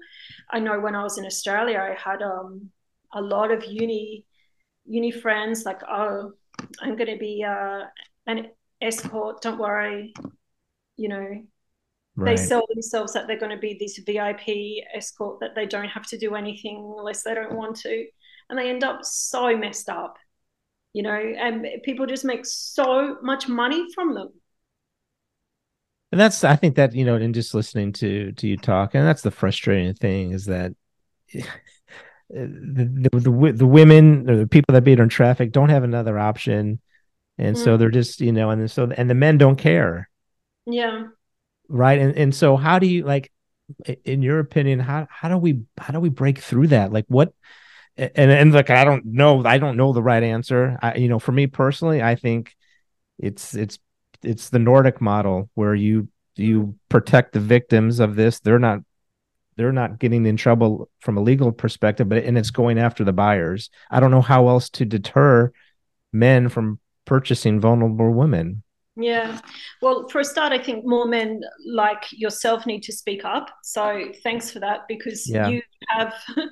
I 0.50 0.58
know 0.60 0.80
when 0.80 0.94
I 0.94 1.02
was 1.02 1.18
in 1.18 1.26
Australia, 1.26 1.78
I 1.78 1.94
had 2.00 2.22
um, 2.22 2.70
a 3.12 3.20
lot 3.20 3.50
of 3.50 3.64
uni 3.64 4.24
uni 4.86 5.10
friends 5.10 5.64
like, 5.64 5.82
oh, 5.88 6.32
I'm 6.80 6.96
going 6.96 7.10
to 7.10 7.18
be 7.18 7.44
uh, 7.46 7.82
an 8.26 8.48
escort. 8.80 9.42
Don't 9.42 9.58
worry, 9.58 10.14
you 10.96 11.08
know, 11.08 11.42
Right. 12.14 12.36
They 12.36 12.42
sell 12.42 12.66
themselves 12.68 13.14
that 13.14 13.26
they're 13.26 13.38
going 13.38 13.52
to 13.52 13.58
be 13.58 13.76
this 13.80 13.98
VIP 13.98 14.84
escort 14.94 15.40
that 15.40 15.54
they 15.54 15.64
don't 15.66 15.88
have 15.88 16.06
to 16.08 16.18
do 16.18 16.34
anything 16.34 16.94
unless 16.98 17.22
they 17.22 17.34
don't 17.34 17.54
want 17.54 17.76
to. 17.76 18.06
And 18.52 18.58
they 18.58 18.68
end 18.68 18.84
up 18.84 19.02
so 19.02 19.56
messed 19.56 19.88
up, 19.88 20.18
you 20.92 21.02
know, 21.02 21.10
and 21.14 21.66
people 21.84 22.04
just 22.04 22.24
make 22.24 22.44
so 22.44 23.16
much 23.22 23.48
money 23.48 23.86
from 23.94 24.12
them. 24.12 24.28
And 26.12 26.20
that's, 26.20 26.44
I 26.44 26.56
think 26.56 26.76
that, 26.76 26.94
you 26.94 27.06
know, 27.06 27.16
in 27.16 27.32
just 27.32 27.54
listening 27.54 27.92
to, 27.94 28.32
to 28.32 28.46
you 28.46 28.58
talk, 28.58 28.94
and 28.94 29.06
that's 29.06 29.22
the 29.22 29.30
frustrating 29.30 29.94
thing 29.94 30.32
is 30.32 30.44
that 30.44 30.72
the, 31.32 31.46
the, 32.28 33.08
the, 33.10 33.52
the 33.56 33.66
women 33.66 34.28
or 34.28 34.36
the 34.36 34.46
people 34.46 34.74
that 34.74 34.84
beat 34.84 35.00
on 35.00 35.08
traffic 35.08 35.50
don't 35.50 35.70
have 35.70 35.84
another 35.84 36.18
option. 36.18 36.78
And 37.38 37.56
mm. 37.56 37.64
so 37.64 37.78
they're 37.78 37.88
just, 37.88 38.20
you 38.20 38.32
know, 38.32 38.50
and 38.50 38.70
so, 38.70 38.92
and 38.94 39.08
the 39.08 39.14
men 39.14 39.38
don't 39.38 39.56
care. 39.56 40.10
Yeah 40.66 41.04
right 41.72 41.98
and 41.98 42.16
and 42.16 42.34
so 42.34 42.56
how 42.56 42.78
do 42.78 42.86
you 42.86 43.02
like 43.02 43.32
in 44.04 44.22
your 44.22 44.38
opinion 44.38 44.78
how 44.78 45.06
how 45.10 45.28
do 45.28 45.38
we 45.38 45.62
how 45.78 45.92
do 45.92 46.00
we 46.00 46.10
break 46.10 46.38
through 46.38 46.66
that 46.66 46.92
like 46.92 47.06
what 47.08 47.32
and 47.96 48.30
and 48.30 48.52
like 48.52 48.70
i 48.70 48.84
don't 48.84 49.04
know 49.04 49.44
i 49.44 49.58
don't 49.58 49.76
know 49.76 49.92
the 49.92 50.02
right 50.02 50.22
answer 50.22 50.78
I, 50.80 50.96
you 50.96 51.08
know 51.08 51.18
for 51.18 51.32
me 51.32 51.46
personally 51.46 52.02
i 52.02 52.14
think 52.14 52.54
it's 53.18 53.54
it's 53.54 53.78
it's 54.22 54.50
the 54.50 54.58
nordic 54.58 55.00
model 55.00 55.50
where 55.54 55.74
you 55.74 56.08
you 56.36 56.76
protect 56.88 57.32
the 57.32 57.40
victims 57.40 58.00
of 58.00 58.16
this 58.16 58.40
they're 58.40 58.58
not 58.58 58.80
they're 59.56 59.72
not 59.72 59.98
getting 59.98 60.24
in 60.24 60.36
trouble 60.36 60.88
from 61.00 61.18
a 61.18 61.22
legal 61.22 61.52
perspective 61.52 62.08
but 62.08 62.24
and 62.24 62.38
it's 62.38 62.50
going 62.50 62.78
after 62.78 63.04
the 63.04 63.12
buyers 63.12 63.68
i 63.90 64.00
don't 64.00 64.10
know 64.10 64.22
how 64.22 64.48
else 64.48 64.70
to 64.70 64.84
deter 64.84 65.52
men 66.12 66.48
from 66.48 66.78
purchasing 67.04 67.60
vulnerable 67.60 68.10
women 68.10 68.62
yeah. 68.96 69.40
Well, 69.80 70.06
for 70.08 70.20
a 70.20 70.24
start, 70.24 70.52
I 70.52 70.58
think 70.58 70.84
more 70.84 71.06
men 71.06 71.40
like 71.66 72.04
yourself 72.10 72.66
need 72.66 72.82
to 72.82 72.92
speak 72.92 73.24
up. 73.24 73.48
So 73.62 74.10
thanks 74.22 74.50
for 74.50 74.60
that 74.60 74.80
because 74.86 75.28
yeah. 75.28 75.48
you 75.48 75.62
have 75.88 76.12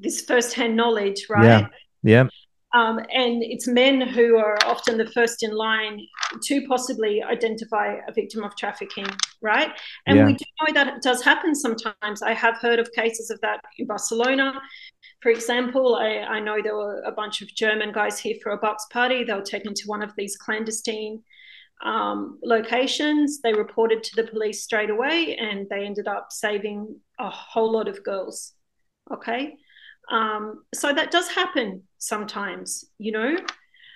this 0.00 0.22
firsthand 0.22 0.76
knowledge, 0.76 1.26
right? 1.28 1.44
Yeah. 1.44 1.66
Yeah. 2.02 2.24
Um, 2.72 2.98
and 2.98 3.42
it's 3.42 3.66
men 3.66 4.00
who 4.00 4.36
are 4.36 4.56
often 4.64 4.96
the 4.96 5.10
first 5.10 5.42
in 5.42 5.50
line 5.50 6.06
to 6.44 6.66
possibly 6.68 7.20
identify 7.20 7.96
a 8.06 8.12
victim 8.12 8.44
of 8.44 8.54
trafficking, 8.56 9.06
right? 9.42 9.72
And 10.06 10.18
yeah. 10.18 10.26
we 10.26 10.34
do 10.34 10.44
know 10.60 10.72
that 10.74 10.96
it 10.96 11.02
does 11.02 11.20
happen 11.22 11.54
sometimes. 11.54 12.22
I 12.22 12.32
have 12.32 12.58
heard 12.58 12.78
of 12.78 12.92
cases 12.92 13.30
of 13.30 13.40
that 13.40 13.60
in 13.78 13.86
Barcelona. 13.86 14.60
For 15.20 15.30
example, 15.30 15.96
I, 15.96 16.18
I 16.18 16.40
know 16.40 16.62
there 16.62 16.76
were 16.76 17.02
a 17.02 17.10
bunch 17.10 17.42
of 17.42 17.52
German 17.54 17.92
guys 17.92 18.20
here 18.20 18.36
for 18.40 18.52
a 18.52 18.56
box 18.56 18.86
party. 18.92 19.24
They 19.24 19.34
were 19.34 19.42
taken 19.42 19.74
to 19.74 19.88
one 19.88 20.02
of 20.02 20.12
these 20.16 20.36
clandestine 20.36 21.24
um, 21.84 22.38
locations. 22.44 23.40
They 23.40 23.52
reported 23.52 24.04
to 24.04 24.16
the 24.16 24.30
police 24.30 24.62
straight 24.62 24.90
away 24.90 25.36
and 25.36 25.68
they 25.68 25.84
ended 25.84 26.06
up 26.06 26.28
saving 26.30 27.00
a 27.18 27.30
whole 27.30 27.72
lot 27.72 27.88
of 27.88 28.04
girls. 28.04 28.52
Okay. 29.12 29.56
Um, 30.10 30.64
so 30.74 30.92
that 30.92 31.10
does 31.10 31.28
happen 31.28 31.82
sometimes, 31.98 32.84
you 32.98 33.12
know. 33.12 33.36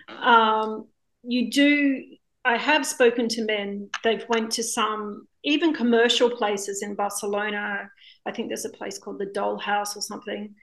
Um, 0.09 0.87
you 1.23 1.51
do, 1.51 2.05
I 2.45 2.57
have 2.57 2.87
spoken 2.87 3.29
to 3.29 3.45
men, 3.45 3.91
they've 4.03 4.25
went 4.29 4.53
to 4.53 4.63
some 4.63 5.27
even 5.45 5.75
commercial 5.75 6.31
places 6.31 6.83
in 6.83 6.95
Barcelona. 6.95 7.91
I 8.27 8.33
think 8.33 8.49
there's 8.49 8.65
a 8.65 8.71
place 8.71 8.99
called 8.99 9.19
the 9.19 9.27
Doll 9.27 9.59
House 9.59 9.97
or 9.97 10.01
something 10.01 10.55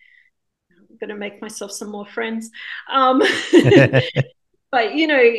I'm 0.92 0.98
going 0.98 1.10
to 1.10 1.16
make 1.16 1.42
myself 1.42 1.72
some 1.72 1.90
more 1.90 2.06
friends. 2.06 2.50
Um, 2.92 3.20
but 4.72 4.96
you 4.96 5.08
know, 5.08 5.32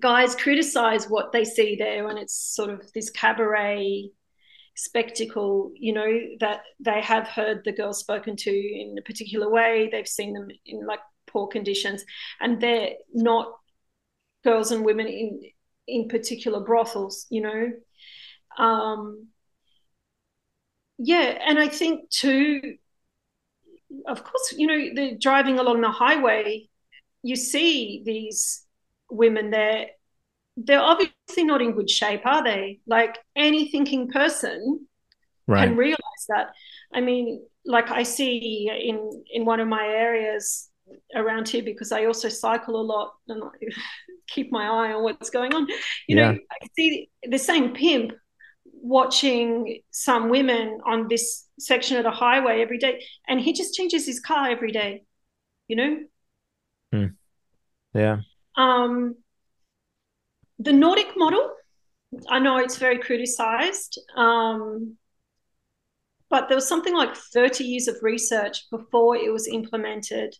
guys 0.00 0.34
criticize 0.34 1.08
what 1.08 1.32
they 1.32 1.44
see 1.44 1.76
there, 1.76 2.08
and 2.08 2.18
it's 2.18 2.34
sort 2.34 2.70
of 2.70 2.92
this 2.92 3.10
cabaret 3.10 4.10
spectacle. 4.74 5.72
You 5.74 5.92
know 5.92 6.18
that 6.40 6.62
they 6.80 7.00
have 7.00 7.28
heard 7.28 7.62
the 7.64 7.72
girls 7.72 8.00
spoken 8.00 8.36
to 8.36 8.50
in 8.50 8.96
a 8.98 9.02
particular 9.02 9.50
way. 9.50 9.88
They've 9.90 10.06
seen 10.08 10.32
them 10.32 10.48
in 10.66 10.86
like 10.86 11.00
poor 11.26 11.46
conditions, 11.48 12.04
and 12.40 12.60
they're 12.60 12.94
not 13.12 13.52
girls 14.44 14.70
and 14.70 14.84
women 14.84 15.06
in 15.06 15.40
in 15.86 16.08
particular 16.08 16.60
brothels. 16.60 17.26
You 17.30 17.42
know. 17.42 17.72
Um, 18.56 19.28
yeah, 20.98 21.38
and 21.44 21.58
I 21.58 21.68
think 21.68 22.08
too, 22.10 22.76
of 24.06 24.22
course, 24.22 24.54
you 24.56 24.66
know, 24.66 24.94
the 24.94 25.16
driving 25.18 25.58
along 25.58 25.80
the 25.80 25.90
highway, 25.90 26.68
you 27.22 27.36
see 27.36 28.02
these 28.04 28.64
women 29.10 29.50
there 29.50 29.88
they're 30.56 30.80
obviously 30.80 31.44
not 31.44 31.62
in 31.62 31.72
good 31.72 31.90
shape, 31.90 32.24
are 32.24 32.42
they? 32.42 32.80
Like 32.86 33.18
any 33.36 33.70
thinking 33.70 34.08
person 34.08 34.86
right. 35.46 35.68
can 35.68 35.76
realize 35.76 36.26
that. 36.28 36.52
I 36.92 37.00
mean, 37.00 37.42
like 37.64 37.90
I 37.90 38.02
see 38.02 38.70
in 38.70 39.24
in 39.32 39.44
one 39.44 39.60
of 39.60 39.68
my 39.68 39.86
areas 39.86 40.68
around 41.14 41.48
here 41.48 41.62
because 41.62 41.92
I 41.92 42.04
also 42.04 42.28
cycle 42.28 42.80
a 42.80 42.82
lot 42.82 43.14
and 43.28 43.42
I 43.42 43.48
keep 44.28 44.52
my 44.52 44.64
eye 44.64 44.92
on 44.92 45.02
what's 45.02 45.30
going 45.30 45.54
on. 45.54 45.66
You 46.08 46.16
yeah. 46.16 46.32
know, 46.32 46.38
I 46.50 46.66
see 46.76 47.10
the 47.28 47.38
same 47.38 47.74
pimp 47.74 48.12
watching 48.64 49.80
some 49.90 50.28
women 50.28 50.78
on 50.86 51.08
this 51.08 51.48
section 51.58 51.96
of 51.96 52.04
the 52.04 52.10
highway 52.10 52.60
every 52.60 52.78
day, 52.78 53.02
and 53.26 53.40
he 53.40 53.52
just 53.52 53.74
changes 53.74 54.06
his 54.06 54.20
car 54.20 54.50
every 54.50 54.72
day. 54.72 55.02
You 55.68 55.76
know. 55.76 55.98
Hmm. 56.92 57.06
Yeah. 57.94 58.18
Um, 58.56 59.16
the 60.58 60.72
Nordic 60.72 61.16
model, 61.16 61.50
I 62.28 62.38
know 62.38 62.58
it's 62.58 62.78
very 62.78 62.98
criticized, 62.98 63.98
um, 64.16 64.96
but 66.30 66.48
there 66.48 66.56
was 66.56 66.68
something 66.68 66.94
like 66.94 67.16
30 67.16 67.64
years 67.64 67.88
of 67.88 67.96
research 68.02 68.68
before 68.70 69.16
it 69.16 69.32
was 69.32 69.48
implemented. 69.48 70.34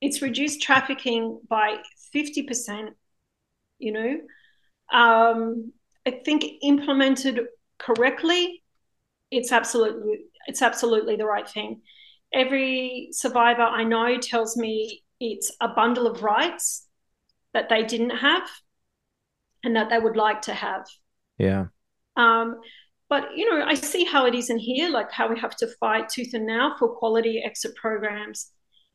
It's 0.00 0.22
reduced 0.22 0.62
trafficking 0.62 1.40
by 1.48 1.76
50%, 2.14 2.88
you 3.78 3.92
know. 3.92 4.20
Um, 4.92 5.72
I 6.06 6.22
think 6.24 6.44
implemented 6.62 7.40
correctly, 7.78 8.62
it's 9.30 9.52
absolutely 9.52 10.24
it's 10.46 10.62
absolutely 10.62 11.16
the 11.16 11.26
right 11.26 11.48
thing. 11.48 11.82
Every 12.32 13.08
survivor 13.12 13.62
I 13.62 13.84
know 13.84 14.18
tells 14.18 14.56
me 14.56 15.02
it's 15.20 15.52
a 15.60 15.68
bundle 15.68 16.06
of 16.06 16.22
rights 16.22 16.88
that 17.52 17.68
they 17.68 17.84
didn't 17.84 18.10
have 18.10 18.48
and 19.64 19.76
that 19.76 19.90
they 19.90 19.98
would 19.98 20.16
like 20.16 20.42
to 20.42 20.54
have. 20.54 20.86
Yeah. 21.38 21.66
Um, 22.16 22.60
but 23.08 23.36
you 23.36 23.48
know, 23.50 23.64
I 23.64 23.74
see 23.74 24.04
how 24.04 24.26
it 24.26 24.34
is 24.34 24.50
in 24.50 24.58
here, 24.58 24.88
like 24.88 25.10
how 25.10 25.28
we 25.28 25.38
have 25.40 25.56
to 25.56 25.66
fight 25.80 26.08
tooth 26.08 26.32
and 26.34 26.46
nail 26.46 26.76
for 26.78 26.88
quality 26.88 27.42
exit 27.44 27.74
programs 27.76 28.52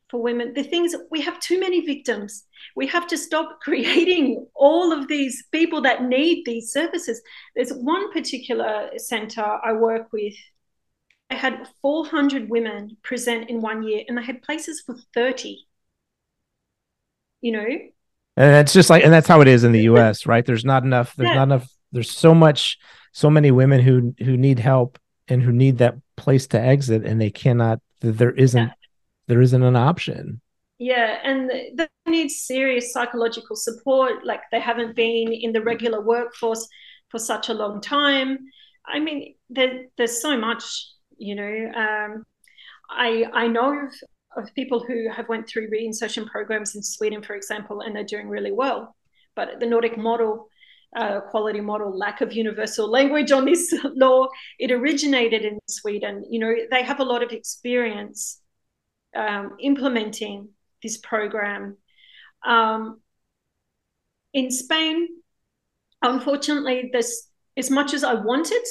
for 0.09 0.21
women. 0.21 0.53
The 0.53 0.63
things 0.63 0.95
we 1.11 1.21
have 1.21 1.39
too 1.39 1.59
many 1.59 1.81
victims. 1.85 2.45
We 2.75 2.87
have 2.87 3.07
to 3.07 3.17
stop 3.17 3.59
creating 3.61 4.47
all 4.55 4.91
of 4.91 5.07
these 5.07 5.43
people 5.51 5.81
that 5.81 6.03
need 6.03 6.43
these 6.45 6.71
services. 6.71 7.21
There's 7.55 7.71
one 7.73 8.11
particular 8.11 8.89
center 8.97 9.43
I 9.43 9.73
work 9.73 10.11
with. 10.13 10.35
I 11.29 11.35
had 11.35 11.67
400 11.81 12.49
women 12.49 12.97
present 13.03 13.49
in 13.49 13.61
one 13.61 13.83
year, 13.83 14.03
and 14.07 14.17
they 14.17 14.23
had 14.23 14.43
places 14.43 14.81
for 14.85 14.95
30. 15.13 15.65
You 17.41 17.51
know, 17.51 17.65
and 18.37 18.55
it's 18.55 18.73
just 18.73 18.89
like 18.89 19.03
and 19.03 19.13
that's 19.13 19.27
how 19.27 19.41
it 19.41 19.47
is 19.47 19.63
in 19.63 19.71
the 19.71 19.81
us 19.81 20.25
right 20.25 20.45
there's 20.45 20.65
not 20.65 20.83
enough 20.83 21.15
there's 21.15 21.29
yeah. 21.29 21.35
not 21.35 21.43
enough 21.43 21.69
there's 21.91 22.11
so 22.11 22.33
much 22.33 22.77
so 23.13 23.29
many 23.29 23.51
women 23.51 23.81
who 23.81 24.13
who 24.19 24.37
need 24.37 24.59
help 24.59 24.99
and 25.27 25.41
who 25.41 25.51
need 25.51 25.77
that 25.77 25.95
place 26.17 26.47
to 26.47 26.59
exit 26.59 27.05
and 27.05 27.19
they 27.19 27.29
cannot 27.29 27.79
there 28.01 28.31
isn't 28.31 28.67
yeah. 28.67 28.73
there 29.27 29.41
isn't 29.41 29.63
an 29.63 29.75
option 29.75 30.41
yeah 30.77 31.19
and 31.23 31.49
they 31.49 31.87
need 32.07 32.29
serious 32.29 32.91
psychological 32.91 33.55
support 33.55 34.25
like 34.25 34.41
they 34.51 34.59
haven't 34.59 34.95
been 34.95 35.31
in 35.31 35.53
the 35.53 35.61
regular 35.61 36.01
workforce 36.01 36.67
for 37.09 37.19
such 37.19 37.49
a 37.49 37.53
long 37.53 37.79
time 37.79 38.37
i 38.85 38.99
mean 38.99 39.35
there, 39.49 39.85
there's 39.97 40.21
so 40.21 40.37
much 40.37 40.87
you 41.17 41.35
know 41.35 41.71
um, 41.75 42.25
i 42.89 43.25
i 43.33 43.47
know 43.47 43.87
of 44.37 44.53
people 44.53 44.79
who 44.79 45.09
have 45.09 45.29
went 45.29 45.47
through 45.47 45.69
reinsertion 45.69 46.25
programs 46.25 46.75
in 46.75 46.83
Sweden, 46.83 47.21
for 47.21 47.35
example, 47.35 47.81
and 47.81 47.95
they're 47.95 48.03
doing 48.03 48.27
really 48.27 48.51
well. 48.51 48.95
But 49.35 49.59
the 49.59 49.65
Nordic 49.65 49.97
model, 49.97 50.49
uh, 50.95 51.21
quality 51.21 51.61
model, 51.61 51.97
lack 51.97 52.21
of 52.21 52.33
universal 52.33 52.89
language 52.89 53.31
on 53.31 53.45
this 53.45 53.73
law, 53.83 54.27
it 54.59 54.71
originated 54.71 55.43
in 55.43 55.59
Sweden. 55.67 56.25
You 56.29 56.39
know, 56.39 56.55
they 56.71 56.83
have 56.83 56.99
a 56.99 57.03
lot 57.03 57.23
of 57.23 57.31
experience 57.31 58.41
um, 59.15 59.55
implementing 59.59 60.49
this 60.83 60.97
program. 60.97 61.77
Um, 62.45 63.01
in 64.33 64.51
Spain, 64.51 65.07
unfortunately, 66.01 66.89
this 66.91 67.29
as 67.57 67.71
much 67.71 67.93
as 67.93 68.03
I 68.03 68.13
want 68.13 68.51
it, 68.51 68.67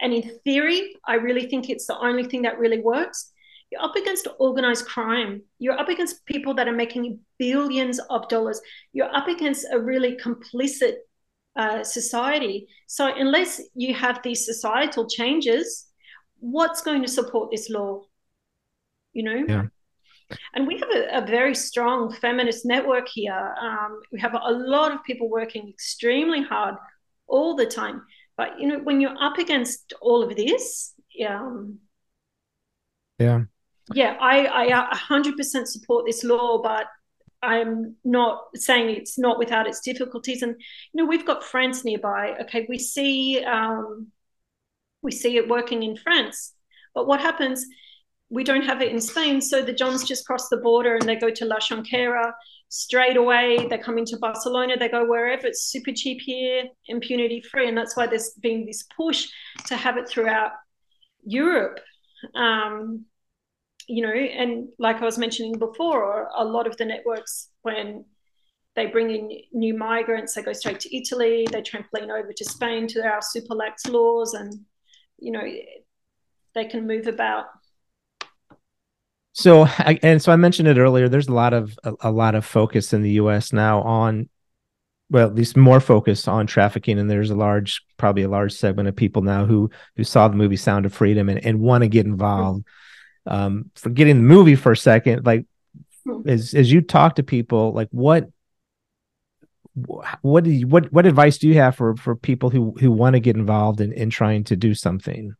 and 0.00 0.12
in 0.12 0.38
theory, 0.44 0.94
I 1.06 1.14
really 1.14 1.46
think 1.46 1.68
it's 1.68 1.86
the 1.86 1.98
only 1.98 2.24
thing 2.24 2.42
that 2.42 2.58
really 2.58 2.80
works 2.80 3.32
you're 3.76 3.84
up 3.84 3.96
against 3.96 4.28
organized 4.38 4.86
crime. 4.86 5.42
You're 5.58 5.78
up 5.78 5.88
against 5.88 6.24
people 6.24 6.54
that 6.54 6.68
are 6.68 6.72
making 6.72 7.20
billions 7.38 7.98
of 8.10 8.28
dollars. 8.28 8.60
You're 8.92 9.14
up 9.14 9.28
against 9.28 9.66
a 9.70 9.78
really 9.78 10.16
complicit 10.16 10.94
uh, 11.56 11.84
society. 11.84 12.68
So, 12.86 13.12
unless 13.14 13.60
you 13.74 13.94
have 13.94 14.20
these 14.22 14.44
societal 14.44 15.08
changes, 15.08 15.86
what's 16.38 16.82
going 16.82 17.02
to 17.02 17.08
support 17.08 17.50
this 17.50 17.70
law? 17.70 18.02
You 19.12 19.22
know? 19.24 19.44
Yeah. 19.48 19.62
And 20.54 20.66
we 20.66 20.78
have 20.78 20.90
a, 20.90 21.22
a 21.22 21.26
very 21.26 21.54
strong 21.54 22.12
feminist 22.12 22.66
network 22.66 23.08
here. 23.08 23.54
Um, 23.60 24.00
we 24.10 24.20
have 24.20 24.34
a 24.34 24.50
lot 24.50 24.92
of 24.92 25.04
people 25.04 25.30
working 25.30 25.68
extremely 25.68 26.42
hard 26.42 26.74
all 27.28 27.54
the 27.54 27.66
time. 27.66 28.02
But 28.36 28.60
you 28.60 28.66
know, 28.66 28.78
when 28.80 29.00
you're 29.00 29.16
up 29.20 29.38
against 29.38 29.92
all 30.00 30.22
of 30.22 30.36
this, 30.36 30.94
um, 31.26 31.78
yeah, 33.18 33.44
yeah, 33.94 34.16
I, 34.20 34.46
I 34.68 34.94
100% 34.94 35.66
support 35.66 36.06
this 36.06 36.24
law, 36.24 36.60
but 36.62 36.86
I'm 37.42 37.96
not 38.04 38.40
saying 38.54 38.90
it's 38.90 39.18
not 39.18 39.38
without 39.38 39.66
its 39.66 39.80
difficulties. 39.80 40.42
And 40.42 40.56
you 40.92 41.02
know, 41.02 41.08
we've 41.08 41.26
got 41.26 41.44
France 41.44 41.84
nearby. 41.84 42.36
Okay, 42.42 42.66
we 42.68 42.78
see 42.78 43.44
um, 43.44 44.08
we 45.02 45.12
see 45.12 45.36
it 45.36 45.48
working 45.48 45.82
in 45.82 45.96
France, 45.96 46.54
but 46.94 47.06
what 47.06 47.20
happens? 47.20 47.64
We 48.28 48.42
don't 48.42 48.64
have 48.64 48.82
it 48.82 48.90
in 48.90 49.00
Spain, 49.00 49.40
so 49.40 49.62
the 49.62 49.72
Johns 49.72 50.02
just 50.02 50.26
cross 50.26 50.48
the 50.48 50.56
border 50.56 50.96
and 50.96 51.08
they 51.08 51.14
go 51.14 51.30
to 51.30 51.44
La 51.44 51.58
Jonquera 51.58 52.32
straight 52.68 53.16
away. 53.16 53.68
They 53.70 53.78
come 53.78 53.98
into 53.98 54.16
Barcelona. 54.16 54.76
They 54.76 54.88
go 54.88 55.06
wherever 55.06 55.46
it's 55.46 55.70
super 55.70 55.92
cheap 55.94 56.20
here, 56.20 56.64
impunity 56.88 57.40
free, 57.40 57.68
and 57.68 57.78
that's 57.78 57.96
why 57.96 58.08
there's 58.08 58.30
been 58.40 58.66
this 58.66 58.84
push 58.96 59.28
to 59.66 59.76
have 59.76 59.96
it 59.96 60.08
throughout 60.08 60.50
Europe. 61.24 61.78
Um, 62.34 63.04
you 63.86 64.02
know, 64.02 64.12
and 64.12 64.68
like 64.78 65.00
I 65.00 65.04
was 65.04 65.18
mentioning 65.18 65.58
before, 65.58 66.28
a 66.34 66.44
lot 66.44 66.66
of 66.66 66.76
the 66.76 66.84
networks, 66.84 67.48
when 67.62 68.04
they 68.74 68.86
bring 68.86 69.10
in 69.10 69.30
new 69.52 69.76
migrants, 69.76 70.34
they 70.34 70.42
go 70.42 70.52
straight 70.52 70.80
to 70.80 70.96
Italy, 70.96 71.46
they 71.50 71.62
trampoline 71.62 72.10
over 72.10 72.32
to 72.32 72.44
Spain 72.44 72.86
to 72.88 73.04
our 73.04 73.22
super 73.22 73.54
lax 73.54 73.86
laws, 73.86 74.34
and, 74.34 74.52
you 75.18 75.32
know, 75.32 75.42
they 76.54 76.64
can 76.64 76.86
move 76.86 77.06
about. 77.06 77.46
So, 79.32 79.66
and 80.02 80.20
so 80.20 80.32
I 80.32 80.36
mentioned 80.36 80.68
it 80.68 80.78
earlier. 80.78 81.08
There's 81.08 81.28
a 81.28 81.34
lot 81.34 81.52
of 81.52 81.78
a, 81.84 81.92
a 82.00 82.10
lot 82.10 82.34
of 82.34 82.44
focus 82.44 82.92
in 82.92 83.02
the 83.02 83.10
U.S. 83.12 83.52
now 83.52 83.82
on 83.82 84.30
well, 85.10 85.28
at 85.28 85.34
least 85.34 85.56
more 85.56 85.78
focus 85.78 86.26
on 86.26 86.46
trafficking. 86.46 86.98
And 86.98 87.08
there's 87.08 87.30
a 87.30 87.36
large, 87.36 87.82
probably 87.96 88.24
a 88.24 88.28
large 88.28 88.52
segment 88.52 88.88
of 88.88 88.96
people 88.96 89.22
now 89.22 89.44
who 89.44 89.70
who 89.96 90.04
saw 90.04 90.26
the 90.26 90.36
movie 90.36 90.56
Sound 90.56 90.86
of 90.86 90.94
Freedom 90.94 91.28
and, 91.28 91.44
and 91.44 91.60
want 91.60 91.82
to 91.82 91.88
get 91.88 92.06
involved 92.06 92.64
um, 93.26 93.70
forgetting 93.74 94.16
the 94.16 94.22
movie 94.22 94.56
for 94.56 94.72
a 94.72 94.76
second, 94.76 95.26
like 95.26 95.46
hmm. 96.04 96.28
as 96.28 96.54
as 96.54 96.70
you 96.70 96.80
talk 96.80 97.16
to 97.16 97.22
people, 97.22 97.72
like 97.72 97.88
what 97.90 98.28
what 100.22 100.44
do 100.44 100.50
you, 100.50 100.66
what 100.66 100.92
what 100.92 101.06
advice 101.06 101.38
do 101.38 101.48
you 101.48 101.54
have 101.54 101.76
for 101.76 101.96
for 101.96 102.16
people 102.16 102.50
who 102.50 102.74
who 102.78 102.90
want 102.90 103.14
to 103.14 103.20
get 103.20 103.36
involved 103.36 103.80
in 103.80 103.92
in 103.92 104.10
trying 104.10 104.44
to 104.44 104.56
do 104.56 104.74
something? 104.74 105.34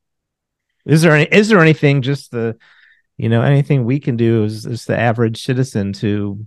Is 0.85 1.03
there 1.03 1.13
any 1.13 1.25
is 1.25 1.49
there 1.49 1.61
anything 1.61 2.03
just 2.03 2.31
the 2.31 2.57
you 3.17 3.29
know 3.29 3.43
anything 3.43 3.85
we 3.85 3.99
can 3.99 4.17
do 4.17 4.45
as, 4.45 4.67
as 4.67 4.85
the 4.85 4.99
average 4.99 5.43
citizen 5.43 5.93
to 5.95 6.47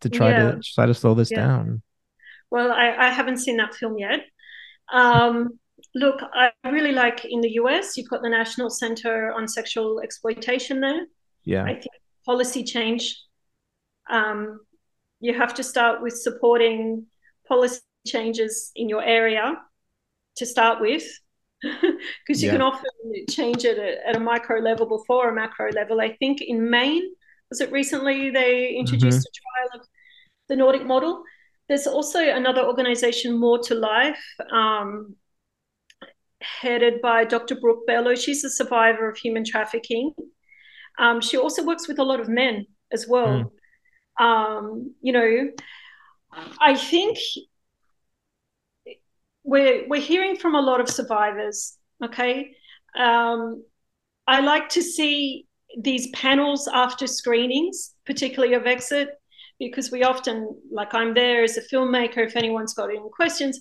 to 0.00 0.08
try 0.08 0.30
yeah. 0.30 0.50
to 0.52 0.60
try 0.62 0.86
to 0.86 0.94
slow 0.94 1.14
this 1.14 1.30
yeah. 1.30 1.38
down? 1.38 1.82
Well, 2.50 2.72
I, 2.72 2.94
I 2.96 3.08
haven't 3.10 3.38
seen 3.38 3.58
that 3.58 3.74
film 3.74 3.98
yet. 3.98 4.20
Um, 4.92 5.59
look, 5.94 6.20
I 6.34 6.50
really 6.64 6.92
like 6.92 7.24
in 7.24 7.40
the 7.40 7.52
US, 7.52 7.96
you've 7.96 8.08
got 8.08 8.22
the 8.22 8.28
National 8.28 8.70
Center 8.70 9.32
on 9.32 9.48
Sexual 9.48 10.00
Exploitation 10.00 10.80
there. 10.80 11.06
Yeah. 11.44 11.64
I 11.64 11.74
think 11.74 11.92
policy 12.24 12.64
change. 12.64 13.16
Um, 14.08 14.60
you 15.20 15.34
have 15.34 15.54
to 15.54 15.62
start 15.62 16.02
with 16.02 16.16
supporting 16.16 17.06
policy 17.46 17.80
changes 18.06 18.70
in 18.74 18.88
your 18.88 19.02
area 19.02 19.56
to 20.36 20.46
start 20.46 20.80
with, 20.80 21.04
because 21.62 22.42
you 22.42 22.46
yeah. 22.46 22.52
can 22.52 22.62
often 22.62 22.90
change 23.28 23.64
it 23.64 23.78
at, 23.78 23.98
at, 24.06 24.16
a 24.16 24.20
micro 24.20 24.60
level 24.60 24.86
before 24.86 25.28
a 25.28 25.34
macro 25.34 25.70
level. 25.72 26.00
I 26.00 26.16
think 26.16 26.40
in 26.40 26.70
Maine, 26.70 27.02
was 27.50 27.60
it 27.60 27.70
recently 27.70 28.30
they 28.30 28.68
introduced 28.68 29.18
mm-hmm. 29.18 29.66
a 29.66 29.68
trial 29.68 29.80
of 29.80 29.88
the 30.48 30.56
Nordic 30.56 30.86
model? 30.86 31.22
There's 31.68 31.86
also 31.86 32.20
another 32.20 32.62
organization, 32.62 33.38
More 33.38 33.62
Too 33.62 33.74
Life, 33.74 34.24
um, 34.50 35.14
headed 36.40 37.00
by 37.00 37.24
Dr. 37.24 37.56
Brooke 37.56 37.86
Bello. 37.86 38.14
She's 38.14 38.44
a 38.44 38.50
survivor 38.50 39.08
of 39.08 39.16
human 39.16 39.44
trafficking. 39.44 40.12
Um, 40.98 41.20
she 41.20 41.36
also 41.36 41.64
works 41.64 41.88
with 41.88 41.98
a 41.98 42.04
lot 42.04 42.20
of 42.20 42.28
men 42.28 42.66
as 42.92 43.06
well. 43.08 43.50
Mm. 44.20 44.24
Um, 44.24 44.94
you 45.00 45.12
know, 45.12 45.50
I 46.60 46.76
think 46.76 47.18
we're 49.42 49.88
we're 49.88 50.00
hearing 50.00 50.36
from 50.36 50.54
a 50.54 50.60
lot 50.60 50.80
of 50.80 50.88
survivors. 50.88 51.76
Okay, 52.04 52.52
um, 52.98 53.64
I 54.26 54.40
like 54.40 54.68
to 54.70 54.82
see 54.82 55.46
these 55.78 56.08
panels 56.10 56.68
after 56.72 57.06
screenings, 57.06 57.94
particularly 58.06 58.54
of 58.54 58.66
exit, 58.66 59.08
because 59.58 59.90
we 59.90 60.02
often, 60.02 60.56
like 60.72 60.94
I'm 60.94 61.14
there 61.14 61.42
as 61.42 61.56
a 61.56 61.62
filmmaker. 61.62 62.18
If 62.18 62.36
anyone's 62.36 62.74
got 62.74 62.90
any 62.90 63.00
questions, 63.14 63.60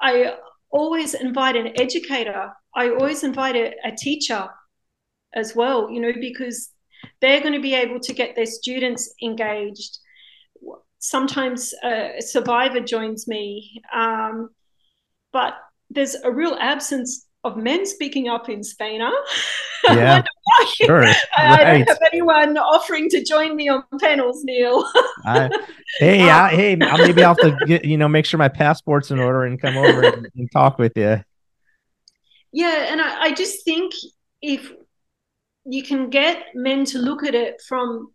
I 0.00 0.34
always 0.70 1.14
invite 1.14 1.56
an 1.56 1.72
educator. 1.80 2.52
I 2.74 2.90
always 2.90 3.24
invite 3.24 3.56
a, 3.56 3.74
a 3.84 3.92
teacher 3.96 4.48
as 5.34 5.54
well. 5.54 5.90
You 5.90 6.00
know, 6.00 6.12
because 6.20 6.70
they're 7.20 7.40
going 7.40 7.54
to 7.54 7.60
be 7.60 7.74
able 7.74 8.00
to 8.00 8.12
get 8.12 8.34
their 8.34 8.46
students 8.46 9.12
engaged. 9.22 9.98
Sometimes 10.98 11.72
a 11.84 12.20
survivor 12.20 12.80
joins 12.80 13.28
me, 13.28 13.82
um, 13.94 14.50
but 15.32 15.54
there's 15.90 16.16
a 16.16 16.30
real 16.30 16.56
absence 16.60 17.27
of 17.48 17.56
men 17.56 17.86
speaking 17.86 18.28
up 18.28 18.48
in 18.48 18.62
Spain. 18.62 19.00
Huh? 19.02 19.12
Yeah, 19.84 20.22
sure. 20.74 21.04
I, 21.04 21.14
I, 21.36 21.64
don't 21.78 21.88
have 21.88 21.98
anyone 22.12 22.58
offering 22.58 23.08
to 23.10 23.22
join 23.22 23.54
me 23.54 23.68
on 23.68 23.84
panels, 24.00 24.42
Neil. 24.42 24.84
I, 25.24 25.48
hey, 25.98 26.22
um, 26.22 26.28
I, 26.44 26.48
hey, 26.50 26.74
maybe 26.74 27.22
I'll 27.22 27.36
have 27.36 27.58
to 27.58 27.64
get, 27.64 27.84
you 27.84 27.96
know 27.96 28.08
make 28.08 28.26
sure 28.26 28.38
my 28.38 28.48
passport's 28.48 29.12
in 29.12 29.20
order 29.20 29.44
and 29.44 29.58
come 29.58 29.76
over 29.76 30.02
and, 30.02 30.28
and 30.34 30.50
talk 30.50 30.78
with 30.78 30.96
you. 30.96 31.22
Yeah, 32.52 32.86
and 32.90 33.00
I, 33.00 33.26
I 33.26 33.34
just 33.34 33.64
think 33.64 33.94
if 34.42 34.72
you 35.64 35.84
can 35.84 36.10
get 36.10 36.46
men 36.54 36.84
to 36.86 36.98
look 36.98 37.24
at 37.24 37.36
it 37.36 37.62
from 37.66 38.12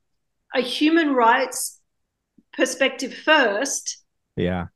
a 0.54 0.62
human 0.62 1.14
rights 1.14 1.80
perspective 2.54 3.14
first. 3.14 4.04
Yeah. 4.36 4.68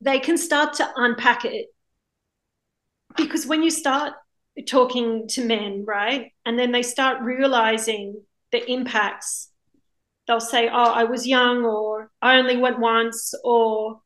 They 0.00 0.18
can 0.18 0.38
start 0.38 0.74
to 0.74 0.88
unpack 0.96 1.44
it. 1.44 1.66
Because 3.16 3.46
when 3.46 3.62
you 3.62 3.70
start 3.70 4.14
talking 4.68 5.26
to 5.28 5.44
men, 5.44 5.84
right, 5.86 6.32
and 6.44 6.58
then 6.58 6.72
they 6.72 6.82
start 6.82 7.22
realizing 7.22 8.22
the 8.52 8.68
impacts, 8.70 9.50
they'll 10.26 10.40
say, 10.40 10.68
Oh, 10.68 10.92
I 10.92 11.04
was 11.04 11.26
young, 11.26 11.64
or 11.64 12.10
I 12.22 12.36
only 12.36 12.56
went 12.56 12.78
once, 12.78 13.34
or 13.44 14.00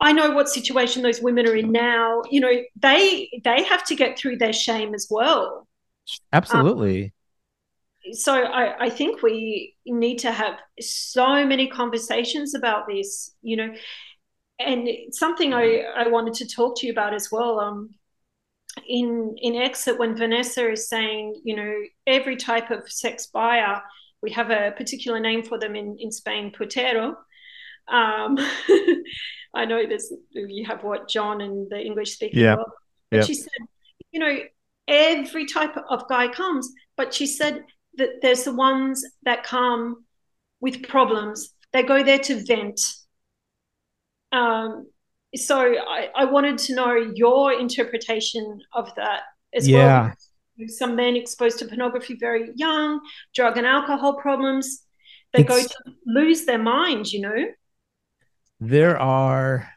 I 0.00 0.12
know 0.12 0.30
what 0.30 0.48
situation 0.48 1.02
those 1.02 1.20
women 1.20 1.46
are 1.46 1.56
in 1.56 1.72
now. 1.72 2.22
You 2.30 2.40
know, 2.40 2.52
they 2.76 3.30
they 3.42 3.62
have 3.64 3.84
to 3.86 3.94
get 3.94 4.18
through 4.18 4.38
their 4.38 4.52
shame 4.52 4.94
as 4.94 5.08
well. 5.10 5.66
Absolutely. 6.32 7.04
Um, 7.04 7.10
so 8.12 8.34
I, 8.34 8.84
I 8.84 8.90
think 8.90 9.22
we 9.22 9.76
need 9.86 10.18
to 10.18 10.32
have 10.32 10.58
so 10.78 11.46
many 11.46 11.68
conversations 11.68 12.54
about 12.54 12.86
this, 12.86 13.34
you 13.40 13.56
know, 13.56 13.74
and 14.58 14.88
something 15.10 15.54
I, 15.54 15.84
I 15.96 16.08
wanted 16.08 16.34
to 16.34 16.46
talk 16.46 16.78
to 16.80 16.86
you 16.86 16.92
about 16.92 17.14
as 17.14 17.32
well. 17.32 17.58
Um, 17.60 17.90
in 18.88 19.34
in 19.38 19.54
exit 19.56 19.98
when 19.98 20.16
Vanessa 20.16 20.70
is 20.70 20.88
saying, 20.88 21.40
you 21.44 21.56
know, 21.56 21.74
every 22.06 22.36
type 22.36 22.70
of 22.70 22.90
sex 22.90 23.26
buyer, 23.26 23.80
we 24.22 24.30
have 24.32 24.50
a 24.50 24.72
particular 24.76 25.20
name 25.20 25.42
for 25.42 25.58
them 25.58 25.76
in, 25.76 25.96
in 25.98 26.10
Spain, 26.10 26.52
putero. 26.52 27.14
Um, 27.88 28.38
I 29.54 29.64
know 29.66 29.86
there's 29.86 30.12
you 30.32 30.64
have 30.66 30.82
what 30.82 31.08
John 31.08 31.40
and 31.40 31.70
the 31.70 31.80
English 31.80 32.14
speaking 32.14 32.40
yeah. 32.40 32.56
But 33.10 33.18
yeah. 33.18 33.22
she 33.22 33.34
said, 33.34 33.50
you 34.10 34.20
know, 34.20 34.38
every 34.88 35.46
type 35.46 35.76
of 35.88 36.08
guy 36.08 36.28
comes, 36.28 36.72
but 36.96 37.14
she 37.14 37.26
said 37.26 37.64
that 37.96 38.22
there's 38.22 38.44
the 38.44 38.54
ones 38.54 39.04
that 39.22 39.44
come 39.44 40.04
with 40.60 40.82
problems. 40.88 41.50
They 41.72 41.82
go 41.82 42.02
there 42.02 42.18
to 42.18 42.44
vent. 42.44 42.80
Um, 44.32 44.88
so 45.36 45.58
I, 45.58 46.10
I 46.14 46.24
wanted 46.24 46.58
to 46.58 46.74
know 46.74 46.94
your 47.14 47.52
interpretation 47.52 48.60
of 48.72 48.94
that 48.96 49.22
as 49.54 49.68
yeah. 49.68 50.02
well. 50.56 50.68
Some 50.68 50.94
men 50.94 51.16
exposed 51.16 51.58
to 51.58 51.66
pornography 51.66 52.16
very 52.18 52.50
young, 52.54 53.00
drug 53.34 53.56
and 53.56 53.66
alcohol 53.66 54.14
problems. 54.20 54.82
They 55.32 55.40
it's, 55.40 55.48
go 55.48 55.60
to 55.60 55.94
lose 56.06 56.44
their 56.44 56.62
mind, 56.62 57.12
you 57.12 57.22
know. 57.22 57.46
There 58.60 58.96
are 58.96 59.68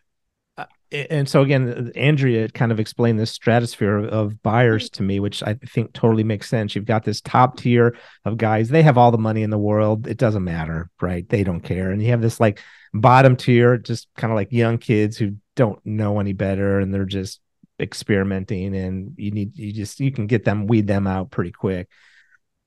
uh, 0.56 0.66
and 0.92 1.28
so 1.28 1.42
again, 1.42 1.92
Andrea 1.96 2.48
kind 2.50 2.72
of 2.72 2.80
explained 2.80 3.20
this 3.20 3.32
stratosphere 3.32 3.98
of, 3.98 4.06
of, 4.06 4.44
buyers 4.44 4.86
mm-hmm. 4.86 4.98
to 4.98 5.04
me, 5.04 5.20
which 5.20 5.44
I 5.44 5.56
think 5.56 5.94
totally 5.94 6.24
makes 6.24 6.48
sense. 6.48 6.76
You've 6.76 6.86
got 6.86 7.04
this 7.04 7.22
top 7.22 7.58
tier 7.58 7.98
of 8.24 8.38
guys; 8.38 8.70
they 8.70 8.84
have 8.84 8.98
all 8.98 9.12
the 9.12 9.18
money 9.18 9.42
in 9.42 9.50
the 9.50 9.58
world. 9.58 10.08
It 10.08 10.18
doesn't 10.18 10.44
matter, 10.44 10.90
right? 11.02 11.28
They 11.28 11.44
don't 11.44 11.62
care. 11.62 11.90
And 11.92 12.02
you 12.02 12.10
have 12.10 12.22
this 12.22 12.40
like 12.40 12.62
bottom 12.94 13.36
tier, 13.36 13.78
just 13.78 14.08
kind 14.16 14.32
of 14.32 14.36
like 14.36 14.52
young 14.52 14.78
kids 14.78 15.18
who 15.18 15.36
don't 15.58 15.86
know 15.86 16.22
any 16.22 16.32
better, 16.32 16.80
and 16.80 16.94
they're 16.94 17.04
just 17.04 17.42
experimenting. 17.80 18.74
And 18.76 19.14
you 19.18 19.32
need 19.32 19.58
you 19.58 19.74
just 19.74 20.00
you 20.00 20.14
can 20.14 20.28
get 20.28 20.46
them 20.46 20.68
weed 20.68 20.88
them 20.88 21.06
out 21.06 21.32
pretty 21.32 21.52
quick. 21.52 21.90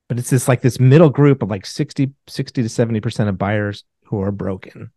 But 0.08 0.18
it's 0.18 0.30
this 0.30 0.48
like 0.48 0.60
this 0.60 0.78
middle 0.78 1.08
group 1.08 1.42
of 1.42 1.48
like 1.48 1.64
60, 1.64 2.12
60 2.26 2.62
to 2.62 2.68
70% 2.68 3.28
of 3.28 3.38
buyers 3.38 3.84
who 4.06 4.20
are 4.20 4.32
broken 4.32 4.90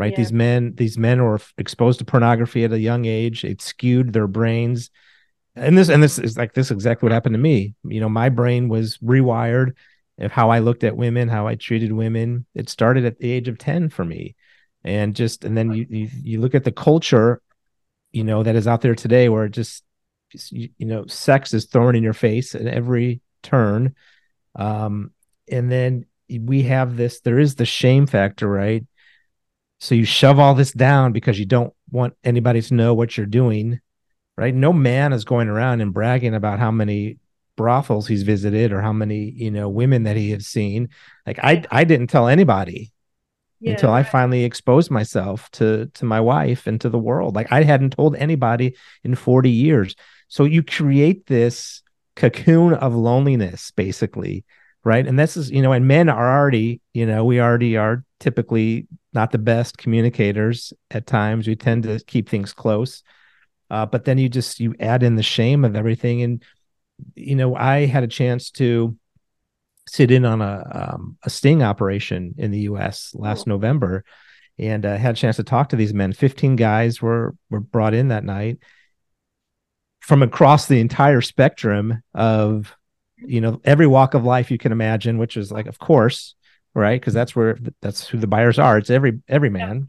right? 0.00 0.12
Yeah. 0.12 0.16
These 0.16 0.32
men, 0.32 0.74
these 0.76 0.96
men 0.96 1.22
were 1.22 1.38
exposed 1.58 1.98
to 1.98 2.06
pornography 2.06 2.64
at 2.64 2.72
a 2.72 2.78
young 2.78 3.04
age. 3.04 3.44
It 3.44 3.60
skewed 3.60 4.14
their 4.14 4.26
brains. 4.26 4.90
And 5.54 5.76
this, 5.76 5.90
and 5.90 6.02
this 6.02 6.18
is 6.18 6.38
like 6.38 6.54
this 6.54 6.70
exactly 6.70 7.06
what 7.06 7.12
happened 7.12 7.34
to 7.34 7.38
me. 7.38 7.74
You 7.84 8.00
know, 8.00 8.08
my 8.08 8.30
brain 8.30 8.70
was 8.70 8.96
rewired 8.98 9.72
of 10.18 10.32
how 10.32 10.48
I 10.50 10.60
looked 10.60 10.84
at 10.84 10.96
women, 10.96 11.28
how 11.28 11.46
I 11.46 11.54
treated 11.54 11.92
women. 11.92 12.46
It 12.54 12.70
started 12.70 13.04
at 13.04 13.18
the 13.18 13.30
age 13.30 13.46
of 13.46 13.58
10 13.58 13.90
for 13.90 14.04
me. 14.04 14.36
And 14.84 15.14
just, 15.14 15.44
and 15.44 15.56
then 15.56 15.72
you, 15.72 15.86
you, 15.88 16.08
you 16.22 16.40
look 16.40 16.54
at 16.54 16.64
the 16.64 16.72
culture, 16.72 17.42
you 18.12 18.24
know, 18.24 18.42
that 18.42 18.56
is 18.56 18.66
out 18.66 18.80
there 18.80 18.94
today 18.94 19.28
where 19.28 19.44
it 19.44 19.50
just, 19.50 19.84
you, 20.50 20.70
you 20.78 20.86
know, 20.86 21.06
sex 21.06 21.52
is 21.52 21.66
thrown 21.66 21.94
in 21.96 22.02
your 22.02 22.12
face 22.12 22.54
at 22.54 22.66
every 22.66 23.20
turn. 23.42 23.94
Um, 24.56 25.12
and 25.50 25.70
then 25.70 26.06
we 26.28 26.62
have 26.62 26.96
this, 26.96 27.20
there 27.20 27.38
is 27.38 27.56
the 27.56 27.66
shame 27.66 28.06
factor, 28.06 28.48
right? 28.48 28.84
So 29.80 29.94
you 29.94 30.04
shove 30.04 30.38
all 30.38 30.54
this 30.54 30.72
down 30.72 31.12
because 31.12 31.38
you 31.38 31.46
don't 31.46 31.72
want 31.90 32.14
anybody 32.22 32.62
to 32.62 32.74
know 32.74 32.94
what 32.94 33.16
you're 33.16 33.26
doing, 33.26 33.80
right? 34.36 34.54
No 34.54 34.72
man 34.72 35.12
is 35.12 35.24
going 35.24 35.48
around 35.48 35.80
and 35.80 35.92
bragging 35.92 36.34
about 36.34 36.58
how 36.58 36.70
many 36.70 37.18
brothels 37.56 38.06
he's 38.06 38.22
visited 38.22 38.72
or 38.72 38.80
how 38.80 38.92
many, 38.92 39.30
you 39.30 39.50
know, 39.50 39.68
women 39.68 40.04
that 40.04 40.16
he 40.16 40.30
has 40.30 40.46
seen. 40.46 40.88
Like 41.26 41.38
I 41.42 41.64
I 41.70 41.84
didn't 41.84 42.06
tell 42.06 42.28
anybody 42.28 42.92
yeah, 43.60 43.72
until. 43.72 43.92
I 43.92 44.02
finally 44.02 44.44
exposed 44.44 44.90
myself 44.90 45.50
to 45.52 45.86
to 45.94 46.04
my 46.04 46.20
wife 46.20 46.66
and 46.66 46.80
to 46.80 46.88
the 46.88 46.98
world. 46.98 47.34
Like 47.34 47.52
I 47.52 47.62
hadn't 47.62 47.90
told 47.90 48.16
anybody 48.16 48.74
in 49.04 49.14
40 49.14 49.50
years. 49.50 49.94
So 50.28 50.44
you 50.44 50.62
create 50.62 51.26
this 51.26 51.82
cocoon 52.16 52.74
of 52.74 52.94
loneliness 52.94 53.70
basically 53.70 54.44
right 54.84 55.06
and 55.06 55.18
this 55.18 55.36
is 55.36 55.50
you 55.50 55.62
know 55.62 55.72
and 55.72 55.86
men 55.86 56.08
are 56.08 56.38
already 56.38 56.80
you 56.92 57.06
know 57.06 57.24
we 57.24 57.40
already 57.40 57.76
are 57.76 58.04
typically 58.18 58.86
not 59.12 59.30
the 59.30 59.38
best 59.38 59.78
communicators 59.78 60.72
at 60.90 61.06
times 61.06 61.46
we 61.46 61.56
tend 61.56 61.82
to 61.82 61.98
keep 62.06 62.28
things 62.28 62.52
close 62.52 63.02
uh, 63.70 63.86
but 63.86 64.04
then 64.04 64.18
you 64.18 64.28
just 64.28 64.60
you 64.60 64.74
add 64.80 65.02
in 65.02 65.16
the 65.16 65.22
shame 65.22 65.64
of 65.64 65.76
everything 65.76 66.22
and 66.22 66.42
you 67.14 67.34
know 67.34 67.54
i 67.54 67.86
had 67.86 68.02
a 68.04 68.08
chance 68.08 68.50
to 68.50 68.96
sit 69.90 70.12
in 70.12 70.24
on 70.24 70.40
a 70.40 70.92
um, 70.94 71.16
a 71.24 71.30
sting 71.30 71.64
operation 71.64 72.32
in 72.38 72.52
the 72.52 72.60
us 72.60 73.12
last 73.14 73.48
oh. 73.48 73.50
november 73.50 74.04
and 74.56 74.86
uh, 74.86 74.96
had 74.96 75.14
a 75.14 75.18
chance 75.18 75.36
to 75.36 75.42
talk 75.42 75.70
to 75.70 75.76
these 75.76 75.92
men 75.92 76.12
15 76.12 76.54
guys 76.54 77.02
were 77.02 77.34
were 77.50 77.58
brought 77.58 77.92
in 77.92 78.08
that 78.08 78.22
night 78.22 78.58
from 80.00 80.22
across 80.22 80.66
the 80.66 80.78
entire 80.78 81.20
spectrum 81.20 82.02
of 82.14 82.72
you 83.16 83.40
know 83.40 83.60
every 83.64 83.86
walk 83.86 84.14
of 84.14 84.24
life 84.24 84.50
you 84.50 84.58
can 84.58 84.70
imagine 84.70 85.18
which 85.18 85.36
is 85.36 85.50
like 85.50 85.66
of 85.66 85.80
course 85.80 86.36
right 86.72 87.00
because 87.00 87.12
that's 87.12 87.34
where 87.34 87.58
that's 87.82 88.06
who 88.06 88.16
the 88.16 88.28
buyers 88.28 88.60
are 88.60 88.78
it's 88.78 88.90
every 88.90 89.20
every 89.28 89.50
man 89.50 89.88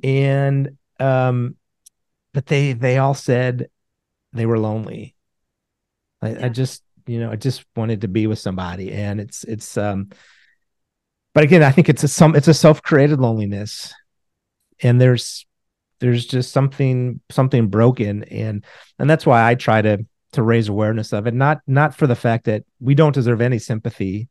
yeah. 0.00 0.10
and 0.10 0.78
um 1.00 1.56
but 2.32 2.46
they 2.46 2.72
they 2.72 2.98
all 2.98 3.14
said 3.14 3.68
they 4.32 4.46
were 4.46 4.60
lonely 4.60 5.16
I, 6.22 6.30
yeah. 6.30 6.46
I 6.46 6.48
just 6.50 6.84
you 7.08 7.18
know 7.18 7.30
i 7.30 7.36
just 7.36 7.64
wanted 7.74 8.02
to 8.02 8.08
be 8.08 8.26
with 8.26 8.38
somebody. 8.38 8.92
And 8.92 9.20
it's 9.20 9.44
it's 9.44 9.76
um 9.76 10.10
but 11.34 11.44
again 11.44 11.62
i 11.62 11.70
think 11.70 11.88
it's 11.88 12.04
a 12.04 12.08
some 12.08 12.36
it's 12.36 12.48
a 12.48 12.54
self-created 12.54 13.18
loneliness. 13.18 13.92
And 14.80 15.00
there's 15.00 15.46
there's 16.00 16.26
just 16.26 16.52
something 16.52 17.20
something 17.30 17.68
broken. 17.68 18.24
And 18.24 18.64
and 18.98 19.08
that's 19.08 19.26
why 19.26 19.48
i 19.48 19.54
try 19.54 19.82
to 19.82 20.04
to 20.32 20.42
raise 20.42 20.68
awareness 20.68 21.12
of 21.12 21.26
it. 21.26 21.34
Not 21.34 21.62
not 21.66 21.94
for 21.94 22.06
the 22.06 22.14
fact 22.14 22.44
that 22.44 22.64
we 22.80 22.94
don't 22.94 23.14
deserve 23.14 23.40
any 23.40 23.58
sympathy. 23.58 24.28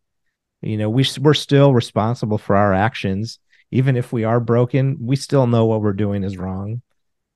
You 0.61 0.77
know 0.77 0.89
we 0.89 1.05
we're 1.19 1.33
still 1.33 1.73
responsible 1.73 2.37
for 2.37 2.55
our 2.55 2.73
actions. 2.73 3.39
Even 3.71 3.97
if 3.97 4.13
we 4.13 4.23
are 4.23 4.39
broken 4.39 4.97
we 5.01 5.15
still 5.15 5.47
know 5.47 5.65
what 5.65 5.81
we're 5.81 5.93
doing 5.93 6.23
is 6.23 6.37
wrong. 6.37 6.81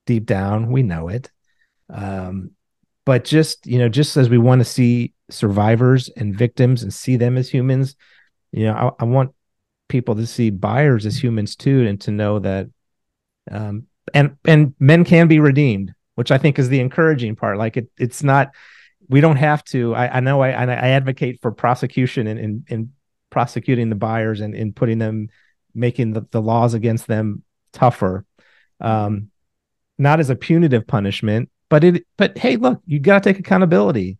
Deep 0.06 0.24
down 0.24 0.70
we 0.70 0.82
know 0.82 1.08
it. 1.08 1.30
Um, 1.90 2.52
but 3.04 3.24
just 3.24 3.66
you 3.66 3.78
know 3.78 3.88
just 3.88 4.16
as 4.16 4.28
we 4.28 4.38
want 4.38 4.60
to 4.60 4.64
see 4.64 5.12
survivors 5.30 6.08
and 6.16 6.36
victims 6.36 6.82
and 6.82 6.92
see 6.92 7.16
them 7.16 7.36
as 7.36 7.48
humans 7.48 7.96
you 8.52 8.64
know 8.64 8.94
I, 9.00 9.04
I 9.04 9.06
want 9.06 9.34
people 9.88 10.14
to 10.16 10.26
see 10.26 10.50
buyers 10.50 11.06
as 11.06 11.22
humans 11.22 11.56
too 11.56 11.86
and 11.86 12.00
to 12.02 12.10
know 12.10 12.38
that 12.38 12.68
um, 13.50 13.86
and 14.14 14.36
and 14.44 14.74
men 14.78 15.04
can 15.04 15.28
be 15.28 15.40
redeemed 15.40 15.94
which 16.14 16.30
I 16.30 16.38
think 16.38 16.58
is 16.58 16.68
the 16.68 16.80
encouraging 16.80 17.36
part. 17.36 17.58
Like 17.58 17.76
it, 17.76 17.88
it's 17.98 18.22
not, 18.22 18.50
we 19.08 19.20
don't 19.20 19.36
have 19.36 19.64
to. 19.66 19.94
I, 19.94 20.18
I 20.18 20.20
know 20.20 20.40
I, 20.42 20.50
I 20.50 20.88
advocate 20.90 21.40
for 21.42 21.52
prosecution 21.52 22.26
and, 22.26 22.38
and, 22.38 22.66
and 22.68 22.90
prosecuting 23.30 23.88
the 23.88 23.96
buyers 23.96 24.40
and, 24.40 24.54
and 24.54 24.74
putting 24.74 24.98
them, 24.98 25.28
making 25.74 26.12
the, 26.12 26.26
the 26.30 26.42
laws 26.42 26.74
against 26.74 27.06
them 27.06 27.42
tougher. 27.72 28.24
Um, 28.80 29.30
not 29.98 30.20
as 30.20 30.30
a 30.30 30.36
punitive 30.36 30.86
punishment, 30.86 31.50
but 31.72 31.84
it, 31.84 32.06
but 32.18 32.36
hey, 32.36 32.56
look, 32.56 32.82
you 32.84 32.98
got 32.98 33.22
to 33.22 33.30
take 33.30 33.40
accountability 33.40 34.18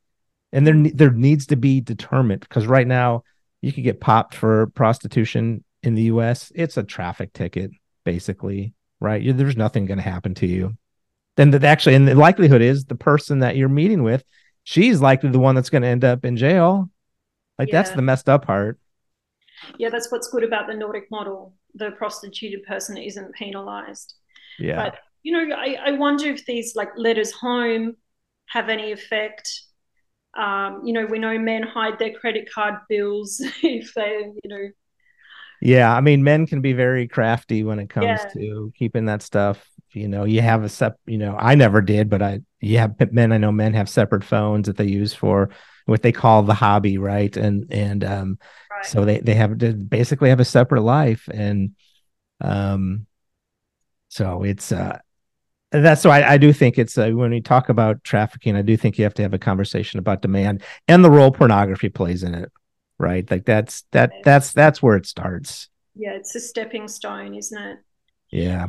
and 0.52 0.66
there, 0.66 0.74
there 0.94 1.10
needs 1.10 1.46
to 1.48 1.56
be 1.56 1.82
determined 1.82 2.40
because 2.40 2.66
right 2.66 2.86
now 2.86 3.24
you 3.60 3.72
could 3.72 3.84
get 3.84 4.00
popped 4.00 4.34
for 4.34 4.68
prostitution 4.68 5.62
in 5.82 5.94
the 5.94 6.04
US. 6.04 6.50
It's 6.54 6.78
a 6.78 6.82
traffic 6.82 7.34
ticket, 7.34 7.70
basically, 8.04 8.72
right? 9.00 9.20
You, 9.20 9.34
there's 9.34 9.56
nothing 9.56 9.84
going 9.84 9.98
to 9.98 10.02
happen 10.02 10.34
to 10.36 10.46
you 10.46 10.78
then 11.36 11.50
that 11.50 11.64
actually, 11.64 11.94
and 11.94 12.06
the 12.06 12.14
likelihood 12.14 12.62
is 12.62 12.84
the 12.84 12.94
person 12.94 13.40
that 13.40 13.56
you're 13.56 13.68
meeting 13.68 14.02
with, 14.02 14.24
she's 14.64 15.00
likely 15.00 15.30
the 15.30 15.38
one 15.38 15.54
that's 15.54 15.70
going 15.70 15.82
to 15.82 15.88
end 15.88 16.04
up 16.04 16.24
in 16.24 16.36
jail. 16.36 16.90
Like 17.58 17.68
yeah. 17.68 17.82
that's 17.82 17.90
the 17.90 18.02
messed 18.02 18.28
up 18.28 18.46
part. 18.46 18.78
Yeah, 19.78 19.90
that's 19.90 20.10
what's 20.10 20.28
good 20.28 20.44
about 20.44 20.66
the 20.66 20.74
Nordic 20.74 21.10
model. 21.10 21.54
The 21.74 21.90
prostituted 21.92 22.64
person 22.64 22.96
isn't 22.96 23.34
penalized. 23.34 24.14
Yeah. 24.58 24.76
But 24.76 24.98
you 25.22 25.32
know, 25.32 25.54
I, 25.54 25.76
I 25.86 25.90
wonder 25.92 26.26
if 26.26 26.44
these 26.46 26.74
like 26.74 26.90
letters 26.96 27.32
home 27.32 27.96
have 28.48 28.68
any 28.68 28.92
effect. 28.92 29.48
Um, 30.36 30.82
you 30.84 30.92
know, 30.92 31.06
we 31.06 31.18
know 31.18 31.38
men 31.38 31.62
hide 31.62 31.98
their 31.98 32.12
credit 32.12 32.48
card 32.52 32.74
bills 32.88 33.40
if 33.62 33.92
they, 33.94 34.30
you 34.42 34.50
know. 34.50 34.68
Yeah, 35.60 35.94
I 35.94 36.00
mean, 36.00 36.24
men 36.24 36.46
can 36.46 36.60
be 36.60 36.72
very 36.72 37.06
crafty 37.06 37.62
when 37.62 37.78
it 37.78 37.88
comes 37.88 38.06
yeah. 38.06 38.28
to 38.34 38.72
keeping 38.76 39.04
that 39.06 39.22
stuff 39.22 39.64
you 39.94 40.08
know 40.08 40.24
you 40.24 40.40
have 40.40 40.64
a 40.64 40.68
sep 40.68 40.98
you 41.06 41.18
know 41.18 41.36
i 41.38 41.54
never 41.54 41.80
did 41.80 42.08
but 42.08 42.22
i 42.22 42.40
you 42.60 42.78
have 42.78 42.94
men 43.12 43.32
i 43.32 43.38
know 43.38 43.52
men 43.52 43.74
have 43.74 43.88
separate 43.88 44.24
phones 44.24 44.66
that 44.66 44.76
they 44.76 44.86
use 44.86 45.12
for 45.12 45.50
what 45.86 46.02
they 46.02 46.12
call 46.12 46.42
the 46.42 46.54
hobby 46.54 46.98
right 46.98 47.36
and 47.36 47.66
and 47.70 48.04
um 48.04 48.38
right. 48.70 48.86
so 48.86 49.04
they 49.04 49.18
they 49.20 49.34
have 49.34 49.58
to 49.58 49.72
basically 49.72 50.30
have 50.30 50.40
a 50.40 50.44
separate 50.44 50.82
life 50.82 51.28
and 51.32 51.74
um 52.40 53.06
so 54.08 54.42
it's 54.42 54.72
uh 54.72 54.98
that's 55.72 56.04
why 56.04 56.20
I, 56.20 56.34
I 56.34 56.38
do 56.38 56.52
think 56.52 56.78
it's 56.78 56.98
uh, 56.98 57.10
when 57.10 57.30
we 57.30 57.40
talk 57.40 57.68
about 57.68 58.02
trafficking 58.04 58.56
i 58.56 58.62
do 58.62 58.76
think 58.76 58.98
you 58.98 59.04
have 59.04 59.14
to 59.14 59.22
have 59.22 59.34
a 59.34 59.38
conversation 59.38 59.98
about 59.98 60.22
demand 60.22 60.62
and 60.88 61.04
the 61.04 61.10
role 61.10 61.30
pornography 61.30 61.88
plays 61.88 62.22
in 62.22 62.34
it 62.34 62.52
right 62.98 63.28
like 63.30 63.44
that's 63.44 63.84
that 63.92 64.12
that's 64.24 64.52
that's 64.52 64.82
where 64.82 64.96
it 64.96 65.06
starts 65.06 65.68
yeah 65.94 66.12
it's 66.12 66.34
a 66.34 66.40
stepping 66.40 66.88
stone 66.88 67.34
isn't 67.34 67.58
it 67.58 67.78
yeah 68.30 68.68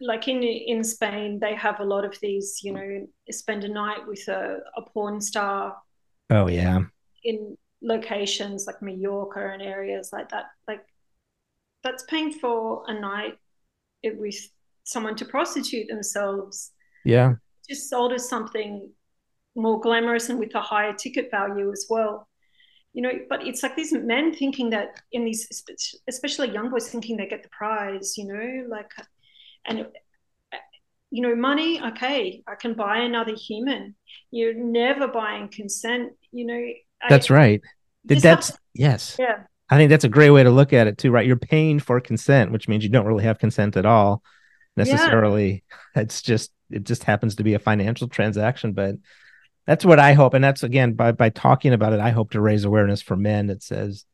like 0.00 0.28
in 0.28 0.42
in 0.42 0.84
Spain, 0.84 1.38
they 1.40 1.54
have 1.54 1.80
a 1.80 1.84
lot 1.84 2.04
of 2.04 2.18
these. 2.20 2.60
You 2.62 2.72
know, 2.72 3.06
spend 3.30 3.64
a 3.64 3.68
night 3.68 4.06
with 4.06 4.26
a, 4.28 4.58
a 4.76 4.82
porn 4.82 5.20
star. 5.20 5.76
Oh 6.30 6.48
yeah. 6.48 6.80
In 7.22 7.56
locations 7.82 8.66
like 8.66 8.82
Mallorca 8.82 9.50
and 9.52 9.62
areas 9.62 10.10
like 10.12 10.30
that, 10.30 10.46
like 10.68 10.84
that's 11.82 12.04
paying 12.04 12.32
for 12.32 12.84
a 12.86 12.98
night 12.98 13.38
with 14.02 14.48
someone 14.84 15.16
to 15.16 15.24
prostitute 15.24 15.88
themselves. 15.88 16.72
Yeah. 17.04 17.34
Just 17.68 17.90
sold 17.90 18.12
as 18.12 18.28
something 18.28 18.90
more 19.56 19.80
glamorous 19.80 20.28
and 20.28 20.38
with 20.38 20.54
a 20.54 20.60
higher 20.60 20.92
ticket 20.92 21.30
value 21.30 21.70
as 21.72 21.86
well. 21.90 22.28
You 22.92 23.02
know, 23.02 23.12
but 23.28 23.44
it's 23.44 23.62
like 23.62 23.74
these 23.74 23.92
men 23.92 24.32
thinking 24.32 24.70
that 24.70 25.00
in 25.10 25.24
these, 25.24 25.48
especially 26.06 26.52
young 26.52 26.70
boys 26.70 26.88
thinking 26.88 27.16
they 27.16 27.26
get 27.26 27.42
the 27.42 27.48
prize. 27.48 28.16
You 28.16 28.26
know, 28.26 28.66
like 28.68 28.92
and 29.66 29.86
you 31.10 31.22
know 31.22 31.34
money 31.36 31.80
okay 31.80 32.42
i 32.48 32.56
can 32.56 32.74
buy 32.74 32.98
another 32.98 33.34
human 33.34 33.94
you're 34.32 34.54
never 34.54 35.06
buying 35.06 35.48
consent 35.48 36.12
you 36.32 36.44
know 36.44 36.60
that's 37.08 37.30
I, 37.30 37.34
right 37.34 37.60
that's 38.04 38.50
to, 38.50 38.58
yes 38.74 39.16
yeah 39.18 39.44
i 39.70 39.76
think 39.76 39.90
that's 39.90 40.04
a 40.04 40.08
great 40.08 40.30
way 40.30 40.42
to 40.42 40.50
look 40.50 40.72
at 40.72 40.88
it 40.88 40.98
too 40.98 41.12
right 41.12 41.24
you're 41.24 41.36
paying 41.36 41.78
for 41.78 42.00
consent 42.00 42.50
which 42.50 42.68
means 42.68 42.82
you 42.82 42.90
don't 42.90 43.06
really 43.06 43.22
have 43.22 43.38
consent 43.38 43.76
at 43.76 43.86
all 43.86 44.22
necessarily 44.76 45.64
yeah. 45.94 46.02
it's 46.02 46.22
just 46.22 46.52
it 46.70 46.84
just 46.84 47.04
happens 47.04 47.36
to 47.36 47.44
be 47.44 47.54
a 47.54 47.58
financial 47.58 48.08
transaction 48.08 48.72
but 48.72 48.96
that's 49.66 49.84
what 49.84 49.98
i 49.98 50.12
hope 50.12 50.34
and 50.34 50.42
that's 50.42 50.62
again 50.62 50.94
by 50.94 51.12
by 51.12 51.30
talking 51.30 51.72
about 51.72 51.92
it 51.92 52.00
i 52.00 52.10
hope 52.10 52.30
to 52.30 52.40
raise 52.40 52.64
awareness 52.64 53.00
for 53.00 53.16
men 53.16 53.46
that 53.46 53.62
says 53.62 54.04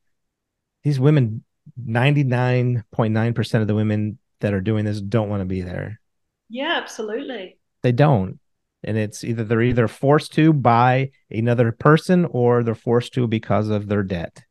these 0.85 1.01
women 1.01 1.45
99.9% 1.79 3.61
of 3.61 3.67
the 3.67 3.75
women 3.75 4.19
that 4.41 4.55
are 4.55 4.61
doing 4.61 4.85
this 4.85 5.01
don't 5.01 5.29
want 5.29 5.41
to 5.41 5.47
be 5.47 5.63
there. 5.63 6.01
Yeah, 6.49 6.79
absolutely. 6.83 7.59
They 7.83 7.93
don't. 7.93 8.39
And 8.83 8.97
it's 8.97 9.25
either 9.25 9.45
they're 9.45 9.63
either 9.63 9.89
forced 9.89 10.33
to 10.35 10.53
by 10.53 11.11
another 11.31 11.71
person 11.71 12.25
or 12.25 12.63
they're 12.63 12.75
forced 12.75 13.13
to 13.15 13.27
because 13.27 13.69
of 13.69 13.89
their 13.89 14.03
debt 14.03 14.43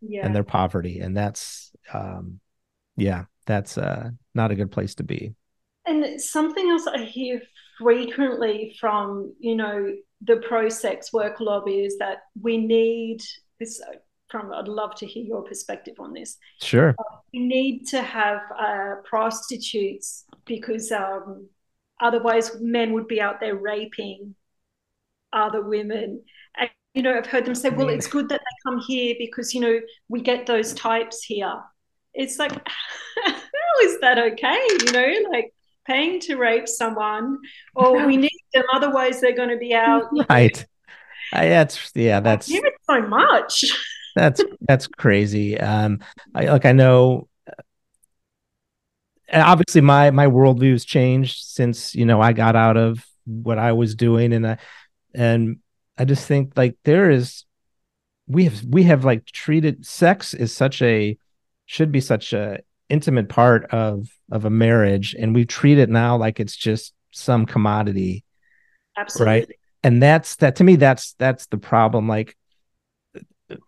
yeah. 0.00 0.24
and 0.24 0.34
their 0.34 0.44
poverty. 0.44 1.00
And 1.00 1.16
that's 1.16 1.70
um 1.92 2.40
yeah, 2.96 3.24
that's 3.44 3.76
uh 3.76 4.10
not 4.34 4.50
a 4.50 4.54
good 4.54 4.72
place 4.72 4.94
to 4.96 5.02
be. 5.02 5.34
And 5.86 6.20
something 6.20 6.70
else 6.70 6.86
I 6.86 7.04
hear 7.04 7.42
frequently 7.78 8.76
from, 8.80 9.34
you 9.38 9.56
know, 9.56 9.94
the 10.22 10.36
pro 10.36 10.68
sex 10.68 11.12
work 11.12 11.40
lobby 11.40 11.80
is 11.80 11.98
that 11.98 12.18
we 12.40 12.56
need 12.56 13.20
this 13.60 13.80
from 14.28 14.52
I'd 14.52 14.68
love 14.68 14.94
to 14.96 15.06
hear 15.06 15.24
your 15.24 15.42
perspective 15.42 15.94
on 15.98 16.12
this. 16.12 16.38
Sure. 16.60 16.94
Uh, 16.98 17.16
we 17.32 17.40
need 17.40 17.86
to 17.88 18.02
have 18.02 18.40
uh, 18.58 18.94
prostitutes 19.04 20.24
because 20.46 20.90
um, 20.90 21.48
otherwise 22.00 22.56
men 22.60 22.92
would 22.94 23.06
be 23.06 23.20
out 23.20 23.40
there 23.40 23.54
raping 23.54 24.34
other 25.32 25.62
women. 25.62 26.22
And, 26.56 26.70
you 26.94 27.02
know, 27.02 27.16
I've 27.16 27.26
heard 27.26 27.44
them 27.44 27.54
say, 27.54 27.68
well, 27.70 27.88
it's 27.88 28.06
good 28.06 28.28
that 28.28 28.40
they 28.40 28.70
come 28.70 28.80
here 28.80 29.14
because, 29.18 29.54
you 29.54 29.60
know, 29.60 29.80
we 30.08 30.20
get 30.20 30.46
those 30.46 30.72
types 30.74 31.22
here. 31.22 31.54
It's 32.14 32.38
like, 32.38 32.52
how 33.24 33.34
is 33.82 34.00
that 34.00 34.18
okay? 34.18 34.66
You 34.86 34.92
know, 34.92 35.30
like 35.30 35.52
paying 35.86 36.20
to 36.20 36.36
rape 36.36 36.68
someone 36.68 37.38
or 37.74 38.06
we 38.06 38.16
need 38.26 38.40
them, 38.52 38.64
otherwise 38.72 39.20
they're 39.20 39.36
going 39.36 39.50
to 39.50 39.58
be 39.58 39.74
out. 39.74 40.04
Right. 40.28 40.64
I, 41.32 41.48
that's 41.48 41.90
yeah, 41.94 42.20
that's 42.20 42.50
it 42.50 42.62
so 42.88 43.00
much 43.02 43.64
that's 44.14 44.42
that's 44.60 44.86
crazy. 44.86 45.58
Um, 45.58 46.00
I 46.34 46.46
like 46.46 46.64
I 46.64 46.72
know. 46.72 47.28
And 49.28 49.42
Obviously, 49.42 49.80
my 49.80 50.10
my 50.10 50.26
worldview's 50.26 50.84
changed 50.84 51.44
since 51.44 51.94
you 51.94 52.06
know 52.06 52.20
I 52.20 52.32
got 52.32 52.56
out 52.56 52.76
of 52.76 53.04
what 53.24 53.58
I 53.58 53.72
was 53.72 53.94
doing, 53.94 54.32
and 54.32 54.46
I 54.46 54.58
and 55.14 55.58
I 55.98 56.04
just 56.04 56.26
think 56.26 56.52
like 56.56 56.76
there 56.84 57.10
is 57.10 57.44
we 58.26 58.44
have 58.44 58.62
we 58.64 58.84
have 58.84 59.04
like 59.04 59.26
treated 59.26 59.84
sex 59.84 60.34
is 60.34 60.54
such 60.54 60.80
a 60.82 61.18
should 61.66 61.90
be 61.90 62.00
such 62.00 62.32
a 62.32 62.60
intimate 62.88 63.28
part 63.28 63.64
of 63.66 64.08
of 64.30 64.44
a 64.44 64.50
marriage 64.50 65.14
and 65.18 65.34
we 65.34 65.44
treat 65.44 65.78
it 65.78 65.88
now 65.88 66.16
like 66.16 66.40
it's 66.40 66.56
just 66.56 66.92
some 67.10 67.46
commodity 67.46 68.24
absolutely. 68.96 69.32
Right 69.32 69.48
and 69.82 70.02
that's 70.02 70.36
that 70.36 70.56
to 70.56 70.64
me 70.64 70.76
that's 70.76 71.12
that's 71.18 71.46
the 71.46 71.58
problem 71.58 72.08
like 72.08 72.36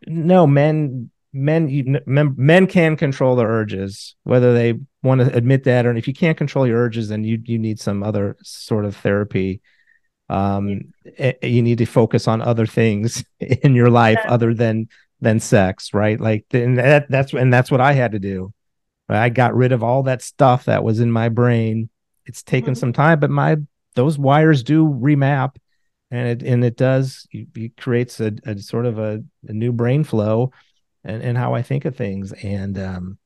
no 0.06 0.46
men 0.46 1.10
men 1.32 2.00
men, 2.06 2.34
men 2.36 2.66
can 2.66 2.96
control 2.96 3.36
their 3.36 3.48
urges 3.48 4.16
whether 4.24 4.54
they 4.54 4.74
want 5.02 5.20
to 5.20 5.32
admit 5.36 5.64
that 5.64 5.86
or 5.86 5.94
if 5.94 6.08
you 6.08 6.14
can't 6.14 6.38
control 6.38 6.66
your 6.66 6.78
urges 6.78 7.08
then 7.08 7.22
you 7.22 7.40
you 7.44 7.58
need 7.58 7.78
some 7.78 8.02
other 8.02 8.36
sort 8.42 8.84
of 8.84 8.96
therapy. 8.96 9.60
Um 10.28 10.92
yeah. 11.18 11.32
you 11.42 11.62
need 11.62 11.78
to 11.78 11.86
focus 11.86 12.26
on 12.26 12.42
other 12.42 12.66
things 12.66 13.24
in 13.40 13.74
your 13.74 13.90
life 13.90 14.18
yeah. 14.24 14.32
other 14.32 14.54
than 14.54 14.88
than 15.20 15.38
sex 15.38 15.94
right? 15.94 16.18
Like 16.20 16.46
and 16.52 16.78
that 16.78 17.10
that's 17.10 17.32
and 17.32 17.52
that's 17.52 17.70
what 17.70 17.80
i 17.80 17.92
had 17.92 18.12
to 18.12 18.18
do 18.18 18.52
i 19.08 19.28
got 19.28 19.54
rid 19.54 19.72
of 19.72 19.82
all 19.82 20.02
that 20.04 20.22
stuff 20.22 20.64
that 20.64 20.84
was 20.84 21.00
in 21.00 21.10
my 21.10 21.28
brain. 21.28 21.88
It's 22.24 22.42
taken 22.42 22.74
mm-hmm. 22.74 22.80
some 22.80 22.92
time 22.92 23.20
but 23.20 23.30
my 23.30 23.56
those 23.94 24.18
wires 24.18 24.62
do 24.62 24.86
remap 24.86 25.56
and 26.10 26.28
it 26.28 26.46
and 26.46 26.64
it 26.64 26.76
does 26.76 27.26
it 27.32 27.76
creates 27.76 28.20
a, 28.20 28.32
a 28.44 28.58
sort 28.58 28.86
of 28.86 28.98
a, 28.98 29.22
a, 29.48 29.52
new 29.52 29.72
brain 29.72 30.04
flow 30.04 30.52
and, 31.04 31.22
and 31.22 31.36
how 31.36 31.54
I 31.54 31.62
think 31.62 31.84
of 31.84 31.96
things. 31.96 32.32
And 32.32 32.78
um 32.78 33.18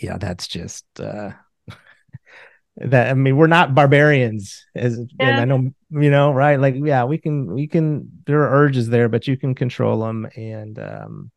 yeah 0.00 0.18
that's 0.18 0.46
just 0.46 0.84
uh 1.00 1.32
that 2.76 3.10
I 3.10 3.14
mean 3.14 3.36
we're 3.36 3.46
not 3.46 3.74
barbarians 3.74 4.64
as 4.74 4.98
yeah. 4.98 5.28
and 5.28 5.40
I 5.40 5.44
know 5.44 5.70
you 5.90 6.10
know 6.10 6.32
right? 6.32 6.58
Like 6.58 6.76
yeah 6.78 7.04
we 7.04 7.18
can 7.18 7.52
we 7.52 7.66
can 7.66 8.10
there 8.26 8.42
are 8.42 8.64
urges 8.64 8.88
there 8.88 9.08
but 9.08 9.26
you 9.26 9.36
can 9.36 9.54
control 9.54 10.00
them 10.00 10.26
and 10.36 10.78
um 10.78 11.30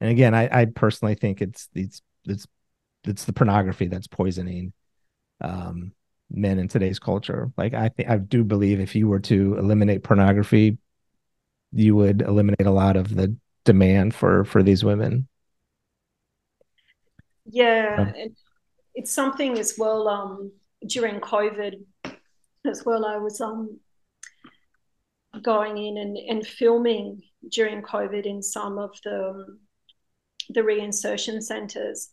and 0.00 0.10
again 0.10 0.34
I 0.34 0.48
I 0.60 0.64
personally 0.66 1.16
think 1.16 1.42
it's 1.42 1.68
it's 1.74 2.00
it's 2.24 2.46
it's 3.04 3.24
the 3.24 3.32
pornography 3.32 3.86
that's 3.86 4.06
poisoning 4.06 4.72
um 5.40 5.92
men 6.30 6.58
in 6.58 6.68
today's 6.68 6.98
culture. 6.98 7.52
Like 7.56 7.74
I 7.74 7.88
think 7.90 8.08
I 8.08 8.16
do 8.16 8.44
believe 8.44 8.80
if 8.80 8.94
you 8.94 9.08
were 9.08 9.20
to 9.20 9.56
eliminate 9.58 10.02
pornography, 10.02 10.78
you 11.72 11.94
would 11.96 12.22
eliminate 12.22 12.66
a 12.66 12.70
lot 12.70 12.96
of 12.96 13.14
the 13.14 13.36
demand 13.64 14.14
for 14.14 14.44
for 14.44 14.62
these 14.62 14.84
women. 14.84 15.28
Yeah, 17.44 18.12
it's 18.94 19.12
something 19.12 19.58
as 19.58 19.74
well. 19.76 20.08
Um, 20.08 20.52
during 20.86 21.20
COVID, 21.20 21.74
as 22.64 22.84
well. 22.84 23.04
I 23.04 23.16
was 23.16 23.40
um, 23.40 23.78
going 25.42 25.78
in 25.78 25.98
and, 25.98 26.16
and 26.16 26.46
filming 26.46 27.22
during 27.50 27.82
COVID 27.82 28.24
in 28.24 28.42
some 28.42 28.78
of 28.78 28.90
the 29.04 29.30
um, 29.30 29.58
the 30.50 30.60
reinsertion 30.60 31.42
centers, 31.42 32.10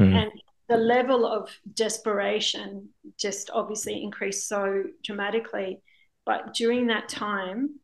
mm. 0.00 0.14
and 0.14 0.32
the 0.70 0.76
level 0.76 1.26
of 1.26 1.50
desperation 1.74 2.88
just 3.18 3.50
obviously 3.52 4.02
increased 4.02 4.48
so 4.48 4.84
dramatically. 5.02 5.80
But 6.24 6.54
during 6.54 6.86
that 6.86 7.08
time, 7.08 7.80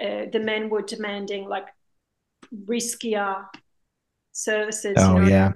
uh, 0.00 0.26
the 0.30 0.40
men 0.40 0.68
were 0.68 0.82
demanding 0.82 1.48
like 1.48 1.66
riskier 2.66 3.46
services. 4.32 4.96
Oh 4.98 5.14
you 5.14 5.22
know, 5.22 5.28
yeah, 5.28 5.52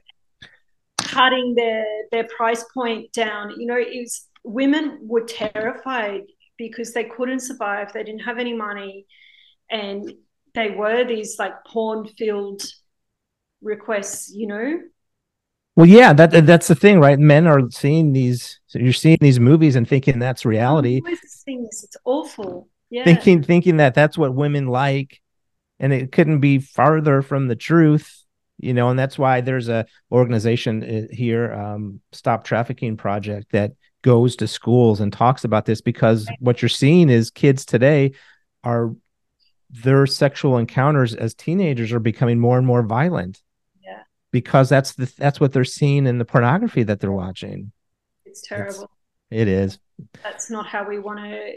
cutting 0.99 1.55
their 1.55 1.85
their 2.11 2.27
price 2.37 2.65
point 2.73 3.13
down. 3.13 3.61
You 3.61 3.67
know, 3.67 3.77
it 3.77 4.01
was 4.01 4.27
women 4.43 4.99
were 5.03 5.25
terrified 5.25 6.23
because 6.57 6.95
they 6.95 7.05
couldn't 7.05 7.41
survive. 7.41 7.93
They 7.93 8.03
didn't 8.03 8.21
have 8.21 8.39
any 8.39 8.55
money, 8.55 9.07
and 9.71 10.11
they 10.55 10.71
were 10.71 11.05
these 11.05 11.39
like 11.39 11.53
porn 11.67 12.09
filled 12.17 12.63
requests. 13.61 14.33
You 14.35 14.47
know. 14.47 14.81
Well, 15.77 15.87
yeah, 15.87 16.13
that 16.15 16.47
that's 16.47 16.69
the 16.69 16.75
thing, 16.75 17.01
right? 17.01 17.19
Men 17.19 17.47
are 17.47 17.71
seeing 17.71 18.13
these. 18.13 18.61
So 18.67 18.79
you're 18.79 18.93
seeing 18.93 19.19
these 19.21 19.39
movies 19.39 19.77
and 19.77 19.87
thinking 19.87 20.19
that's 20.19 20.45
reality. 20.45 21.03
This. 21.05 21.45
It's 21.47 21.97
awful. 22.05 22.69
Yeah. 22.91 23.05
Thinking 23.05 23.43
thinking 23.43 23.77
that 23.77 23.95
that's 23.95 24.17
what 24.17 24.35
women 24.35 24.67
like, 24.67 25.21
and 25.79 25.93
it 25.93 26.13
couldn't 26.13 26.41
be 26.41 26.59
farther 26.59 27.23
from 27.23 27.49
the 27.49 27.57
truth 27.57 28.27
you 28.59 28.73
know 28.73 28.89
and 28.89 28.99
that's 28.99 29.19
why 29.19 29.41
there's 29.41 29.69
a 29.69 29.87
organization 30.11 30.83
uh, 30.83 31.15
here 31.15 31.53
um, 31.53 32.01
stop 32.13 32.45
trafficking 32.45 32.97
project 32.97 33.53
that 33.53 33.73
goes 34.03 34.37
to 34.37 34.47
schools 34.47 35.01
and 35.01 35.13
talks 35.13 35.45
about 35.45 35.67
this 35.67 35.81
because 35.81 36.29
what 36.39 36.63
you're 36.63 36.69
seeing 36.69 37.11
is 37.11 37.31
kids 37.31 37.65
today 37.65 38.13
are 38.63 38.95
their 39.71 40.07
sexual 40.07 40.59
encounters 40.59 41.15
as 41.15 41.35
teenagers 41.35 41.93
are 41.93 42.01
becoming 42.01 42.39
more 42.39 42.57
and 42.57 42.67
more 42.67 42.83
violent 42.83 43.43
because 44.33 44.69
that's 44.69 44.95
the 44.95 45.13
that's 45.17 45.41
what 45.41 45.53
they're 45.53 45.65
seeing 45.65 46.07
in 46.07 46.19
the 46.19 46.25
pornography 46.25 46.83
that 46.85 47.01
they're 47.01 47.13
watching. 47.13 47.73
It's 48.25 48.43
terrible. 48.43 48.91
It's, 49.31 49.43
it 49.43 49.49
is. 49.49 49.79
That's 50.23 50.51
not 50.51 50.67
how 50.67 50.87
we 50.89 50.99
want 50.99 51.21
to 51.21 51.53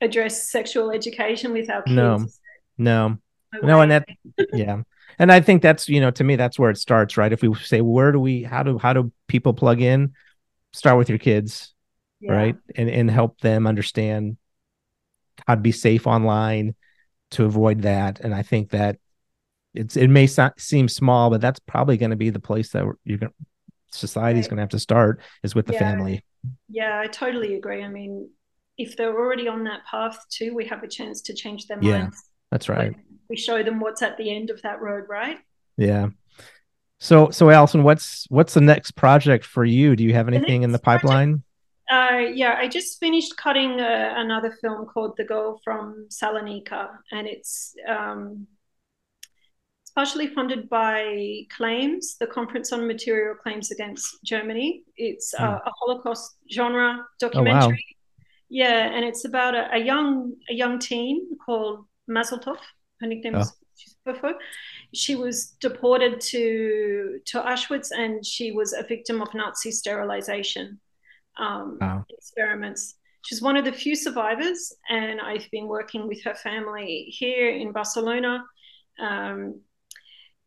address 0.00 0.50
sexual 0.50 0.90
education 0.90 1.52
with 1.52 1.70
our 1.70 1.82
kids. 1.82 1.96
No. 1.96 2.26
No. 2.78 3.18
No 3.62 3.80
and 3.80 3.90
that 3.90 4.08
yeah. 4.52 4.82
And 5.18 5.30
i 5.30 5.40
think 5.40 5.60
that's 5.60 5.88
you 5.88 6.00
know 6.00 6.10
to 6.10 6.24
me 6.24 6.36
that's 6.36 6.58
where 6.58 6.70
it 6.70 6.78
starts 6.78 7.16
right? 7.16 7.32
If 7.32 7.42
we 7.42 7.54
say 7.56 7.80
where 7.80 8.12
do 8.12 8.18
we 8.18 8.42
how 8.42 8.62
do 8.62 8.78
how 8.78 8.92
do 8.92 9.12
people 9.26 9.52
plug 9.52 9.80
in? 9.80 10.14
Start 10.72 10.98
with 10.98 11.08
your 11.08 11.18
kids 11.18 11.74
yeah. 12.20 12.32
right? 12.32 12.56
And 12.76 12.88
and 12.88 13.10
help 13.10 13.40
them 13.40 13.66
understand 13.66 14.36
how 15.46 15.56
to 15.56 15.60
be 15.60 15.72
safe 15.72 16.06
online 16.06 16.74
to 17.32 17.44
avoid 17.44 17.82
that. 17.82 18.20
And 18.20 18.34
i 18.34 18.42
think 18.42 18.70
that 18.70 18.98
it's 19.74 19.96
it 19.96 20.08
may 20.08 20.28
not 20.36 20.58
seem 20.60 20.88
small 20.88 21.30
but 21.30 21.40
that's 21.40 21.60
probably 21.60 21.96
going 21.96 22.10
to 22.10 22.16
be 22.16 22.30
the 22.30 22.40
place 22.40 22.70
that 22.70 22.84
you're 23.04 23.18
going 23.18 23.32
society's 23.90 24.44
right. 24.44 24.50
going 24.50 24.56
to 24.56 24.62
have 24.62 24.70
to 24.70 24.78
start 24.78 25.20
is 25.42 25.54
with 25.54 25.66
the 25.66 25.72
yeah. 25.74 25.78
family 25.78 26.24
yeah 26.68 27.00
i 27.00 27.06
totally 27.06 27.54
agree 27.54 27.84
i 27.84 27.88
mean 27.88 28.28
if 28.78 28.96
they're 28.96 29.18
already 29.18 29.48
on 29.48 29.64
that 29.64 29.80
path 29.84 30.24
too 30.30 30.54
we 30.54 30.64
have 30.64 30.82
a 30.82 30.88
chance 30.88 31.20
to 31.20 31.34
change 31.34 31.66
their 31.66 31.76
minds 31.76 31.86
yeah 31.86 32.08
that's 32.50 32.68
right 32.68 32.94
we 33.32 33.36
show 33.38 33.62
them 33.62 33.80
what's 33.80 34.02
at 34.02 34.18
the 34.18 34.30
end 34.30 34.50
of 34.50 34.60
that 34.60 34.82
road, 34.82 35.04
right? 35.08 35.38
Yeah. 35.78 36.08
So, 37.00 37.30
so 37.30 37.48
Alison, 37.48 37.82
what's 37.82 38.26
what's 38.28 38.52
the 38.52 38.60
next 38.60 38.92
project 38.92 39.46
for 39.46 39.64
you? 39.64 39.96
Do 39.96 40.04
you 40.04 40.12
have 40.12 40.28
anything 40.28 40.60
the 40.60 40.64
in 40.64 40.72
the 40.72 40.78
pipeline? 40.78 41.42
Project, 41.88 42.28
uh, 42.28 42.32
yeah, 42.34 42.56
I 42.58 42.68
just 42.68 43.00
finished 43.00 43.36
cutting 43.38 43.80
uh, 43.80 44.12
another 44.16 44.56
film 44.60 44.86
called 44.86 45.14
"The 45.16 45.24
Girl 45.24 45.60
from 45.64 46.08
Salonika," 46.10 46.90
and 47.10 47.26
it's 47.26 47.74
um, 47.88 48.46
it's 48.51 48.51
partially 49.94 50.28
funded 50.28 50.68
by 50.68 51.42
Claims, 51.56 52.16
the 52.18 52.26
Conference 52.26 52.72
on 52.72 52.86
Material 52.86 53.34
Claims 53.34 53.70
Against 53.70 54.22
Germany. 54.24 54.82
It's 54.96 55.34
uh, 55.34 55.58
hmm. 55.58 55.68
a 55.68 55.72
Holocaust 55.80 56.36
genre 56.50 57.04
documentary. 57.20 57.62
Oh, 57.62 57.68
wow. 57.68 57.76
Yeah, 58.48 58.94
and 58.94 59.04
it's 59.04 59.24
about 59.24 59.54
a, 59.54 59.74
a 59.74 59.78
young 59.78 60.34
a 60.50 60.54
young 60.54 60.78
teen 60.78 61.38
called 61.44 61.86
Mazeltov 62.10 62.58
her 63.02 63.08
nickname 63.08 63.34
is 63.34 63.52
oh. 64.06 64.34
She 64.94 65.16
was 65.16 65.56
deported 65.60 66.20
to 66.20 67.20
to 67.26 67.40
Auschwitz, 67.40 67.90
and 67.90 68.24
she 68.24 68.52
was 68.52 68.72
a 68.72 68.82
victim 68.82 69.20
of 69.20 69.34
Nazi 69.34 69.70
sterilization 69.72 70.80
um, 71.38 71.78
wow. 71.80 72.04
experiments. 72.08 72.94
She's 73.22 73.42
one 73.42 73.56
of 73.56 73.64
the 73.64 73.72
few 73.72 73.94
survivors, 73.96 74.72
and 74.88 75.20
I've 75.20 75.48
been 75.50 75.66
working 75.66 76.06
with 76.08 76.22
her 76.24 76.34
family 76.34 77.06
here 77.08 77.50
in 77.50 77.72
Barcelona. 77.72 78.44
Um, 79.00 79.60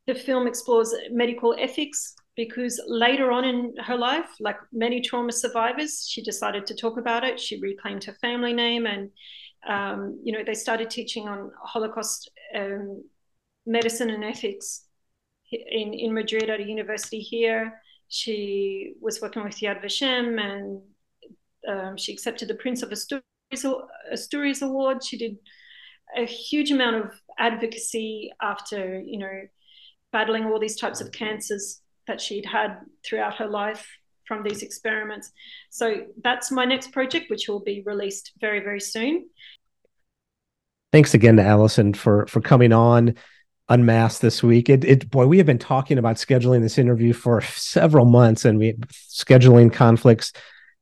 the 0.07 0.15
film 0.15 0.47
explores 0.47 0.93
medical 1.11 1.55
ethics 1.59 2.15
because 2.35 2.81
later 2.87 3.31
on 3.31 3.45
in 3.45 3.73
her 3.77 3.97
life, 3.97 4.29
like 4.39 4.57
many 4.71 5.01
trauma 5.01 5.31
survivors, 5.31 6.05
she 6.07 6.21
decided 6.21 6.65
to 6.67 6.75
talk 6.75 6.97
about 6.97 7.23
it. 7.23 7.39
She 7.39 7.59
reclaimed 7.59 8.03
her 8.03 8.13
family 8.21 8.53
name 8.53 8.85
and 8.85 9.09
um, 9.67 10.19
you 10.23 10.31
know, 10.31 10.43
they 10.45 10.53
started 10.53 10.89
teaching 10.89 11.27
on 11.27 11.51
Holocaust 11.63 12.29
um, 12.55 13.03
medicine 13.65 14.11
and 14.11 14.23
ethics 14.23 14.85
in, 15.51 15.93
in 15.93 16.13
Madrid 16.13 16.49
at 16.49 16.59
a 16.59 16.63
university 16.63 17.19
here. 17.19 17.81
She 18.07 18.93
was 19.01 19.21
working 19.21 19.43
with 19.43 19.55
Yad 19.55 19.83
Vashem 19.83 20.39
and 20.39 20.81
um, 21.67 21.97
she 21.97 22.13
accepted 22.13 22.47
the 22.47 22.55
Prince 22.55 22.83
of 22.83 22.91
Asturias, 22.91 23.65
Asturias 24.11 24.61
Award. 24.61 25.03
She 25.03 25.17
did 25.17 25.37
a 26.15 26.25
huge 26.25 26.71
amount 26.71 26.97
of 26.97 27.11
advocacy 27.39 28.31
after, 28.41 28.99
you 28.99 29.17
know, 29.17 29.41
battling 30.15 30.45
all 30.45 30.59
these 30.59 30.79
types 30.83 30.99
of 31.01 31.07
mm-hmm. 31.07 31.25
cancers 31.25 31.81
that 32.07 32.21
she'd 32.21 32.45
had 32.45 32.69
throughout 33.05 33.35
her 33.35 33.47
life 33.47 33.85
from 34.27 34.43
these 34.43 34.61
experiments. 34.63 35.31
So 35.69 35.85
that's 36.23 36.51
my 36.51 36.65
next 36.65 36.91
project, 36.91 37.29
which 37.29 37.47
will 37.47 37.63
be 37.71 37.83
released 37.85 38.31
very, 38.39 38.61
very 38.61 38.79
soon 38.79 39.25
thanks 40.95 41.13
again 41.13 41.35
to 41.35 41.43
Alison 41.43 41.93
for 41.93 42.25
for 42.27 42.39
coming 42.39 42.71
on 42.71 43.15
unmasked 43.67 44.21
this 44.21 44.41
week. 44.41 44.69
It, 44.69 44.85
it 44.85 45.09
boy, 45.09 45.27
we 45.27 45.37
have 45.39 45.45
been 45.45 45.59
talking 45.59 45.97
about 45.97 46.15
scheduling 46.15 46.61
this 46.61 46.77
interview 46.77 47.11
for 47.11 47.41
several 47.41 48.05
months, 48.05 48.45
and 48.45 48.57
we 48.57 48.75
scheduling 48.93 49.73
conflicts 49.73 50.31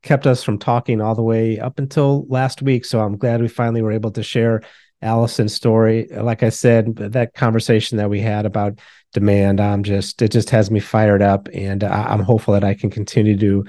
kept 0.04 0.28
us 0.28 0.44
from 0.44 0.60
talking 0.60 1.02
all 1.02 1.16
the 1.16 1.24
way 1.24 1.58
up 1.60 1.80
until 1.80 2.28
last 2.28 2.62
week. 2.62 2.86
So 2.86 3.00
I'm 3.00 3.18
glad 3.18 3.42
we 3.42 3.48
finally 3.48 3.82
were 3.82 3.92
able 3.92 4.12
to 4.12 4.22
share 4.22 4.62
Alison's 5.04 5.54
story. 5.54 6.08
Like 6.10 6.44
I 6.44 6.50
said, 6.50 6.96
that 6.96 7.34
conversation 7.34 7.98
that 7.98 8.10
we 8.10 8.20
had 8.20 8.46
about 8.46 8.80
demand, 9.14 9.60
I'm 9.60 9.84
just 9.84 10.22
it 10.22 10.32
just 10.32 10.50
has 10.50 10.72
me 10.72 10.80
fired 10.80 11.22
up, 11.22 11.48
and 11.54 11.84
I, 11.84 12.06
I'm 12.06 12.24
hopeful 12.24 12.54
that 12.54 12.64
I 12.64 12.74
can 12.74 12.90
continue 12.90 13.38
to 13.38 13.66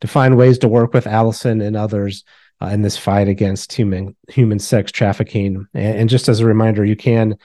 to 0.00 0.06
find 0.06 0.36
ways 0.36 0.58
to 0.58 0.68
work 0.68 0.92
with 0.92 1.06
Alison 1.06 1.60
and 1.60 1.76
others 1.76 2.24
uh, 2.60 2.66
in 2.66 2.82
this 2.82 2.96
fight 2.96 3.28
against 3.28 3.72
human 3.72 4.16
human 4.28 4.58
sex 4.58 4.92
trafficking. 4.92 5.66
And, 5.74 5.98
and, 5.98 6.08
just 6.08 6.28
as 6.28 6.40
a 6.40 6.46
reminder, 6.46 6.84
you 6.84 6.96
can 6.96 7.36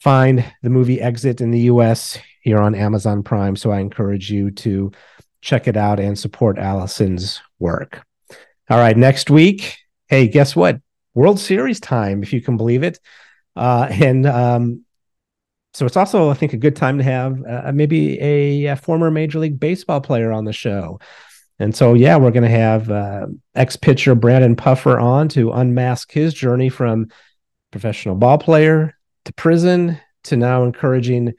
find 0.00 0.44
the 0.62 0.70
movie 0.70 1.00
Exit 1.00 1.40
in 1.40 1.50
the 1.50 1.60
U.S. 1.60 2.18
here 2.42 2.58
on 2.58 2.74
Amazon 2.74 3.22
Prime. 3.22 3.56
So 3.56 3.70
I 3.70 3.80
encourage 3.80 4.30
you 4.30 4.50
to 4.52 4.92
check 5.40 5.68
it 5.68 5.76
out 5.76 6.00
and 6.00 6.18
support 6.18 6.58
Alison's 6.58 7.40
work. 7.58 8.02
All 8.70 8.78
right, 8.78 8.96
next 8.96 9.28
week, 9.28 9.76
hey, 10.08 10.26
guess 10.26 10.56
what? 10.56 10.80
World 11.14 11.38
Series 11.38 11.80
time, 11.80 12.22
if 12.22 12.32
you 12.32 12.40
can 12.40 12.56
believe 12.56 12.82
it. 12.82 12.98
Uh, 13.56 13.88
and 13.90 14.26
um, 14.26 14.84
so 15.74 15.86
it's 15.86 15.96
also, 15.96 16.30
I 16.30 16.34
think, 16.34 16.52
a 16.52 16.58
good 16.58 16.76
time 16.76 16.98
to 16.98 17.04
have 17.04 17.42
uh, 17.44 17.72
maybe 17.72 18.20
a, 18.20 18.66
a, 18.66 18.76
former 18.76 19.10
Major 19.10 19.40
League 19.40 19.58
Baseball 19.58 20.00
player 20.00 20.32
on 20.32 20.44
the 20.44 20.52
show. 20.52 21.00
And 21.58 21.74
so, 21.74 21.94
yeah, 21.94 22.16
we're 22.16 22.30
going 22.30 22.44
to 22.44 22.48
have 22.48 22.90
uh, 22.90 23.26
ex 23.54 23.76
pitcher 23.76 24.14
Brandon 24.14 24.56
Puffer 24.56 24.98
on 24.98 25.28
to 25.30 25.52
unmask 25.52 26.10
his 26.12 26.34
journey 26.34 26.68
from 26.68 27.08
professional 27.70 28.14
ball 28.14 28.38
player 28.38 28.96
to 29.24 29.32
prison 29.32 29.98
to 30.24 30.36
now 30.36 30.64
encouraging 30.64 31.34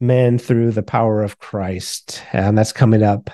men 0.00 0.38
through 0.38 0.72
the 0.72 0.82
power 0.82 1.22
of 1.22 1.38
Christ. 1.38 2.22
And 2.32 2.56
that's 2.56 2.72
coming 2.72 3.02
up 3.02 3.30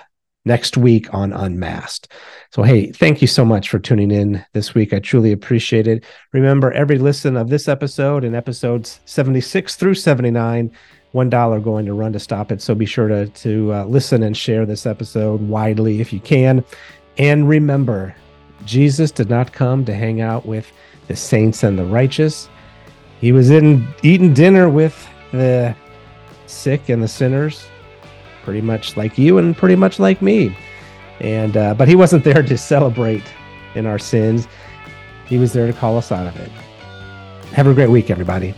next 0.46 0.76
week 0.78 1.12
on 1.12 1.32
Unmasked. 1.32 2.12
So, 2.50 2.62
hey, 2.62 2.90
thank 2.92 3.20
you 3.20 3.28
so 3.28 3.44
much 3.44 3.68
for 3.68 3.78
tuning 3.78 4.10
in 4.10 4.42
this 4.54 4.74
week. 4.74 4.94
I 4.94 5.00
truly 5.00 5.32
appreciate 5.32 5.86
it. 5.86 6.04
Remember, 6.32 6.72
every 6.72 6.98
listen 6.98 7.36
of 7.36 7.50
this 7.50 7.68
episode 7.68 8.24
and 8.24 8.34
episodes 8.34 9.00
76 9.04 9.76
through 9.76 9.94
79 9.94 10.70
one 11.12 11.30
dollar 11.30 11.60
going 11.60 11.86
to 11.86 11.94
run 11.94 12.12
to 12.12 12.20
stop 12.20 12.52
it. 12.52 12.60
So 12.60 12.74
be 12.74 12.84
sure 12.84 13.08
to 13.08 13.26
to 13.26 13.72
uh, 13.72 13.84
listen 13.84 14.22
and 14.22 14.36
share 14.36 14.66
this 14.66 14.84
episode 14.84 15.40
widely 15.40 16.00
if 16.00 16.12
you 16.12 16.20
can. 16.20 16.62
And 17.16 17.48
remember, 17.48 18.14
Jesus 18.66 19.10
did 19.10 19.30
not 19.30 19.52
come 19.52 19.84
to 19.86 19.94
hang 19.94 20.20
out 20.20 20.44
with 20.44 20.70
the 21.08 21.16
saints 21.16 21.62
and 21.62 21.78
the 21.78 21.84
righteous. 21.84 22.50
He 23.20 23.32
was 23.32 23.50
in 23.50 23.86
eating 24.02 24.34
dinner 24.34 24.68
with 24.68 25.08
the 25.32 25.74
sick 26.46 26.90
and 26.90 27.02
the 27.02 27.08
sinners, 27.08 27.66
pretty 28.46 28.60
much 28.60 28.96
like 28.96 29.18
you 29.18 29.38
and 29.38 29.56
pretty 29.56 29.74
much 29.74 29.98
like 29.98 30.22
me. 30.22 30.56
And 31.18 31.56
uh, 31.56 31.74
but 31.74 31.88
he 31.88 31.96
wasn't 31.96 32.22
there 32.22 32.42
to 32.42 32.56
celebrate 32.56 33.24
in 33.74 33.86
our 33.86 33.98
sins. 33.98 34.46
He 35.26 35.36
was 35.36 35.52
there 35.52 35.66
to 35.66 35.72
call 35.72 35.98
us 35.98 36.12
out 36.12 36.28
of 36.28 36.36
it. 36.36 36.50
Have 37.52 37.66
a 37.66 37.74
great 37.74 37.90
week, 37.90 38.08
everybody. 38.08 38.54